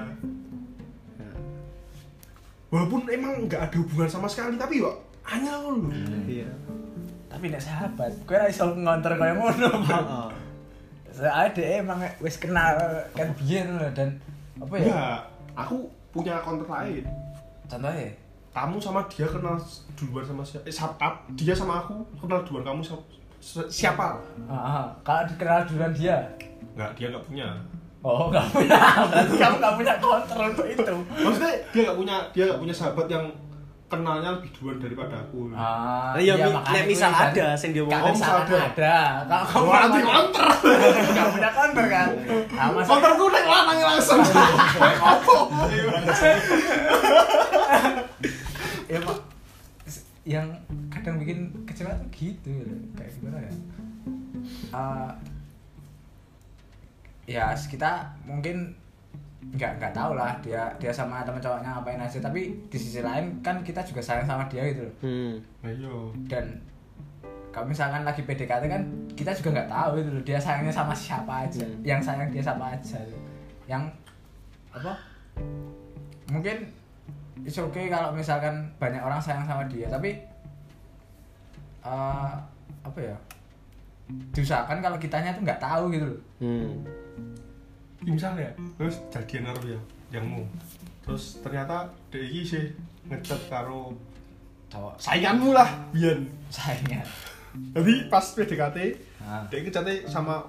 Walaupun 2.69 3.01
emang 3.09 3.49
nggak 3.49 3.61
ada 3.63 3.75
hubungan 3.75 4.05
sama 4.05 4.29
sekali 4.29 4.53
tapi 4.55 4.77
yo 4.77 4.93
hanya 5.25 5.57
loh. 5.57 5.89
Iya. 6.23 6.45
Tapi 7.25 7.49
nek 7.49 7.57
sahabat 7.59 8.13
kowe 8.23 8.33
ora 8.33 8.45
iso 8.45 8.65
ngonter 8.71 9.13
ngono 9.15 9.69
Bang. 9.83 10.05
Heeh. 10.05 10.29
soalnya 11.09 11.49
dia 11.51 11.81
emang 11.81 11.99
wis 12.21 12.37
kenal 12.37 12.77
kan 13.11 13.33
biyen 13.35 13.73
loh, 13.73 13.89
dan 13.91 14.13
apa 14.55 14.73
ya? 14.77 14.85
Ya 14.87 15.03
aku 15.53 15.89
punya 16.11 16.37
counter 16.39 16.65
lain. 16.65 17.03
Contohnya 17.65 18.13
kamu 18.49 18.75
sama 18.77 18.99
dia 19.07 19.25
kenal 19.25 19.53
duluan 19.93 20.23
sama 20.23 20.41
siapa? 20.41 20.65
Eh, 20.65 20.73
dia 21.37 21.51
sama 21.51 21.77
aku 21.79 21.93
kenal 22.17 22.39
duluan 22.41 22.63
kamu 22.65 22.81
siapa? 22.81 23.01
Siapa? 23.67 24.07
Ah, 24.45 24.51
ah. 24.51 24.85
kalau 24.99 25.23
dikenal 25.25 25.63
duluan 25.65 25.89
dia? 25.91 26.15
Nggak 26.73 26.89
dia 26.93 27.05
nggak 27.09 27.23
punya. 27.23 27.47
Oh 27.99 28.27
nggak 28.27 28.43
punya. 28.49 28.77
Berarti 29.11 29.35
kamu 29.37 29.55
nggak 29.57 29.73
punya 29.75 29.93
counter 29.97 30.37
untuk 30.45 30.65
itu. 30.67 30.81
Maksudnya 31.15 31.51
dia 31.69 31.81
nggak 31.83 31.97
punya 31.97 32.15
dia 32.29 32.43
nggak 32.45 32.59
punya 32.59 32.73
sahabat 32.73 33.07
yang 33.07 33.25
kenalnya 33.89 34.29
lebih 34.31 34.49
duluan 34.53 34.77
daripada 34.77 35.15
aku. 35.17 35.49
Ah, 35.51 36.13
Iya, 36.13 36.33
mi- 36.37 36.51
makanya 36.51 36.71
nek 36.71 36.79
gue 36.79 36.89
misal 36.89 37.09
kan- 37.09 37.21
ada 37.31 37.45
sing 37.53 37.69
dia 37.71 37.81
kan 37.81 37.89
ngomong. 37.95 38.13
misalkan 38.13 38.37
Oh, 38.37 38.45
misal 38.45 38.61
ada. 38.69 38.95
kalau 39.25 39.45
kamu 39.49 39.65
Wah, 39.65 39.79
nanti 39.79 39.97
nggak- 39.97 40.13
counter. 40.13 40.45
nggak 41.09 41.27
punya 41.31 41.49
counter 41.49 41.85
kan? 41.87 42.07
Nah, 42.49 42.67
masa 42.69 42.87
counterku 42.87 43.25
nek 43.29 43.45
lanang 43.45 43.77
langsung. 43.83 44.19
Apa 45.09 45.35
ya 48.89 48.99
pak. 49.05 49.19
Yang 50.27 50.47
kadang 50.91 51.15
bikin 51.21 51.39
kecewa 51.63 51.93
tuh 51.95 52.09
gitu 52.11 52.49
ya. 52.49 52.65
kayak 52.97 53.11
gimana 53.17 53.37
ya? 53.39 53.51
Eh, 54.73 55.11
ya 57.29 57.45
kita 57.53 58.09
mungkin 58.25 58.73
nggak 59.39 59.79
nggak 59.79 59.93
tahu 59.95 60.19
lah 60.19 60.35
dia 60.43 60.67
dia 60.75 60.91
sama 60.91 61.23
teman 61.23 61.39
cowoknya 61.39 61.69
ngapain 61.79 62.01
aja. 62.01 62.19
Tapi 62.19 62.57
di 62.67 62.77
sisi 62.77 62.99
lain 62.99 63.39
kan 63.45 63.61
kita 63.61 63.85
juga 63.85 64.01
sayang 64.01 64.27
sama 64.27 64.49
dia 64.49 64.65
gitu 64.73 64.83
loh. 64.83 64.95
Hmm. 65.05 65.33
ayo 65.63 66.11
dan 66.27 66.59
kalau 67.49 67.65
misalkan 67.65 68.05
lagi 68.05 68.21
PDKT 68.21 68.63
kan 68.69 68.83
kita 69.17 69.33
juga 69.33 69.61
nggak 69.61 69.71
tahu 69.71 69.91
itu 70.01 70.09
loh 70.13 70.23
dia 70.25 70.37
sayangnya 70.41 70.73
sama 70.73 70.91
siapa 70.91 71.47
aja. 71.47 71.63
Hmm. 71.63 71.81
yang 71.85 72.01
sayang 72.01 72.29
dia 72.33 72.43
sama 72.43 72.73
aja. 72.73 72.99
Yang 73.69 73.85
apa? 74.73 74.93
Mungkin 76.29 76.78
it's 77.43 77.59
okay 77.59 77.87
kalau 77.87 78.11
misalkan 78.11 78.67
banyak 78.81 78.99
orang 78.99 79.19
sayang 79.21 79.45
sama 79.47 79.63
dia 79.67 79.87
tapi 79.87 80.17
eh, 81.85 82.31
apa 82.83 82.99
ya? 82.99 83.15
Diusahakan 84.33 84.81
kalau 84.81 84.97
kitanya 84.97 85.35
tuh 85.35 85.45
nggak 85.45 85.61
tahu 85.61 85.93
gitu 85.93 86.05
loh. 86.09 86.21
Hmm. 86.41 86.71
Ini 88.01 88.11
misalnya 88.15 88.49
terus 88.79 88.97
jadian 89.13 89.51
karo 89.51 89.61
ya 89.67 89.79
yangmu. 90.17 90.43
Terus 91.05 91.43
ternyata 91.45 91.89
dia 92.09 92.23
iki 92.25 92.41
sih 92.41 92.65
ngechat 93.05 93.41
karo 93.47 93.93
cowok. 94.69 94.97
Sainganmu 94.97 95.53
lah 95.53 95.69
biyen 95.93 96.29
sayangnya 96.49 97.05
jadi 97.73 97.93
pas 98.09 98.25
PDKT 98.37 98.77
nah. 99.21 99.43
dia 99.49 99.59
ngechatnya 99.65 100.05
sama 100.05 100.45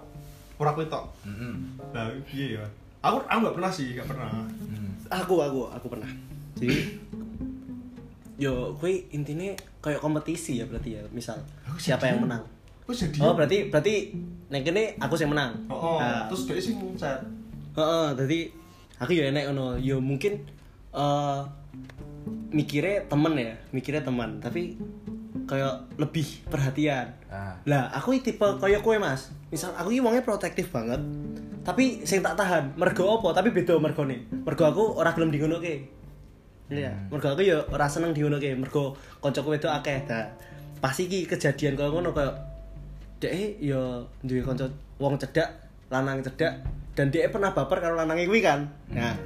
orang 0.60 0.76
kuwi 0.76 0.86
tok. 0.92 1.04
Mm-mm. 1.24 1.80
nah 1.96 2.12
iya 2.28 2.60
ya? 2.60 2.64
Aku 3.00 3.24
aku 3.24 3.38
nggak 3.40 3.56
pernah 3.56 3.72
sih 3.72 3.96
nggak 3.96 4.08
pernah. 4.08 4.28
Mm. 4.44 4.92
aku 5.08 5.34
aku 5.40 5.60
aku 5.72 5.86
pernah 5.88 6.10
jadi 6.60 6.76
yo 8.36 8.76
kuwi 8.76 9.08
intine 9.10 9.52
kayak 9.78 9.98
kompetisi 9.98 10.60
ya 10.60 10.64
berarti 10.64 10.96
ya 10.96 11.02
misal 11.10 11.36
Aku 11.64 11.76
siapa 11.76 12.04
yang 12.04 12.20
jadi- 12.20 12.24
menang 12.28 12.44
Wis 12.84 12.98
jadi. 13.02 13.18
oh 13.20 13.32
berarti 13.32 13.58
berarti 13.68 13.94
nek 14.48 14.60
kene 14.62 14.84
aku 14.96 15.14
sing 15.14 15.28
menang 15.28 15.52
Oh, 15.66 15.96
oh. 15.96 15.96
Nah, 15.96 16.26
terus 16.26 16.44
dia 16.44 16.58
sing 16.58 16.76
chat. 16.94 17.22
Heeh, 17.70 18.06
dadi 18.12 18.40
aku 18.98 19.14
ya 19.14 19.30
enek 19.30 19.46
ngono. 19.46 19.78
Yo 19.78 20.02
mungkin 20.02 20.42
eh 20.90 21.40
mikirnya 22.50 23.06
temen 23.06 23.38
ya, 23.38 23.54
mikirnya 23.70 24.02
teman, 24.02 24.42
tapi 24.42 24.74
kayak 25.46 25.86
lebih 25.96 26.26
perhatian. 26.44 27.14
Ah. 27.26 27.54
Lah, 27.62 27.94
aku 27.94 28.18
tipe 28.18 28.42
kayak 28.58 28.82
kowe, 28.82 28.98
Mas. 28.98 29.30
Misal 29.48 29.70
aku 29.72 29.94
iki 29.94 30.02
wongnya 30.02 30.20
protektif 30.20 30.66
banget. 30.68 30.98
Tapi 31.62 32.02
sing 32.02 32.18
tak 32.18 32.34
tahan, 32.34 32.74
mergo 32.74 33.06
apa? 33.12 33.30
Tapi 33.32 33.54
beda 33.54 33.78
mergone. 33.78 34.26
Mergo 34.42 34.64
aku 34.64 34.98
ora 34.98 35.14
gelem 35.14 35.30
dingonoke. 35.30 35.86
Iya, 36.70 36.94
mergo 37.10 37.34
aku 37.34 37.42
ya 37.42 37.58
ora 37.74 37.90
seneng 37.90 38.14
dingonoke, 38.14 38.46
mergo 38.54 38.94
kancaku 39.18 39.58
wedok 39.58 39.74
akeh. 39.82 40.06
Nah, 40.06 40.30
pas 40.78 40.94
iki 40.94 41.26
kejadian 41.26 41.74
kaya 41.74 41.90
ngono 41.90 42.14
kayak 42.14 42.34
dek 43.18 43.58
ya 43.58 44.00
duwe 44.22 44.40
kanca 44.46 44.70
wong 45.02 45.18
cedak, 45.18 45.50
lanang 45.90 46.22
cedak 46.22 46.62
dan 46.94 47.10
dia 47.10 47.26
pernah 47.28 47.50
baper 47.50 47.82
karo 47.82 47.98
lanange 47.98 48.30
kuwi 48.30 48.38
kan. 48.38 48.70
Nah, 48.94 49.18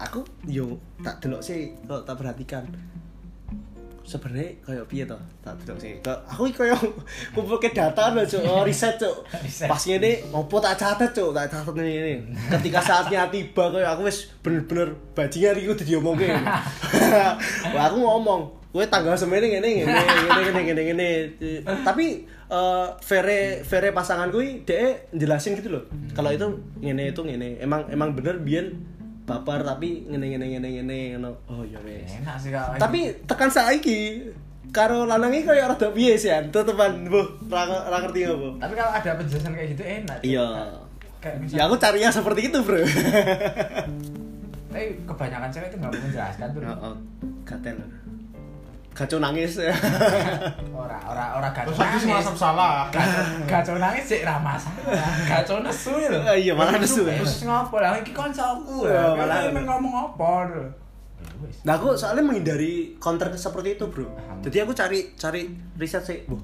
aku 0.00 0.24
yo 0.48 0.80
tak 1.04 1.20
delok 1.20 1.44
sih 1.44 1.76
kalau 1.84 2.00
tak 2.02 2.16
perhatikan. 2.16 2.64
Sebenarnya 4.00 4.58
kayak 4.64 4.84
piye 4.90 5.04
to? 5.06 5.18
Tak 5.44 5.54
delok 5.62 5.78
sih. 5.78 5.96
Aku 6.02 6.48
iki 6.48 6.66
kumpul 7.34 7.60
ke 7.60 7.70
data 7.70 8.10
lho, 8.10 8.24
Cuk. 8.26 8.42
Oh, 8.42 8.64
riset, 8.66 8.96
Cuk. 8.96 9.22
Pas 9.68 9.82
ngene 9.86 10.24
ngopo 10.32 10.58
tak 10.58 10.80
catet, 10.80 11.12
Cuk. 11.14 11.30
Tak 11.36 11.46
catet 11.52 11.74
ini. 11.84 12.18
Ketika 12.50 12.80
saatnya 12.82 13.28
tiba 13.28 13.70
kayak 13.70 13.94
aku 13.94 14.08
wis 14.08 14.32
bener-bener 14.40 14.96
bajingan 15.12 15.60
iki 15.60 15.66
kudu 15.70 15.84
diomongke. 15.84 16.26
Wah, 17.76 17.82
aku 17.86 17.96
ngomong, 18.02 18.40
kowe 18.70 18.84
tanggal 18.86 19.14
semene 19.18 19.46
ngene 19.50 19.68
ngene 19.82 19.92
ngene 19.92 20.40
ngene 20.42 20.60
ngene 20.64 20.82
ngene. 20.90 21.08
Tapi 21.86 22.06
eh 22.50 22.86
vere 23.06 23.62
vere 23.62 23.88
pasangan 23.94 24.30
kuwi 24.34 24.66
dhek 24.66 25.14
jelasin 25.14 25.54
gitu 25.54 25.70
loh. 25.70 25.84
Kalau 26.14 26.34
itu 26.34 26.46
ngene 26.82 27.14
itu 27.14 27.22
ngene. 27.22 27.62
Emang 27.62 27.86
emang 27.90 28.10
bener 28.14 28.42
biyen 28.42 28.74
baper 29.30 29.62
tapi 29.62 30.02
ngene 30.10 30.26
ngene 30.34 30.46
ngene 30.58 30.68
ngene 30.82 30.98
ngono. 31.14 31.30
Oh 31.46 31.62
ya 31.62 31.78
wes. 31.86 32.10
Enak 32.18 32.36
sih 32.42 32.50
kak. 32.50 32.74
Tapi 32.82 33.14
tekan 33.30 33.50
saiki 33.50 34.26
karo 34.74 35.06
lanang 35.06 35.30
iki 35.30 35.46
koyo 35.46 35.70
rada 35.70 35.88
piye 35.94 36.18
sih 36.18 36.30
an? 36.34 36.50
Tetepan, 36.50 37.06
Bu. 37.06 37.22
Ra 37.46 37.62
ra 37.66 37.96
ngerti 38.02 38.26
ngopo. 38.26 38.58
Tapi 38.58 38.72
kalau 38.74 38.92
ada 38.94 39.10
penjelasan 39.14 39.52
kayak 39.54 39.68
gitu 39.78 39.82
enak. 39.86 40.18
Iya. 40.26 40.46
Ya 41.52 41.68
aku 41.68 41.76
cari 41.76 42.00
yang 42.00 42.14
seperti 42.14 42.48
itu, 42.48 42.58
Bro. 42.64 42.80
tapi 44.70 44.86
kebanyakan 45.04 45.50
cewek 45.52 45.68
itu 45.68 45.76
nggak 45.82 45.90
mau 45.92 46.00
menjelaskan 46.00 46.46
tuh. 46.54 46.62
Heeh. 46.64 46.94
Gatel. 47.44 47.76
Gaco 48.90 49.16
nangis. 49.18 49.56
Ora, 50.80 50.98
ora, 51.06 51.24
ora 51.38 51.48
Terus 51.52 51.78
aku 51.78 51.96
sih 51.96 52.08
nangis. 52.08 52.10
merasa 52.10 52.30
bersalah. 52.34 52.72
Gacor, 52.90 53.24
gacor 53.46 53.76
nangis 53.78 54.04
sih 54.06 54.20
ra 54.20 54.36
masalah. 54.36 55.08
Gacor 55.24 55.58
nesu 55.62 55.92
lho. 55.94 56.18
Iya, 56.42 56.52
malah 56.52 56.74
nesu 56.74 57.06
ya. 57.06 57.16
Terus 57.16 57.44
ngopo 57.44 57.78
lah 57.78 57.94
iki 57.96 58.10
kancaku 58.10 58.84
Oh, 58.84 58.88
ya. 58.88 59.14
malah- 59.14 59.48
Malah 59.48 59.62
ngomong 59.66 59.94
apa 59.94 60.30
lho. 60.48 60.64
Nah 61.62 61.74
aku 61.74 61.92
soalnya 61.94 62.20
menghindari 62.20 62.96
counter 62.96 63.28
seperti 63.32 63.76
itu 63.76 63.84
bro. 63.86 64.08
Jadi 64.40 64.56
aku 64.58 64.72
cari 64.72 65.12
cari 65.14 65.48
riset 65.76 66.02
sih, 66.02 66.18
bu. 66.24 66.36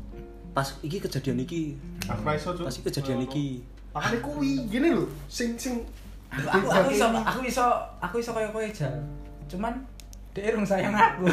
Pas 0.52 0.64
iki 0.80 0.96
kejadian 0.98 1.36
iki, 1.38 1.76
Aku 2.06 2.24
iso, 2.30 2.56
pas 2.56 2.72
iki 2.72 2.84
kejadian 2.86 3.20
iki. 3.22 3.60
Makanya 3.92 4.18
kuwi 4.22 4.64
gini 4.66 4.88
lho, 4.90 5.04
sing 5.26 5.52
sing 5.56 5.80
Aku 6.28 6.66
aku 6.66 6.88
iso 6.90 7.06
aku 7.12 7.40
iso 7.42 7.64
aku 7.98 8.14
iso 8.16 8.30
kaya 8.32 8.48
kowe 8.48 8.64
jal. 8.68 8.92
Cuman 9.46 9.76
dia 10.36 10.52
rung 10.52 10.68
sayang 10.68 10.92
aku. 10.92 11.24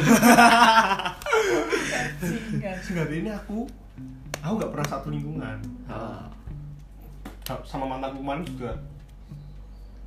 Hari 2.96 3.20
ini 3.20 3.28
aku 3.28 3.68
aku 4.40 4.54
gak 4.56 4.72
pernah 4.72 4.88
satu 4.88 5.12
lingkungan. 5.12 5.60
Ah. 5.84 6.24
Sama 7.68 7.84
mantanku 7.84 8.24
kemarin 8.24 8.48
juga. 8.48 8.72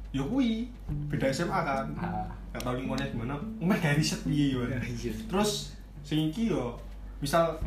Ya 0.09 0.25
kuwi, 0.25 0.73
beda 1.13 1.29
SMA 1.29 1.61
kan. 1.61 1.93
Ah. 2.01 2.25
Gak 2.57 2.65
tau 2.65 2.73
lingkungannya 2.73 3.13
gimana. 3.13 3.37
Umeh 3.61 3.77
gak 3.77 4.01
riset 4.01 4.25
piye 4.25 4.57
yo. 4.57 4.65
Terus 5.29 5.77
sing 6.01 6.33
iki 6.33 6.49
yo 6.49 6.73
misal 7.21 7.61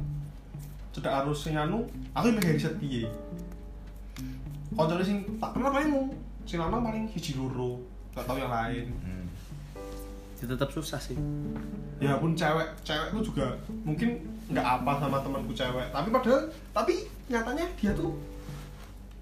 cedak 0.90 1.22
arus 1.22 1.46
sing 1.46 1.54
anu, 1.54 1.86
aku 2.10 2.34
emang 2.34 2.42
gak 2.42 2.58
riset 2.58 2.74
piye. 2.82 3.06
Koncone 4.74 5.06
sing 5.06 5.22
tak 5.38 5.54
kenal 5.54 5.70
paling 5.70 5.94
mu, 5.94 6.10
sing 6.42 6.58
lanang 6.58 6.82
paling 6.82 7.06
siji 7.06 7.38
loro, 7.38 7.78
gak 8.18 8.26
tau 8.26 8.34
yang 8.34 8.50
lain. 8.50 8.90
Hmm. 8.98 9.29
Ya, 10.40 10.44
tetap 10.56 10.72
susah 10.72 10.96
sih. 10.96 11.16
ya 12.00 12.16
pun 12.16 12.32
cewek. 12.32 12.68
Cewekku 12.80 13.20
juga 13.20 13.52
mungkin 13.84 14.24
nggak 14.48 14.66
apa 14.80 14.92
sama 14.96 15.20
temanku 15.20 15.52
cewek. 15.52 15.92
Tapi 15.92 16.08
padahal 16.08 16.48
tapi 16.72 16.94
nyatanya 17.28 17.68
dia 17.76 17.92
tuh 17.92 18.16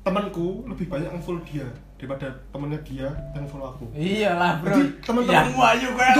temanku 0.07 0.65
lebih 0.65 0.87
banyak 0.89 1.11
nge-follow 1.11 1.43
dia 1.45 1.69
daripada 1.99 2.25
temennya 2.49 2.79
dia 2.81 3.05
yang 3.33 3.43
follow 3.45 3.69
aku 3.69 3.85
Iyalah, 3.91 4.63
Bro. 4.63 4.71
Jadi, 4.71 4.83
teman-teman- 5.03 5.35
yang 5.35 5.51
wayu 5.53 5.89
kowe. 5.91 6.07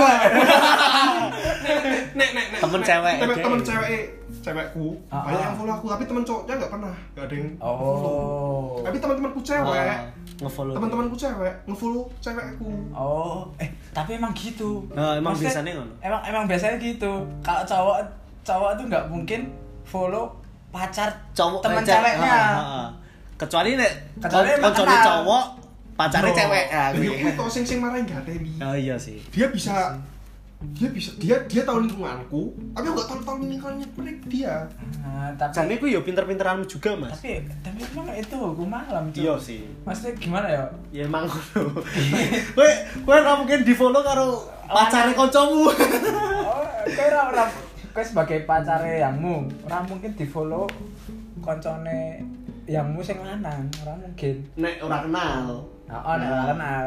nek 2.11 2.29
nek 2.29 2.45
nek 2.45 2.59
Temen 2.59 2.81
cewek, 2.81 3.15
temen, 3.17 3.35
temen 3.39 3.59
cewek 3.61 4.01
cewekku 4.39 4.87
Ah, 5.07 5.23
banyak 5.23 5.37
ah. 5.37 5.45
yang 5.45 5.55
follow 5.55 5.73
aku 5.73 5.85
tapi 5.87 6.03
temen 6.05 6.21
cowoknya 6.21 6.53
nggak 6.55 6.69
pernah 6.69 6.93
nggak 7.09 7.23
ada 7.23 7.33
yang 7.33 7.49
follow 7.57 7.95
Oh. 8.11 8.83
tapi 8.83 8.97
teman-temanku 8.97 9.39
cewek 9.41 9.87
Ah, 9.87 9.99
ngefollow. 10.37 10.73
teman-temanku 10.73 11.15
cewek 11.15 11.53
nge-follow 11.65 12.03
cewekku 12.19 12.69
Oh, 12.91 13.47
eh 13.57 13.69
tapi 13.89 14.11
emang 14.13 14.31
gitu. 14.33 14.83
Nah, 14.89 15.15
emang 15.15 15.31
Maksudnya, 15.33 15.47
biasanya 15.49 15.71
ngono. 15.73 15.93
Emang 15.99 16.21
emang 16.23 16.43
biasanya 16.45 16.77
gitu. 16.77 17.11
Kalau 17.39 17.63
cowok 17.65 17.97
cowok 18.41 18.71
tuh 18.75 18.85
nggak 18.85 19.03
mungkin 19.07 19.41
follow 19.83 20.25
pacar 20.69 21.09
cowok 21.33 21.59
teman 21.61 21.81
cewek. 21.81 21.95
ceweknya. 22.13 22.31
Ah, 22.31 22.51
ah, 22.53 22.67
ah. 22.77 22.87
Kecuali 23.35 23.71
nek 23.73 23.91
Kecuali 24.19 24.51
cowok, 25.01 25.43
pacarnya 25.99 26.31
cewek. 26.31 26.65
Ah, 26.71 26.89
ya 26.95 27.03
gitu. 27.03 27.11
kuwi 27.19 27.31
tau 27.35 27.49
sing 27.51 27.67
sing 27.67 27.83
marahin 27.83 28.07
gak 28.07 28.23
temi 28.23 28.55
Oh 28.63 28.71
iya 28.71 28.95
sih. 28.95 29.19
dia 29.27 29.51
bisa 29.51 29.99
dia 30.71 30.91
bisa 30.91 31.15
dia 31.15 31.39
dia 31.47 31.63
tahu 31.63 31.83
lingkunganku 31.83 32.51
tapi 32.71 32.83
aku 32.83 32.99
gak 32.99 33.07
tahu 33.07 33.19
tahu 33.23 33.37
lingkungannya 33.43 33.87
mereka 33.95 34.23
dia 34.27 34.55
Nah, 34.99 35.31
tapi 35.35 35.51
Jane 35.51 35.73
ku 35.75 35.85
yo 35.85 35.99
pinter-pinteranmu 35.99 36.63
juga, 36.63 36.95
Mas. 36.95 37.15
tapi 37.15 37.43
tapi 37.59 37.79
emang 37.81 38.07
itu 38.13 38.35
hukum 38.35 38.67
malam 38.67 39.11
cuy. 39.11 39.23
Iya 39.23 39.35
sih. 39.35 39.67
Maksudnya 39.83 40.13
gimana 40.15 40.47
ya? 40.47 40.63
Ya 40.91 41.03
emang 41.03 41.27
ngono. 41.27 41.83
Kowe 42.55 42.71
kowe 43.03 43.15
ora 43.15 43.35
mungkin 43.35 43.63
di-follow 43.63 43.99
karo 43.99 44.47
pacare 44.63 45.11
kancamu. 45.11 45.67
Oh, 45.67 46.63
kowe 46.87 47.07
ora 47.35 47.51
sebagai 47.99 48.47
pacare 48.47 49.03
yangmu, 49.03 49.47
ora 49.67 49.83
mungkin 49.83 50.15
di-follow 50.15 50.63
koncone 51.39 52.23
yangmu 52.63 52.99
sing 53.01 53.19
lanang, 53.19 53.67
ora 53.83 53.93
mungkin. 53.97 54.35
Nek 54.55 54.79
ora 54.79 55.03
kenal. 55.03 55.67
Nah, 55.89 55.99
oh, 56.05 56.15
nek 56.21 56.29
ora 56.29 56.43
kenal. 56.53 56.85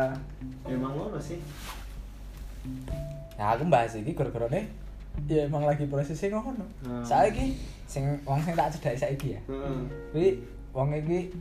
Emang 0.62 0.92
ngono 0.94 1.18
sih. 1.18 1.42
Nah, 3.34 3.59
aku 3.59 3.66
bahas 3.66 3.98
iki 3.98 4.14
gara-gara 4.14 4.46
nih 4.46 4.64
ya 5.28 5.44
emang 5.44 5.66
lagi 5.66 5.84
prosesnya 5.90 6.38
ngono. 6.38 6.64
Hmm. 6.86 7.03
Saiki 7.05 7.59
sing 7.84 8.07
wong 8.24 8.38
sing 8.40 8.55
tak 8.55 8.70
cedhaki 8.72 8.96
saiki 8.96 9.28
ya. 9.36 9.40
Heeh. 9.50 9.78
Kuwi 10.14 10.28
wong 10.72 10.94
iki 10.94 11.34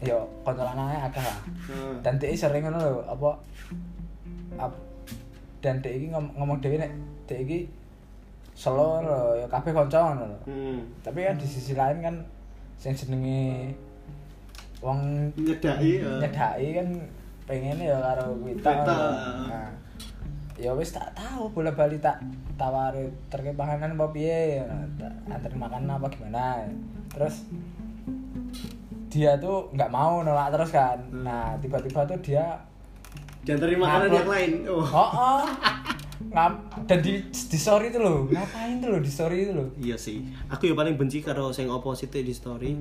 ya 0.00 0.16
kanca 0.46 0.62
lanange 0.62 0.96
akeh 1.10 1.22
lah. 1.26 1.38
Heeh. 1.68 1.94
Dan 2.06 2.16
dia 2.22 2.32
sering 2.32 2.62
ngono 2.64 2.78
lho, 2.78 3.02
apa 3.04 3.30
ap- 4.56 4.82
dan 5.58 5.82
dia 5.82 5.92
iki 5.98 6.14
ngom- 6.14 6.32
ngomong 6.38 6.62
dhewe 6.62 6.78
nek 6.78 6.94
dia 7.26 7.42
iki 7.42 7.66
selo 8.54 9.02
lho, 9.02 9.42
ya 9.42 9.46
kabeh 9.50 9.74
kanca 9.74 10.14
ngono 10.14 10.24
lho. 10.30 10.38
Hmm. 10.46 10.78
Tapi 11.02 11.26
kan 11.26 11.34
di 11.34 11.46
sisi 11.50 11.74
lain 11.74 11.98
kan 11.98 12.14
sing 12.78 12.94
jenenge 12.94 13.74
wong 14.78 15.30
Nyedaki. 15.34 15.90
eh. 15.98 16.18
nyedaki 16.20 16.66
kan 16.74 16.88
pengen 17.44 17.78
ya 17.78 17.96
karo 17.98 18.36
kita. 18.40 18.72
Nah, 18.84 19.70
ya 20.54 20.70
wis 20.74 20.90
tak 20.90 21.10
tahu 21.12 21.48
bola 21.48 21.70
bali 21.70 21.96
tak 21.96 22.18
tawari 22.54 23.06
terkait 23.26 23.54
panganan 23.54 23.94
apa 23.94 24.06
piye 24.10 24.58
tak 24.96 25.14
antar 25.26 25.52
makanan 25.54 25.90
apa 25.92 26.06
gimana 26.10 26.66
terus 27.08 27.46
dia 29.08 29.38
tuh 29.38 29.70
nggak 29.72 29.88
mau 29.88 30.20
nolak 30.20 30.52
terus 30.52 30.70
kan 30.70 30.98
Hmm. 31.00 31.22
nah 31.22 31.54
tiba-tiba 31.58 32.04
tuh 32.04 32.18
dia 32.20 32.58
Diantari 33.38 33.78
makanan 33.78 34.12
yang 34.12 34.28
lain. 34.28 34.50
Oh. 34.68 34.82
oh, 34.82 35.10
oh 35.14 35.46
ngam 36.18 36.52
dan 36.84 36.98
di 36.98 37.22
di 37.24 37.56
story 37.56 37.88
tuh 37.88 38.02
lo 38.02 38.14
ngapain 38.26 38.82
tuh 38.82 38.90
lo 38.90 38.98
di 38.98 39.06
story 39.08 39.46
itu 39.46 39.52
lo 39.54 39.70
Iya 39.78 39.94
sih. 39.96 40.20
Aku 40.50 40.66
ya 40.66 40.74
paling 40.74 40.98
benci 40.98 41.22
karo 41.22 41.48
sing 41.48 41.70
opposite 41.70 42.18
di 42.18 42.34
story. 42.34 42.74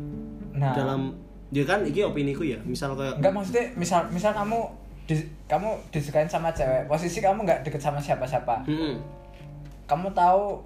nah 0.52 0.74
Dalam 0.74 1.14
ya 1.50 1.64
kan 1.64 1.80
iki 1.82 2.02
opini 2.02 2.32
ku 2.32 2.42
ya. 2.42 2.60
Misal 2.62 2.92
kayak 2.94 3.18
Enggak 3.18 3.34
maksudnya 3.34 3.66
misal 3.74 4.02
misal 4.08 4.32
kamu 4.32 4.60
di, 5.04 5.16
kamu 5.46 5.70
disukain 5.88 6.28
sama 6.28 6.52
cewek 6.52 6.84
posisi 6.86 7.18
kamu 7.18 7.42
nggak 7.42 7.64
deket 7.64 7.80
sama 7.80 7.96
siapa-siapa 7.98 8.68
Heeh. 8.68 9.00
kamu 9.86 10.12
tahu 10.12 10.60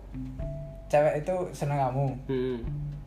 cewek 0.88 1.22
itu 1.22 1.36
seneng 1.52 1.78
kamu 1.80 2.06
Heeh. 2.26 2.58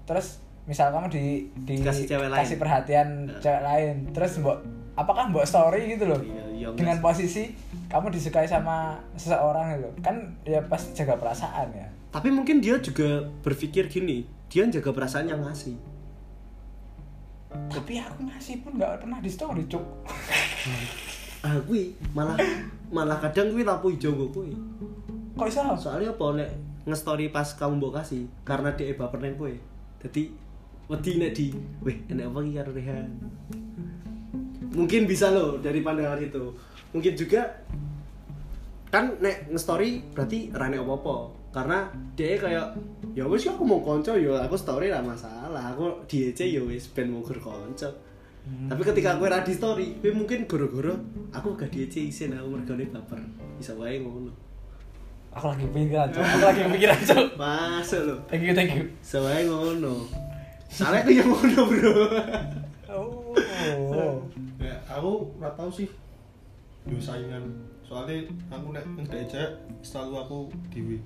terus 0.04 0.38
misal 0.64 0.88
kamu 0.88 1.10
di 1.10 1.24
di 1.60 1.82
Kasih 1.82 2.06
cewek 2.06 2.30
lain. 2.30 2.38
kasih 2.38 2.56
perhatian 2.56 3.08
Ya. 3.26 3.34
cewek 3.42 3.62
lain 3.62 3.94
terus 4.10 4.38
mbok 4.38 4.62
apakah 4.94 5.26
mbok 5.26 5.42
story 5.42 5.90
gitu 5.90 6.06
loh 6.06 6.22
iya, 6.22 6.70
enggak 6.70 6.78
dengan 6.78 6.96
posisi 7.02 7.50
kamu 7.90 8.08
disukai 8.08 8.46
sama 8.46 8.94
seseorang 9.12 9.74
gitu 9.74 9.90
kan 10.00 10.14
ya 10.42 10.62
pasti 10.64 10.94
jaga 10.94 11.18
perasaan 11.18 11.66
ya 11.68 11.90
tapi 12.08 12.30
mungkin 12.30 12.62
dia 12.62 12.78
juga 12.78 13.26
berpikir 13.42 13.90
gini 13.90 14.22
dia 14.46 14.62
jaga 14.70 14.94
perasaan 14.94 15.26
yang 15.26 15.42
ngasih 15.42 15.74
tapi 17.68 17.98
aku 17.98 18.26
ngasih 18.26 18.62
pun 18.62 18.78
nggak 18.78 19.02
pernah 19.02 19.18
di 19.18 19.30
story 19.30 19.62
cuk. 19.66 19.84
Ah 21.44 21.60
kui 21.68 21.92
malah 22.16 22.40
malah 22.88 23.20
kadang 23.20 23.52
kui 23.52 23.68
lampu 23.68 23.92
hijau 23.92 24.16
gue 24.16 24.28
kui. 24.32 24.56
Kok 25.36 25.44
bisa 25.44 25.76
soalnya 25.76 26.16
apa 26.16 26.40
nek 26.40 26.50
nge-story 26.88 27.28
pas 27.28 27.44
kamu 27.44 27.76
mbok 27.76 28.00
kasih 28.00 28.24
karena 28.48 28.72
dia 28.72 28.96
baper 28.96 29.20
neng 29.20 29.36
kowe. 29.36 29.52
Jadi 30.00 30.32
wedi 30.88 31.10
nek 31.20 31.36
di 31.36 31.52
weh 31.84 32.00
enek 32.08 32.32
apa 32.32 32.40
karo 32.48 32.70
Rehan? 32.72 33.12
Mungkin 34.72 35.04
bisa 35.04 35.36
loh 35.36 35.60
dari 35.60 35.84
pandangan 35.84 36.24
itu. 36.24 36.48
Mungkin 36.96 37.12
juga 37.12 37.60
kan 38.88 39.20
nek 39.20 39.52
nge-story 39.52 40.16
berarti 40.16 40.48
rane 40.48 40.80
apa-apa 40.80 41.43
karena 41.54 41.86
dia 42.18 42.34
kayak 42.34 42.74
ya 43.14 43.22
wis 43.30 43.46
aku 43.46 43.62
mau 43.62 43.78
konco 43.78 44.10
ya 44.18 44.42
aku 44.42 44.58
story 44.58 44.90
lah 44.90 44.98
masalah. 44.98 45.70
Aku 45.70 46.02
DC 46.10 46.50
ya 46.50 46.58
wis 46.66 46.90
ben 46.90 47.14
mau 47.14 47.22
konco. 47.22 47.86
Tapi 48.44 48.82
ketika 48.82 49.14
aku 49.14 49.30
ra 49.30 49.46
di 49.46 49.54
story 49.54 50.02
kowe 50.02 50.10
mungkin 50.10 50.50
goro-goro 50.50 50.98
aku 51.30 51.54
gak 51.54 51.70
DC 51.70 52.10
isin 52.10 52.34
aku 52.34 52.58
mergane 52.58 52.90
baper. 52.90 53.22
Bisa 53.54 53.70
wae 53.78 54.02
ngono. 54.02 54.34
Aku 55.30 55.46
lagi 55.54 55.66
pikiran 55.70 56.10
cuk. 56.10 56.26
Aku 56.26 56.42
lagi 56.42 56.62
pikiran 56.74 57.00
cuk. 57.06 57.26
Masuk 57.38 58.00
lo 58.02 58.14
thank 58.26 58.42
you 58.42 58.50
thank 58.50 58.74
you. 58.74 58.90
Soalnya 58.98 59.46
ngono. 59.46 60.10
Soalnya 60.66 61.06
aku 61.06 61.10
yang 61.14 61.28
ngono, 61.30 61.60
Bro. 61.70 61.94
oh. 62.90 64.18
Ya 64.58 64.74
aku 64.90 65.30
nggak 65.38 65.54
tahu 65.54 65.70
sih. 65.70 65.86
Yo 66.90 66.98
saingan. 66.98 67.46
Soalnya 67.86 68.26
aku 68.50 68.74
nek 68.74 68.82
cewek 69.30 69.54
selalu 69.86 70.14
aku 70.18 70.38
dewi 70.74 70.98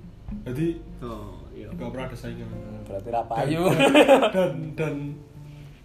jadi 0.44 0.66
Oh, 1.00 1.40
iya. 1.50 1.68
nggak 1.68 1.88
pernah 1.88 2.06
ada 2.06 2.16
saingan 2.16 2.46
Hmm, 2.46 2.80
berarti 2.84 3.08
rapayu 3.08 3.62
dan 4.30 4.50
dan 4.74 4.94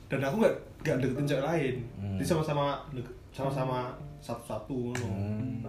dan 0.08 0.20
aku 0.22 0.36
nggak 0.39 0.56
nggak 0.82 0.96
deketin 1.00 1.26
cewek 1.26 1.46
lain 1.46 1.76
Hmm. 1.96 2.16
jadi 2.16 2.26
sama-sama 2.28 2.66
sama-sama 3.30 3.78
satu-satu 4.20 4.76
ngono 4.89 5.06
Hmm. 5.06 5.64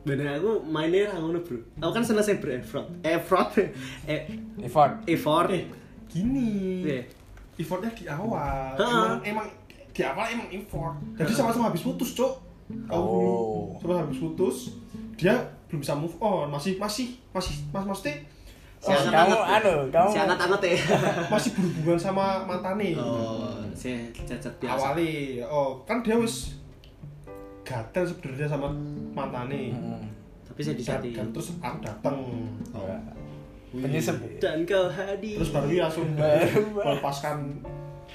Bener 0.00 0.32
aku 0.34 0.64
mainnya 0.64 1.06
ra 1.06 1.20
ngono, 1.20 1.44
Bro. 1.44 1.60
Aku 1.76 1.92
kan 1.92 2.00
seneng 2.00 2.24
sing 2.24 2.40
ber-effort. 2.40 2.88
Effort. 3.04 3.52
Eh, 4.08 4.32
effort 4.58 5.04
effort. 5.04 5.52
eh 5.52 5.68
gini 6.08 6.80
Iya. 6.82 7.04
effortnya 7.54 7.92
di 7.92 8.08
awal 8.08 8.72
Ha. 8.72 8.80
emang 8.80 9.20
emang 9.22 9.46
di 9.92 10.00
awal 10.00 10.26
emang 10.26 10.48
effort 10.50 10.96
jadi 11.14 11.28
sama-sama 11.30 11.68
habis 11.68 11.84
putus 11.84 12.16
cok 12.16 12.32
Aku 12.88 12.96
Oh. 12.96 13.76
sama 13.76 14.00
habis 14.00 14.16
putus 14.16 14.72
dia 15.14 15.36
belum 15.70 15.80
bisa 15.80 15.94
move 15.94 16.18
on 16.18 16.46
masih 16.46 16.74
masih 16.76 17.14
masih 17.30 17.54
mas 17.70 17.84
maksudnya 17.84 18.18
Si 18.80 18.88
anget 18.88 19.12
kamu 19.12 19.36
anget. 19.36 19.60
anu, 19.60 19.74
kamu- 19.88 20.08
si 20.08 20.18
anget 20.18 20.38
anget 20.40 20.60
ya. 20.64 20.72
masih 21.32 21.50
berhubungan 21.52 22.00
sama 22.00 22.24
mantane 22.42 22.96
Oh, 22.96 23.52
si 23.72 23.92
cacat 24.16 24.48
biasa. 24.56 24.72
awalnya 24.74 25.12
oh 25.46 25.76
kan 25.84 26.00
dia 26.00 26.16
wis 26.16 26.56
gatel 27.62 28.02
sebenarnya 28.02 28.48
sama 28.48 28.72
mantane 29.12 29.70
Hmm. 29.70 30.00
Tapi 30.42 30.66
saya 30.66 30.74
disati. 30.74 31.12
Dan 31.12 31.30
terus 31.30 31.54
aku 31.56 31.78
dateng 31.78 32.16
Oh. 32.72 32.88
penyusup 33.70 34.16
Dan 34.36 34.64
kau 34.64 34.88
hadir. 34.88 35.36
terus 35.36 35.52
baru 35.52 35.66
dia 35.68 35.82
langsung 35.84 36.08
Baru. 36.12 36.64
melepaskan 36.74 37.36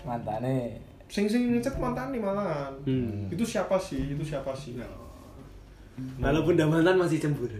mantane 0.02 0.76
sing 1.06 1.24
sing 1.24 1.48
ngechat 1.52 1.78
mantane 1.78 2.18
malahan 2.18 2.74
Hmm. 2.84 3.30
itu 3.30 3.46
siapa 3.46 3.78
sih 3.78 4.12
itu 4.12 4.24
siapa 4.26 4.50
sih 4.52 4.76
Walaupun 6.20 6.60
udah 6.60 6.68
mantan 6.68 6.98
masih 7.00 7.20
cemburu. 7.24 7.60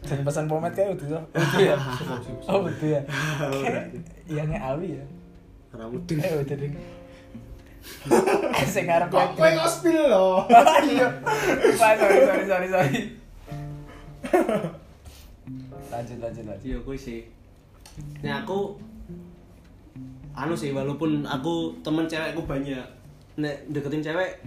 dan 0.00 0.24
pesan 0.24 0.48
pomet 0.48 0.72
kayak 0.72 0.96
tuh 0.96 1.12
udah 1.12 1.60
ya? 1.60 1.76
Oh 2.48 2.64
betul 2.64 2.88
ya? 2.96 3.02
Iya 4.24 4.42
nih 4.48 4.56
Alwi 4.56 4.96
ya? 4.96 5.04
Ramu 5.76 6.00
deng. 6.08 6.24
eh 6.24 6.40
udah 6.40 6.56
deh 6.56 6.72
saya 8.64 8.82
ngarep 8.86 9.08
kok 9.08 9.28
kowe 9.36 9.50
ngospil 9.50 10.00
loh 10.08 10.44
iya. 10.88 11.08
Pak, 11.76 11.92
sorry 11.96 12.18
sorry 12.22 12.44
sorry 12.44 12.68
sorry. 12.68 13.00
Lanjut 15.90 16.18
lanjut 16.22 16.44
lanjut. 16.46 16.64
Iya, 16.64 16.76
gue 16.80 16.96
sih. 16.96 17.20
Nah, 18.22 18.44
aku 18.44 18.78
anu 20.32 20.54
sih 20.54 20.70
walaupun 20.70 21.26
aku 21.26 21.74
temen 21.82 22.06
cewekku 22.06 22.46
banyak 22.46 22.84
nek 23.36 23.56
deketin 23.68 24.04
cewek 24.04 24.38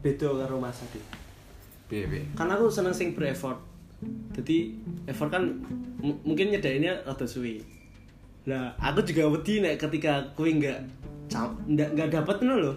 beda 0.00 0.28
karo 0.46 0.56
Mas 0.56 0.78
Adi. 0.80 1.00
Piye. 1.92 2.24
Kan 2.32 2.48
aku 2.48 2.72
seneng 2.72 2.96
sing 2.96 3.12
ber-effort. 3.12 3.60
Jadi 4.32 4.72
effort 5.04 5.28
kan 5.28 5.60
mungkin 6.00 6.48
nyedainnya 6.48 7.04
rada 7.04 7.28
suwi. 7.28 7.60
Lah, 8.48 8.72
aku 8.80 9.04
juga 9.04 9.28
wedi 9.28 9.60
nek 9.60 9.76
ketika 9.76 10.32
kowe 10.32 10.48
enggak 10.48 10.80
enggak 11.68 11.92
enggak 11.92 12.08
dapat 12.16 12.36
ngono 12.40 12.56
lho. 12.56 12.72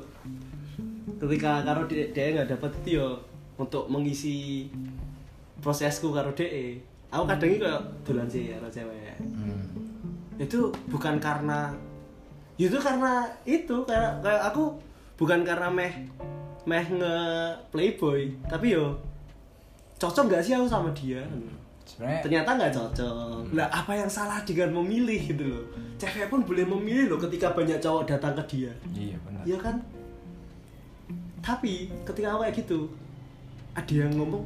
Ketika 1.23 1.63
karo 1.63 1.87
dia 1.87 2.11
enggak 2.11 2.59
dapat 2.59 2.75
itu 2.83 2.99
yo 2.99 3.23
untuk 3.55 3.87
mengisi 3.87 4.67
prosesku 5.63 6.11
karo 6.11 6.35
DE. 6.35 6.83
Aku 7.15 7.23
kadang 7.23 7.49
iki 7.55 7.63
kayak 7.63 7.81
dolan 8.03 8.27
sih 8.27 8.51
karo 8.51 8.67
cewek. 8.67 9.15
Hmm. 9.15 9.63
Itu 10.35 10.75
bukan 10.91 11.23
karena 11.23 11.71
itu 12.59 12.75
karena 12.83 13.23
itu 13.47 13.75
kayak 13.87 14.19
kayak 14.19 14.43
aku 14.51 14.75
bukan 15.15 15.47
karena 15.47 15.71
meh 15.71 15.93
meh 16.65 16.85
nge 16.89 17.15
playboy 17.69 18.33
tapi 18.49 18.73
yo 18.73 18.97
cocok 20.01 20.27
nggak 20.27 20.41
sih 20.41 20.53
aku 20.57 20.67
sama 20.67 20.89
dia 20.91 21.21
ternyata 21.95 22.57
nggak 22.57 22.73
cocok 22.73 23.53
lah 23.53 23.69
apa 23.69 23.93
yang 23.93 24.09
salah 24.09 24.41
dengan 24.43 24.73
memilih 24.81 25.21
gitu 25.31 25.45
loh 25.45 25.65
cewek 26.01 26.27
pun 26.27 26.41
boleh 26.43 26.65
memilih 26.65 27.15
loh 27.15 27.19
ketika 27.21 27.53
banyak 27.53 27.77
cowok 27.79 28.03
datang 28.09 28.33
ke 28.35 28.43
dia 28.51 28.71
iya 28.91 29.15
benar. 29.23 29.43
Iya 29.45 29.57
kan 29.61 29.75
tapi 31.45 31.93
ketika 32.03 32.33
aku 32.33 32.41
kayak 32.41 32.55
gitu 32.57 32.79
ada 33.77 33.93
yang 33.93 34.11
ngomong 34.17 34.43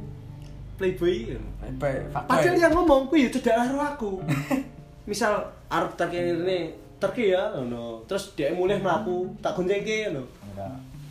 playboy? 0.76 1.32
Fuckboy. 1.60 1.96
padahal 2.12 2.56
yang 2.60 2.72
ngomong 2.76 3.08
kuwi 3.08 3.28
ya 3.28 3.28
cedak 3.32 3.56
karo 3.56 3.80
aku 3.80 4.12
misal 5.10 5.48
arep 5.72 5.96
tak 5.96 6.12
ini 6.12 6.76
terki 7.00 7.32
ya 7.32 7.56
no. 7.64 8.04
terus 8.04 8.36
dia 8.36 8.52
mulai 8.52 8.76
melaku 8.76 9.32
tak 9.40 9.56
goncengke 9.56 10.12
no. 10.12 10.28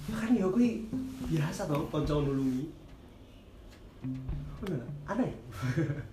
Enggak. 0.09 0.25
kan 0.25 0.31
ya 0.33 0.45
kuwi 0.49 0.89
biasa 1.29 1.69
tau 1.69 1.85
kanca 1.93 2.17
nulungi 2.17 2.65
Bener, 4.59 4.81
aneh 5.05 5.29
ya? 5.29 5.37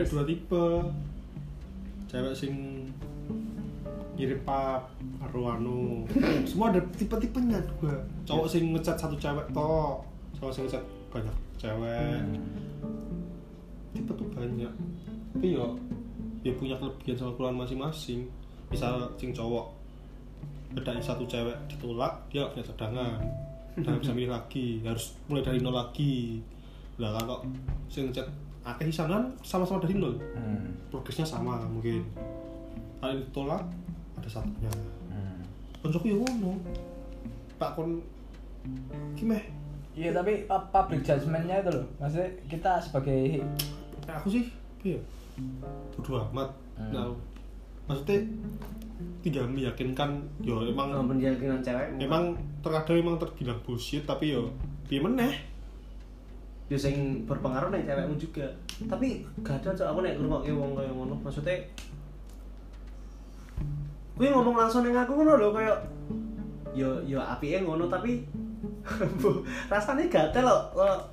Ada 0.00 0.16
dua 0.16 0.24
tipe. 0.24 0.66
Cewek 2.08 2.32
sing 2.32 2.54
ngirim 4.16 4.40
pap 4.48 4.88
karo 5.20 5.52
anu 5.52 6.08
semua 6.48 6.72
ada 6.72 6.80
tipe-tipenya 6.96 7.60
juga. 7.68 8.00
Cowok 8.24 8.48
sing 8.48 8.72
ngechat 8.72 8.96
satu 8.96 9.20
cewek 9.20 9.44
tok 9.52 10.08
cowok 10.40 10.52
sing 10.56 10.62
ngechat 10.64 10.84
banyak 11.12 11.36
cewek. 11.60 12.24
Tipe 13.92 14.12
tuh 14.16 14.28
banyak. 14.32 14.72
Tapi 15.36 15.52
yo 15.52 15.76
dia 16.40 16.52
punya 16.54 16.74
kelebihan 16.76 17.16
sama 17.16 17.30
kekurangan 17.32 17.58
masing-masing. 17.64 18.20
Misal 18.70 19.04
sing 19.16 19.30
cowok 19.30 19.66
bedain 20.70 21.02
satu 21.02 21.26
cewek 21.26 21.56
ditolak 21.66 22.14
dia 22.30 22.46
gak 22.46 22.52
punya 22.54 22.64
cadangan. 22.72 23.18
Dan 23.80 23.98
bisa 23.98 24.12
milih 24.16 24.30
lagi 24.30 24.80
harus 24.82 25.16
mulai 25.26 25.42
dari 25.42 25.58
nol 25.58 25.74
lagi. 25.74 26.40
Lah 26.96 27.16
kalau 27.16 27.44
sing 27.88 28.08
ngechat 28.08 28.28
akeh 28.60 28.88
hisan 28.88 29.08
kan 29.08 29.24
sama-sama 29.40 29.80
dari 29.80 29.96
nol. 29.96 30.16
Hmm. 30.36 30.72
progresnya 30.88 31.24
sama 31.24 31.60
mungkin. 31.64 32.02
Kalau 33.00 33.14
ditolak 33.16 33.62
ada 34.16 34.28
satunya. 34.28 34.70
Hmm. 35.08 35.40
koncoku 35.80 36.12
ya 36.12 36.16
ngono. 36.16 36.60
Tak 37.56 37.76
kon 37.76 38.00
gimana 39.16 39.40
Iya 39.90 40.14
tapi 40.14 40.46
pu- 40.46 40.68
public 40.70 41.02
judgment-nya 41.02 41.60
itu 41.60 41.70
loh. 41.74 41.86
Maksudnya 41.98 42.30
kita 42.46 42.78
sebagai 42.78 43.42
aku 44.06 44.28
sih 44.30 44.44
iya 44.80 44.96
bodo 45.96 46.10
amat. 46.30 46.48
Hmm. 46.80 46.90
nah, 46.94 47.06
maksudnya 47.86 48.24
tinggal 49.20 49.44
meyakinkan 49.48 50.20
yo 50.40 50.64
emang 50.64 50.92
Ngomong 50.92 51.20
keyakinan 51.20 51.60
cewek 51.60 51.86
emang 52.00 52.32
terkadang 52.64 52.96
emang 53.00 53.16
terbilang 53.20 53.60
bullshit 53.64 54.04
tapi 54.08 54.32
yo 54.32 54.48
piye 54.88 55.00
meneh? 55.00 55.34
Ya 56.70 56.78
sing 56.78 57.26
berpengaruh 57.26 57.74
nih 57.74 57.84
cewekmu 57.84 58.14
juga. 58.16 58.46
Tapi 58.86 59.26
gak 59.42 59.60
ada 59.60 59.74
cok 59.74 59.88
aku 59.90 59.98
nek 60.06 60.14
ngrungokke 60.16 60.50
wong 60.54 60.72
kaya 60.78 60.90
ngono. 60.94 61.14
Maksudnya 61.20 61.58
kuwi 64.20 64.28
ngomong 64.28 64.56
langsung 64.56 64.84
ning 64.84 64.94
aku 64.94 65.16
ngono 65.16 65.40
lho 65.40 65.48
kaya 65.50 65.72
yo 66.76 67.00
yo 67.08 67.18
apike 67.18 67.64
ngono 67.64 67.88
tapi 67.88 68.20
rasanya 69.72 70.04
gatel 70.06 70.46
Lo- 70.76 71.04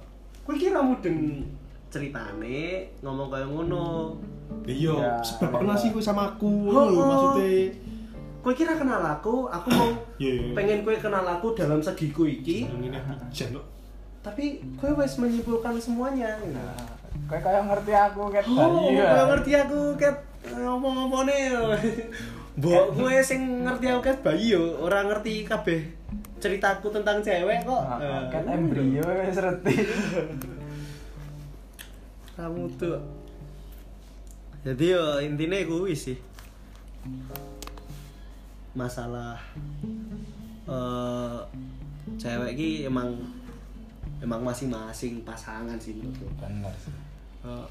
kuwi 0.45 0.59
kira 0.59 0.79
mudeng 0.79 1.43
ceritane 1.87 2.59
ngomong 2.99 3.27
kaya 3.27 3.45
ngono. 3.45 4.17
Iya 4.63 4.93
Ya, 4.93 5.13
sebab 5.21 5.47
apa- 5.49 5.59
kenal 5.59 5.77
sih 5.77 5.89
kowe 5.89 5.99
sama 6.01 6.23
aku 6.29 6.47
Oh, 6.67 6.85
lho, 6.85 7.01
maksudnya. 7.01 7.71
Kuwi 8.39 8.53
kira 8.53 8.73
kenal 8.73 9.01
aku 9.01 9.45
aku 9.45 9.67
mau 9.69 9.91
Iya, 10.17 10.31
iya. 10.33 10.51
pengen 10.53 10.79
kuwi 10.81 10.97
kenal 10.97 11.23
aku 11.25 11.51
dalam 11.53 11.79
segiku 11.79 12.23
iki. 12.23 12.67
Tapi 14.19 14.45
gue 14.59 14.91
wes 14.93 15.15
menyimpulkan 15.15 15.75
semuanya 15.77 16.35
Nah, 16.45 16.75
Kayak 17.25 17.43
kayak 17.43 17.63
ngerti 17.65 17.93
aku 17.93 18.21
ket. 18.29 18.45
Oh 18.45 18.55
bayi 18.77 18.93
ya. 18.93 19.07
gue 19.09 19.25
ngerti 19.29 19.51
aku 19.57 19.79
ket. 19.95 20.17
Ngomong-ngomong 20.49 21.23
nih 21.25 21.41
Mbok. 22.57 22.83
Gue 22.93 23.15
sing 23.21 23.41
ngerti 23.63 23.85
aku 23.87 24.01
ket 24.01 24.19
bayi 24.21 24.45
yo. 24.49 24.79
Orang 24.79 25.07
ngerti 25.07 25.43
kabeh 25.43 25.81
ceritaku 26.37 26.87
tentang 26.89 27.19
cewek 27.19 27.63
kok. 27.63 27.81
Nah, 27.83 28.27
Ket 28.29 28.45
embrio 28.47 29.03
wis 29.03 29.37
reti. 29.37 29.75
Kamu 32.37 32.69
tuh. 32.77 33.01
Jadi 34.61 34.93
yo 34.93 35.17
intinya 35.25 35.57
gue 35.57 35.97
sih. 35.97 36.17
Masalah 38.77 39.41
eh 40.69 41.39
cewek 42.21 42.53
ki 42.53 42.69
emang 42.85 43.09
emang 44.21 44.45
masing-masing 44.45 45.25
pasangan 45.25 45.81
sih 45.81 45.97
menurutku. 45.97 46.29
Bener 46.37 46.73
sih. 46.77 46.93
Eh, 47.41 47.67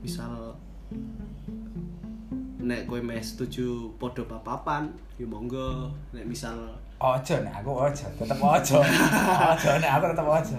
misal 0.00 0.56
nek 2.60 2.88
kowe 2.88 3.00
meh 3.00 3.20
setuju 3.20 3.92
podo 4.00 4.24
papapan 4.24 4.88
ya 5.20 5.28
monggo. 5.28 5.92
Nek 6.16 6.24
misal 6.24 6.80
Ojo 7.00 7.34
nek 7.40 7.54
aku 7.56 7.70
ojo, 7.72 8.06
tetep 8.12 8.36
ojo. 8.38 8.78
Ojo 9.48 9.70
nek 9.80 9.90
aku 9.90 10.04
tetep 10.06 10.26
ojo. 10.28 10.58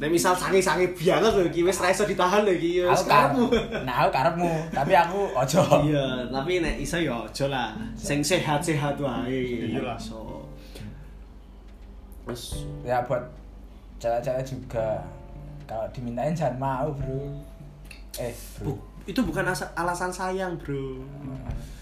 nek 0.00 0.08
misal 0.08 0.32
sange-sange 0.32 0.96
banget 0.96 1.28
lho 1.28 1.44
iki 1.44 1.60
wis 1.60 1.76
ra 1.76 1.92
iso 1.92 2.08
ditahan 2.08 2.40
lho 2.40 2.54
iki 2.54 2.80
wis 2.80 3.04
karepmu. 3.04 3.52
nah 3.84 4.00
aku 4.00 4.10
karepmu, 4.10 4.48
tapi 4.70 4.94
aku 4.94 5.28
ojo. 5.34 5.60
iya 5.84 6.24
tapi 6.26 6.52
nek 6.58 6.78
iso 6.78 6.96
ya 6.96 7.20
aja 7.20 7.44
lah 7.46 7.68
sing 7.92 8.22
sehat-sehat 8.22 8.96
wae 8.96 9.68
Iyalah. 9.68 9.98
iso 9.98 10.46
terus 12.24 12.64
Ya 12.80 13.02
buat 13.02 13.20
cewek-cewek 13.98 14.40
juga. 14.46 15.04
Kalau 15.66 15.84
dimintain 15.90 16.32
jangan 16.32 16.56
mau, 16.56 16.88
Bro. 16.90 17.36
Eh, 18.16 18.32
Bro. 18.56 18.72
bu- 18.72 18.82
itu 19.04 19.20
bukan 19.20 19.42
asa- 19.44 19.68
alasan 19.74 20.08
sayang 20.08 20.54
bro 20.56 21.02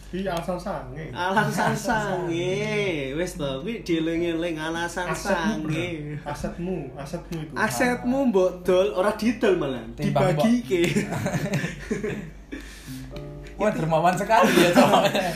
Iya 0.08 0.32
alasan 0.32 0.56
sange. 0.56 1.04
alasan 1.12 1.76
sange. 1.76 3.12
wis 3.12 3.36
to 3.36 3.60
kuwi 3.60 3.84
dieling-eling 3.84 4.56
alasan 4.56 5.12
sange. 5.12 6.16
asetmu, 6.24 6.88
asetmu 6.96 7.36
itu. 7.44 7.52
asetmu 7.52 8.18
mbok 8.32 8.64
dol 8.64 8.88
ora 8.96 9.12
didol 9.12 9.60
malah. 9.60 9.84
Timbang 9.92 10.32
dibagi 10.32 10.54
ke 10.64 10.80
Wah, 13.58 13.74
dermawan 13.74 14.14
sekali 14.14 14.54
ya 14.54 14.70
cowoknya. 14.70 15.28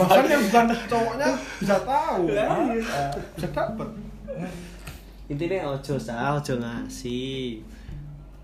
Bahkan 0.00 0.24
yang 0.26 0.42
bukan 0.48 0.66
cowoknya 0.88 1.28
bisa 1.60 1.76
tahu, 1.84 2.22
Ah, 2.32 2.72
iya. 2.72 3.12
bisa 3.36 3.48
dapet. 3.52 3.88
intinya 5.28 5.76
ojo 5.76 5.94
sah 6.00 6.40
ojo 6.40 6.56
ngasih. 6.56 7.60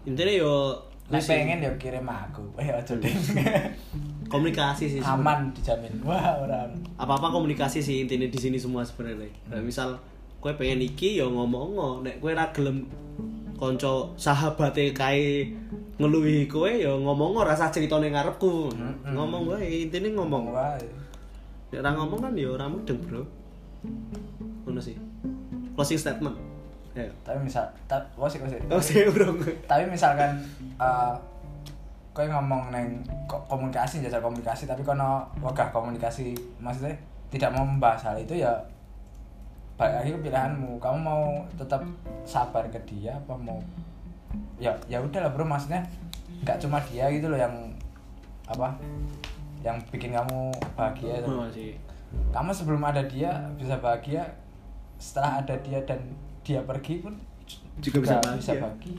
Intinya 0.05 0.33
yo 0.37 0.77
Wis 1.09 1.25
sih, 1.25 1.33
pengen 1.33 1.65
ya 1.65 1.73
kirim 1.81 2.05
aku. 2.05 2.45
Eh, 2.61 2.69
ojo 2.73 2.95
deh. 3.01 3.13
komunikasi 4.33 4.85
sih 4.93 5.01
sebenarnya. 5.01 5.25
Aman 5.25 5.39
dijamin. 5.57 5.93
Wah, 6.05 6.37
orang. 6.45 6.69
apa 7.01 7.13
apa 7.17 7.29
komunikasi 7.33 7.81
sih 7.81 8.05
intinya 8.05 8.29
di 8.29 8.39
sini 8.39 8.61
semua 8.61 8.85
sebenarnya 8.85 9.31
nah, 9.49 9.63
misal 9.63 9.97
kue 10.43 10.53
pengen 10.55 10.83
iki 10.85 11.19
ya 11.19 11.27
ngomong 11.27 12.03
nek 12.05 12.19
kue 12.19 12.35
ra 12.35 12.51
gelem 12.51 12.85
konco 13.59 14.15
sahabate 14.19 14.91
kae 14.95 15.51
ngeluhi 15.99 16.47
kue 16.51 16.83
ya 16.83 16.91
ngomong 16.95 17.39
rasa 17.43 17.71
ceritane 17.71 18.11
ngarepku 18.11 18.71
Mm-mm. 18.71 19.15
ngomong 19.15 19.51
wae 19.51 19.87
intine 19.87 20.15
ngomong 20.15 20.51
Wah. 20.51 20.75
nek 21.71 21.81
ra 21.83 21.91
ngomong 21.95 22.19
kan 22.19 22.33
ya 22.35 22.51
ora 22.51 22.67
mudeng 22.67 22.99
bro 23.03 23.23
ngono 24.67 24.79
sih 24.83 24.95
closing 25.75 25.99
statement 25.99 26.35
ya. 26.99 27.11
Tapi 27.23 27.39
misal, 27.47 27.65
ta, 27.87 27.97
sih, 28.27 28.39
wah 28.43 28.51
sih. 28.51 28.59
oh 29.07 29.13
bro 29.15 29.39
Tapi 29.71 29.87
misalkan 29.87 30.35
eh 30.79 31.15
kowe 32.19 32.27
ngomong 32.27 32.75
neng 32.75 32.99
ko- 33.31 33.47
komunikasi 33.47 34.03
jajal 34.03 34.19
komunikasi 34.19 34.67
tapi 34.67 34.83
kono 34.83 35.23
wegah 35.39 35.71
komunikasi 35.71 36.35
maksudnya 36.59 36.91
tidak 37.31 37.55
mau 37.55 37.63
membahas 37.63 38.11
hal 38.11 38.19
itu 38.19 38.43
ya 38.43 38.51
balik 39.79 40.03
lagi 40.03 40.11
ke 40.11 40.21
pilihanmu. 40.27 40.83
Kamu 40.83 40.99
mau 40.99 41.47
tetap 41.55 41.79
sabar 42.27 42.67
ke 42.67 42.81
dia 42.83 43.15
apa 43.15 43.39
mau? 43.39 43.63
Ya 44.59 44.75
ya 44.91 44.99
udah 44.99 45.23
lah 45.23 45.31
bro. 45.31 45.47
Maksudnya 45.47 45.87
nggak 46.43 46.59
cuma 46.59 46.83
dia 46.91 47.07
gitu 47.15 47.31
loh 47.31 47.39
yang 47.39 47.55
apa 48.51 48.75
yang 49.63 49.79
bikin 49.95 50.11
kamu 50.11 50.51
bahagia 50.75 51.23
itu. 51.23 51.31
Oh, 51.31 51.47
sih. 51.47 51.79
Kamu 52.35 52.51
sebelum 52.51 52.83
ada 52.83 53.07
dia 53.07 53.31
bisa 53.55 53.79
bahagia 53.79 54.27
setelah 54.99 55.39
ada 55.47 55.55
dia 55.63 55.79
dan 55.87 56.03
dia 56.49 56.65
pergi 56.65 56.95
pun 56.99 57.13
Juga 57.79 58.01
bisa 58.01 58.17
bahagia. 58.19 58.41
bisa 58.41 58.53
bahagia 58.57 58.97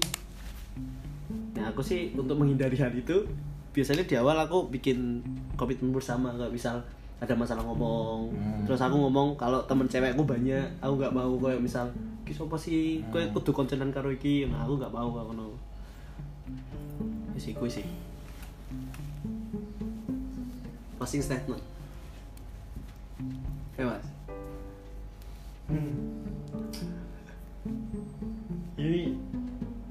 Nah 1.52 1.66
aku 1.68 1.82
sih 1.82 2.14
untuk 2.14 2.38
menghindari 2.38 2.78
hal 2.78 2.94
itu 2.94 3.26
biasanya 3.70 4.06
di 4.06 4.16
awal 4.16 4.38
aku 4.38 4.70
bikin 4.70 5.20
komitmen 5.54 5.90
bersama. 5.90 6.30
Nggak 6.32 6.54
misal 6.54 6.78
ada 7.20 7.34
masalah 7.34 7.66
ngomong 7.66 8.32
Hmm. 8.32 8.64
terus 8.64 8.80
aku 8.80 8.96
ngomong 8.96 9.36
kalau 9.36 9.60
temen 9.66 9.84
cewekku 9.84 10.24
banyak 10.24 10.62
aku 10.80 10.94
nggak 10.96 11.12
mau. 11.12 11.36
Kayak 11.36 11.60
misal 11.60 11.86
ki 12.22 12.32
sopo 12.32 12.56
sih? 12.56 13.02
Kowe 13.10 13.20
Hmm. 13.20 13.34
kudu 13.34 13.52
konsenan 13.52 13.90
karo 13.90 14.08
iki. 14.08 14.46
Nah 14.46 14.64
aku 14.64 14.78
nggak 14.78 14.94
mau 14.94 15.10
aku 15.10 15.34
no 15.34 15.58
sih 17.36 17.52
gue 17.52 17.70
sih. 17.72 17.88
Closing 20.96 21.24
statement. 21.24 21.64
Ya 23.74 23.84
mas. 23.86 24.06
Hmm. 25.66 26.29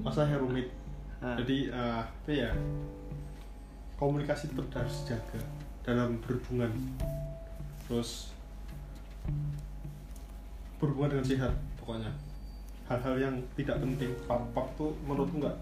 Masalah 0.09 0.33
yang 0.33 0.41
rumit. 0.41 0.65
Ah. 1.21 1.37
Jadi 1.37 1.69
eh, 1.69 2.01
apa 2.01 2.33
ya? 2.33 2.49
Komunikasi 4.01 4.49
tetap 4.49 4.65
harus 4.73 5.05
dijaga 5.05 5.37
dalam 5.85 6.17
berhubungan. 6.25 6.73
Terus 7.85 8.33
berhubungan 10.81 11.13
dengan 11.13 11.29
sehat 11.29 11.53
pokoknya. 11.77 12.09
Hal-hal 12.89 13.21
yang 13.21 13.37
tidak 13.53 13.77
penting, 13.85 14.09
pap-pap 14.25 14.65
tuh 14.73 14.89
menurutku 15.05 15.37
nggak 15.37 15.53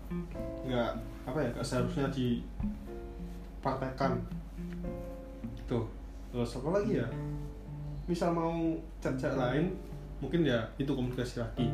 nggak 0.64 0.96
apa 1.28 1.44
ya 1.44 1.52
nggak 1.52 1.68
seharusnya 1.68 2.08
dipraktekkan. 2.16 4.16
Tuh. 5.68 5.84
Terus 6.32 6.56
apa 6.56 6.80
lagi 6.80 7.04
ya? 7.04 7.08
Misal 8.08 8.32
mau 8.32 8.80
chat-chat 9.04 9.36
lain, 9.36 9.76
mungkin 10.24 10.48
ya 10.48 10.64
itu 10.80 10.96
komunikasi 10.96 11.44
lagi 11.44 11.68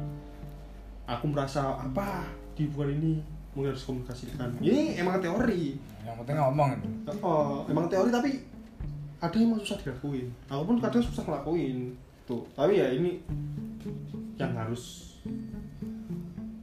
aku 1.03 1.27
merasa 1.27 1.75
apa 1.75 2.23
di 2.53 2.69
hubungan 2.69 2.89
ini 2.95 3.11
mungkin 3.53 3.69
harus 3.69 3.85
komunikasikan 3.85 4.49
ini 4.59 4.97
emang 4.97 5.17
teori. 5.17 5.77
Yang 6.03 6.15
penting 6.21 6.35
ngomong 6.37 6.69
itu. 6.73 6.87
Oh, 7.21 7.63
emang 7.65 7.85
teori 7.87 8.09
tapi 8.09 8.31
ada 9.19 9.35
yang 9.35 9.55
susah 9.55 9.77
dilakuin. 9.79 10.27
Aku 10.47 10.63
pun 10.63 10.77
kadang 10.77 11.01
susah 11.01 11.23
ngelakuin. 11.23 11.93
Tuh 12.23 12.43
tapi 12.53 12.77
ya 12.77 12.87
ini 12.89 13.21
yang 14.35 14.53
harus 14.53 15.13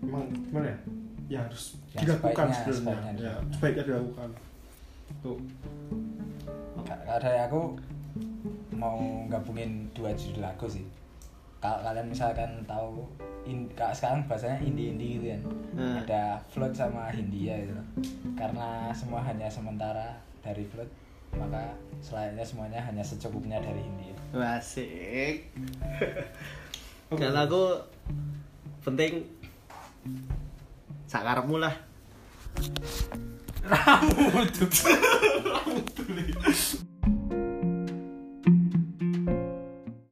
emang 0.01 0.27
gimana 0.33 0.67
ya? 0.67 0.79
Ya 1.31 1.39
harus 1.47 1.79
Yang 1.95 2.03
dilakukan 2.19 2.47
sebaiknya- 2.49 2.75
sebenarnya. 2.75 2.75
sebaiknya 2.75 3.07
ya 3.07 3.15
dilakukan. 3.15 3.53
sebaiknya 3.55 3.85
dilakukan. 3.87 4.31
Tuh. 5.21 5.39
Ka- 6.81 7.03
kalau 7.03 7.21
dari 7.21 7.41
aku 7.41 7.61
mau 8.75 8.99
gabungin 9.27 9.71
dua 9.93 10.11
judul 10.13 10.41
lagu 10.41 10.67
sih 10.67 10.83
kalau 11.61 11.79
kalian 11.85 12.09
misalkan 12.09 12.51
tahu 12.65 13.05
in, 13.45 13.69
kalau 13.73 13.93
sekarang 13.93 14.21
bahasanya 14.25 14.59
indie 14.61 14.91
indie 14.91 15.17
gitu 15.17 15.27
kan 15.29 15.43
Hmm. 15.71 16.03
ada 16.03 16.35
float 16.51 16.75
sama 16.75 17.09
Hindia 17.09 17.55
gitu 17.63 17.79
karena 18.35 18.91
semua 18.91 19.23
hanya 19.23 19.47
sementara 19.47 20.19
dari 20.41 20.65
float 20.67 20.89
maka 21.31 21.71
selayaknya 22.01 22.43
semuanya 22.43 22.81
hanya 22.83 23.01
secukupnya 23.01 23.63
dari 23.63 23.79
Hindia 23.79 24.11
Asik. 24.31 25.51
Kalau 27.11 27.43
aku 27.43 27.65
penting 28.81 29.27
sakarepmu 31.07 31.59
lah. 31.59 31.75
rambut 33.67 34.55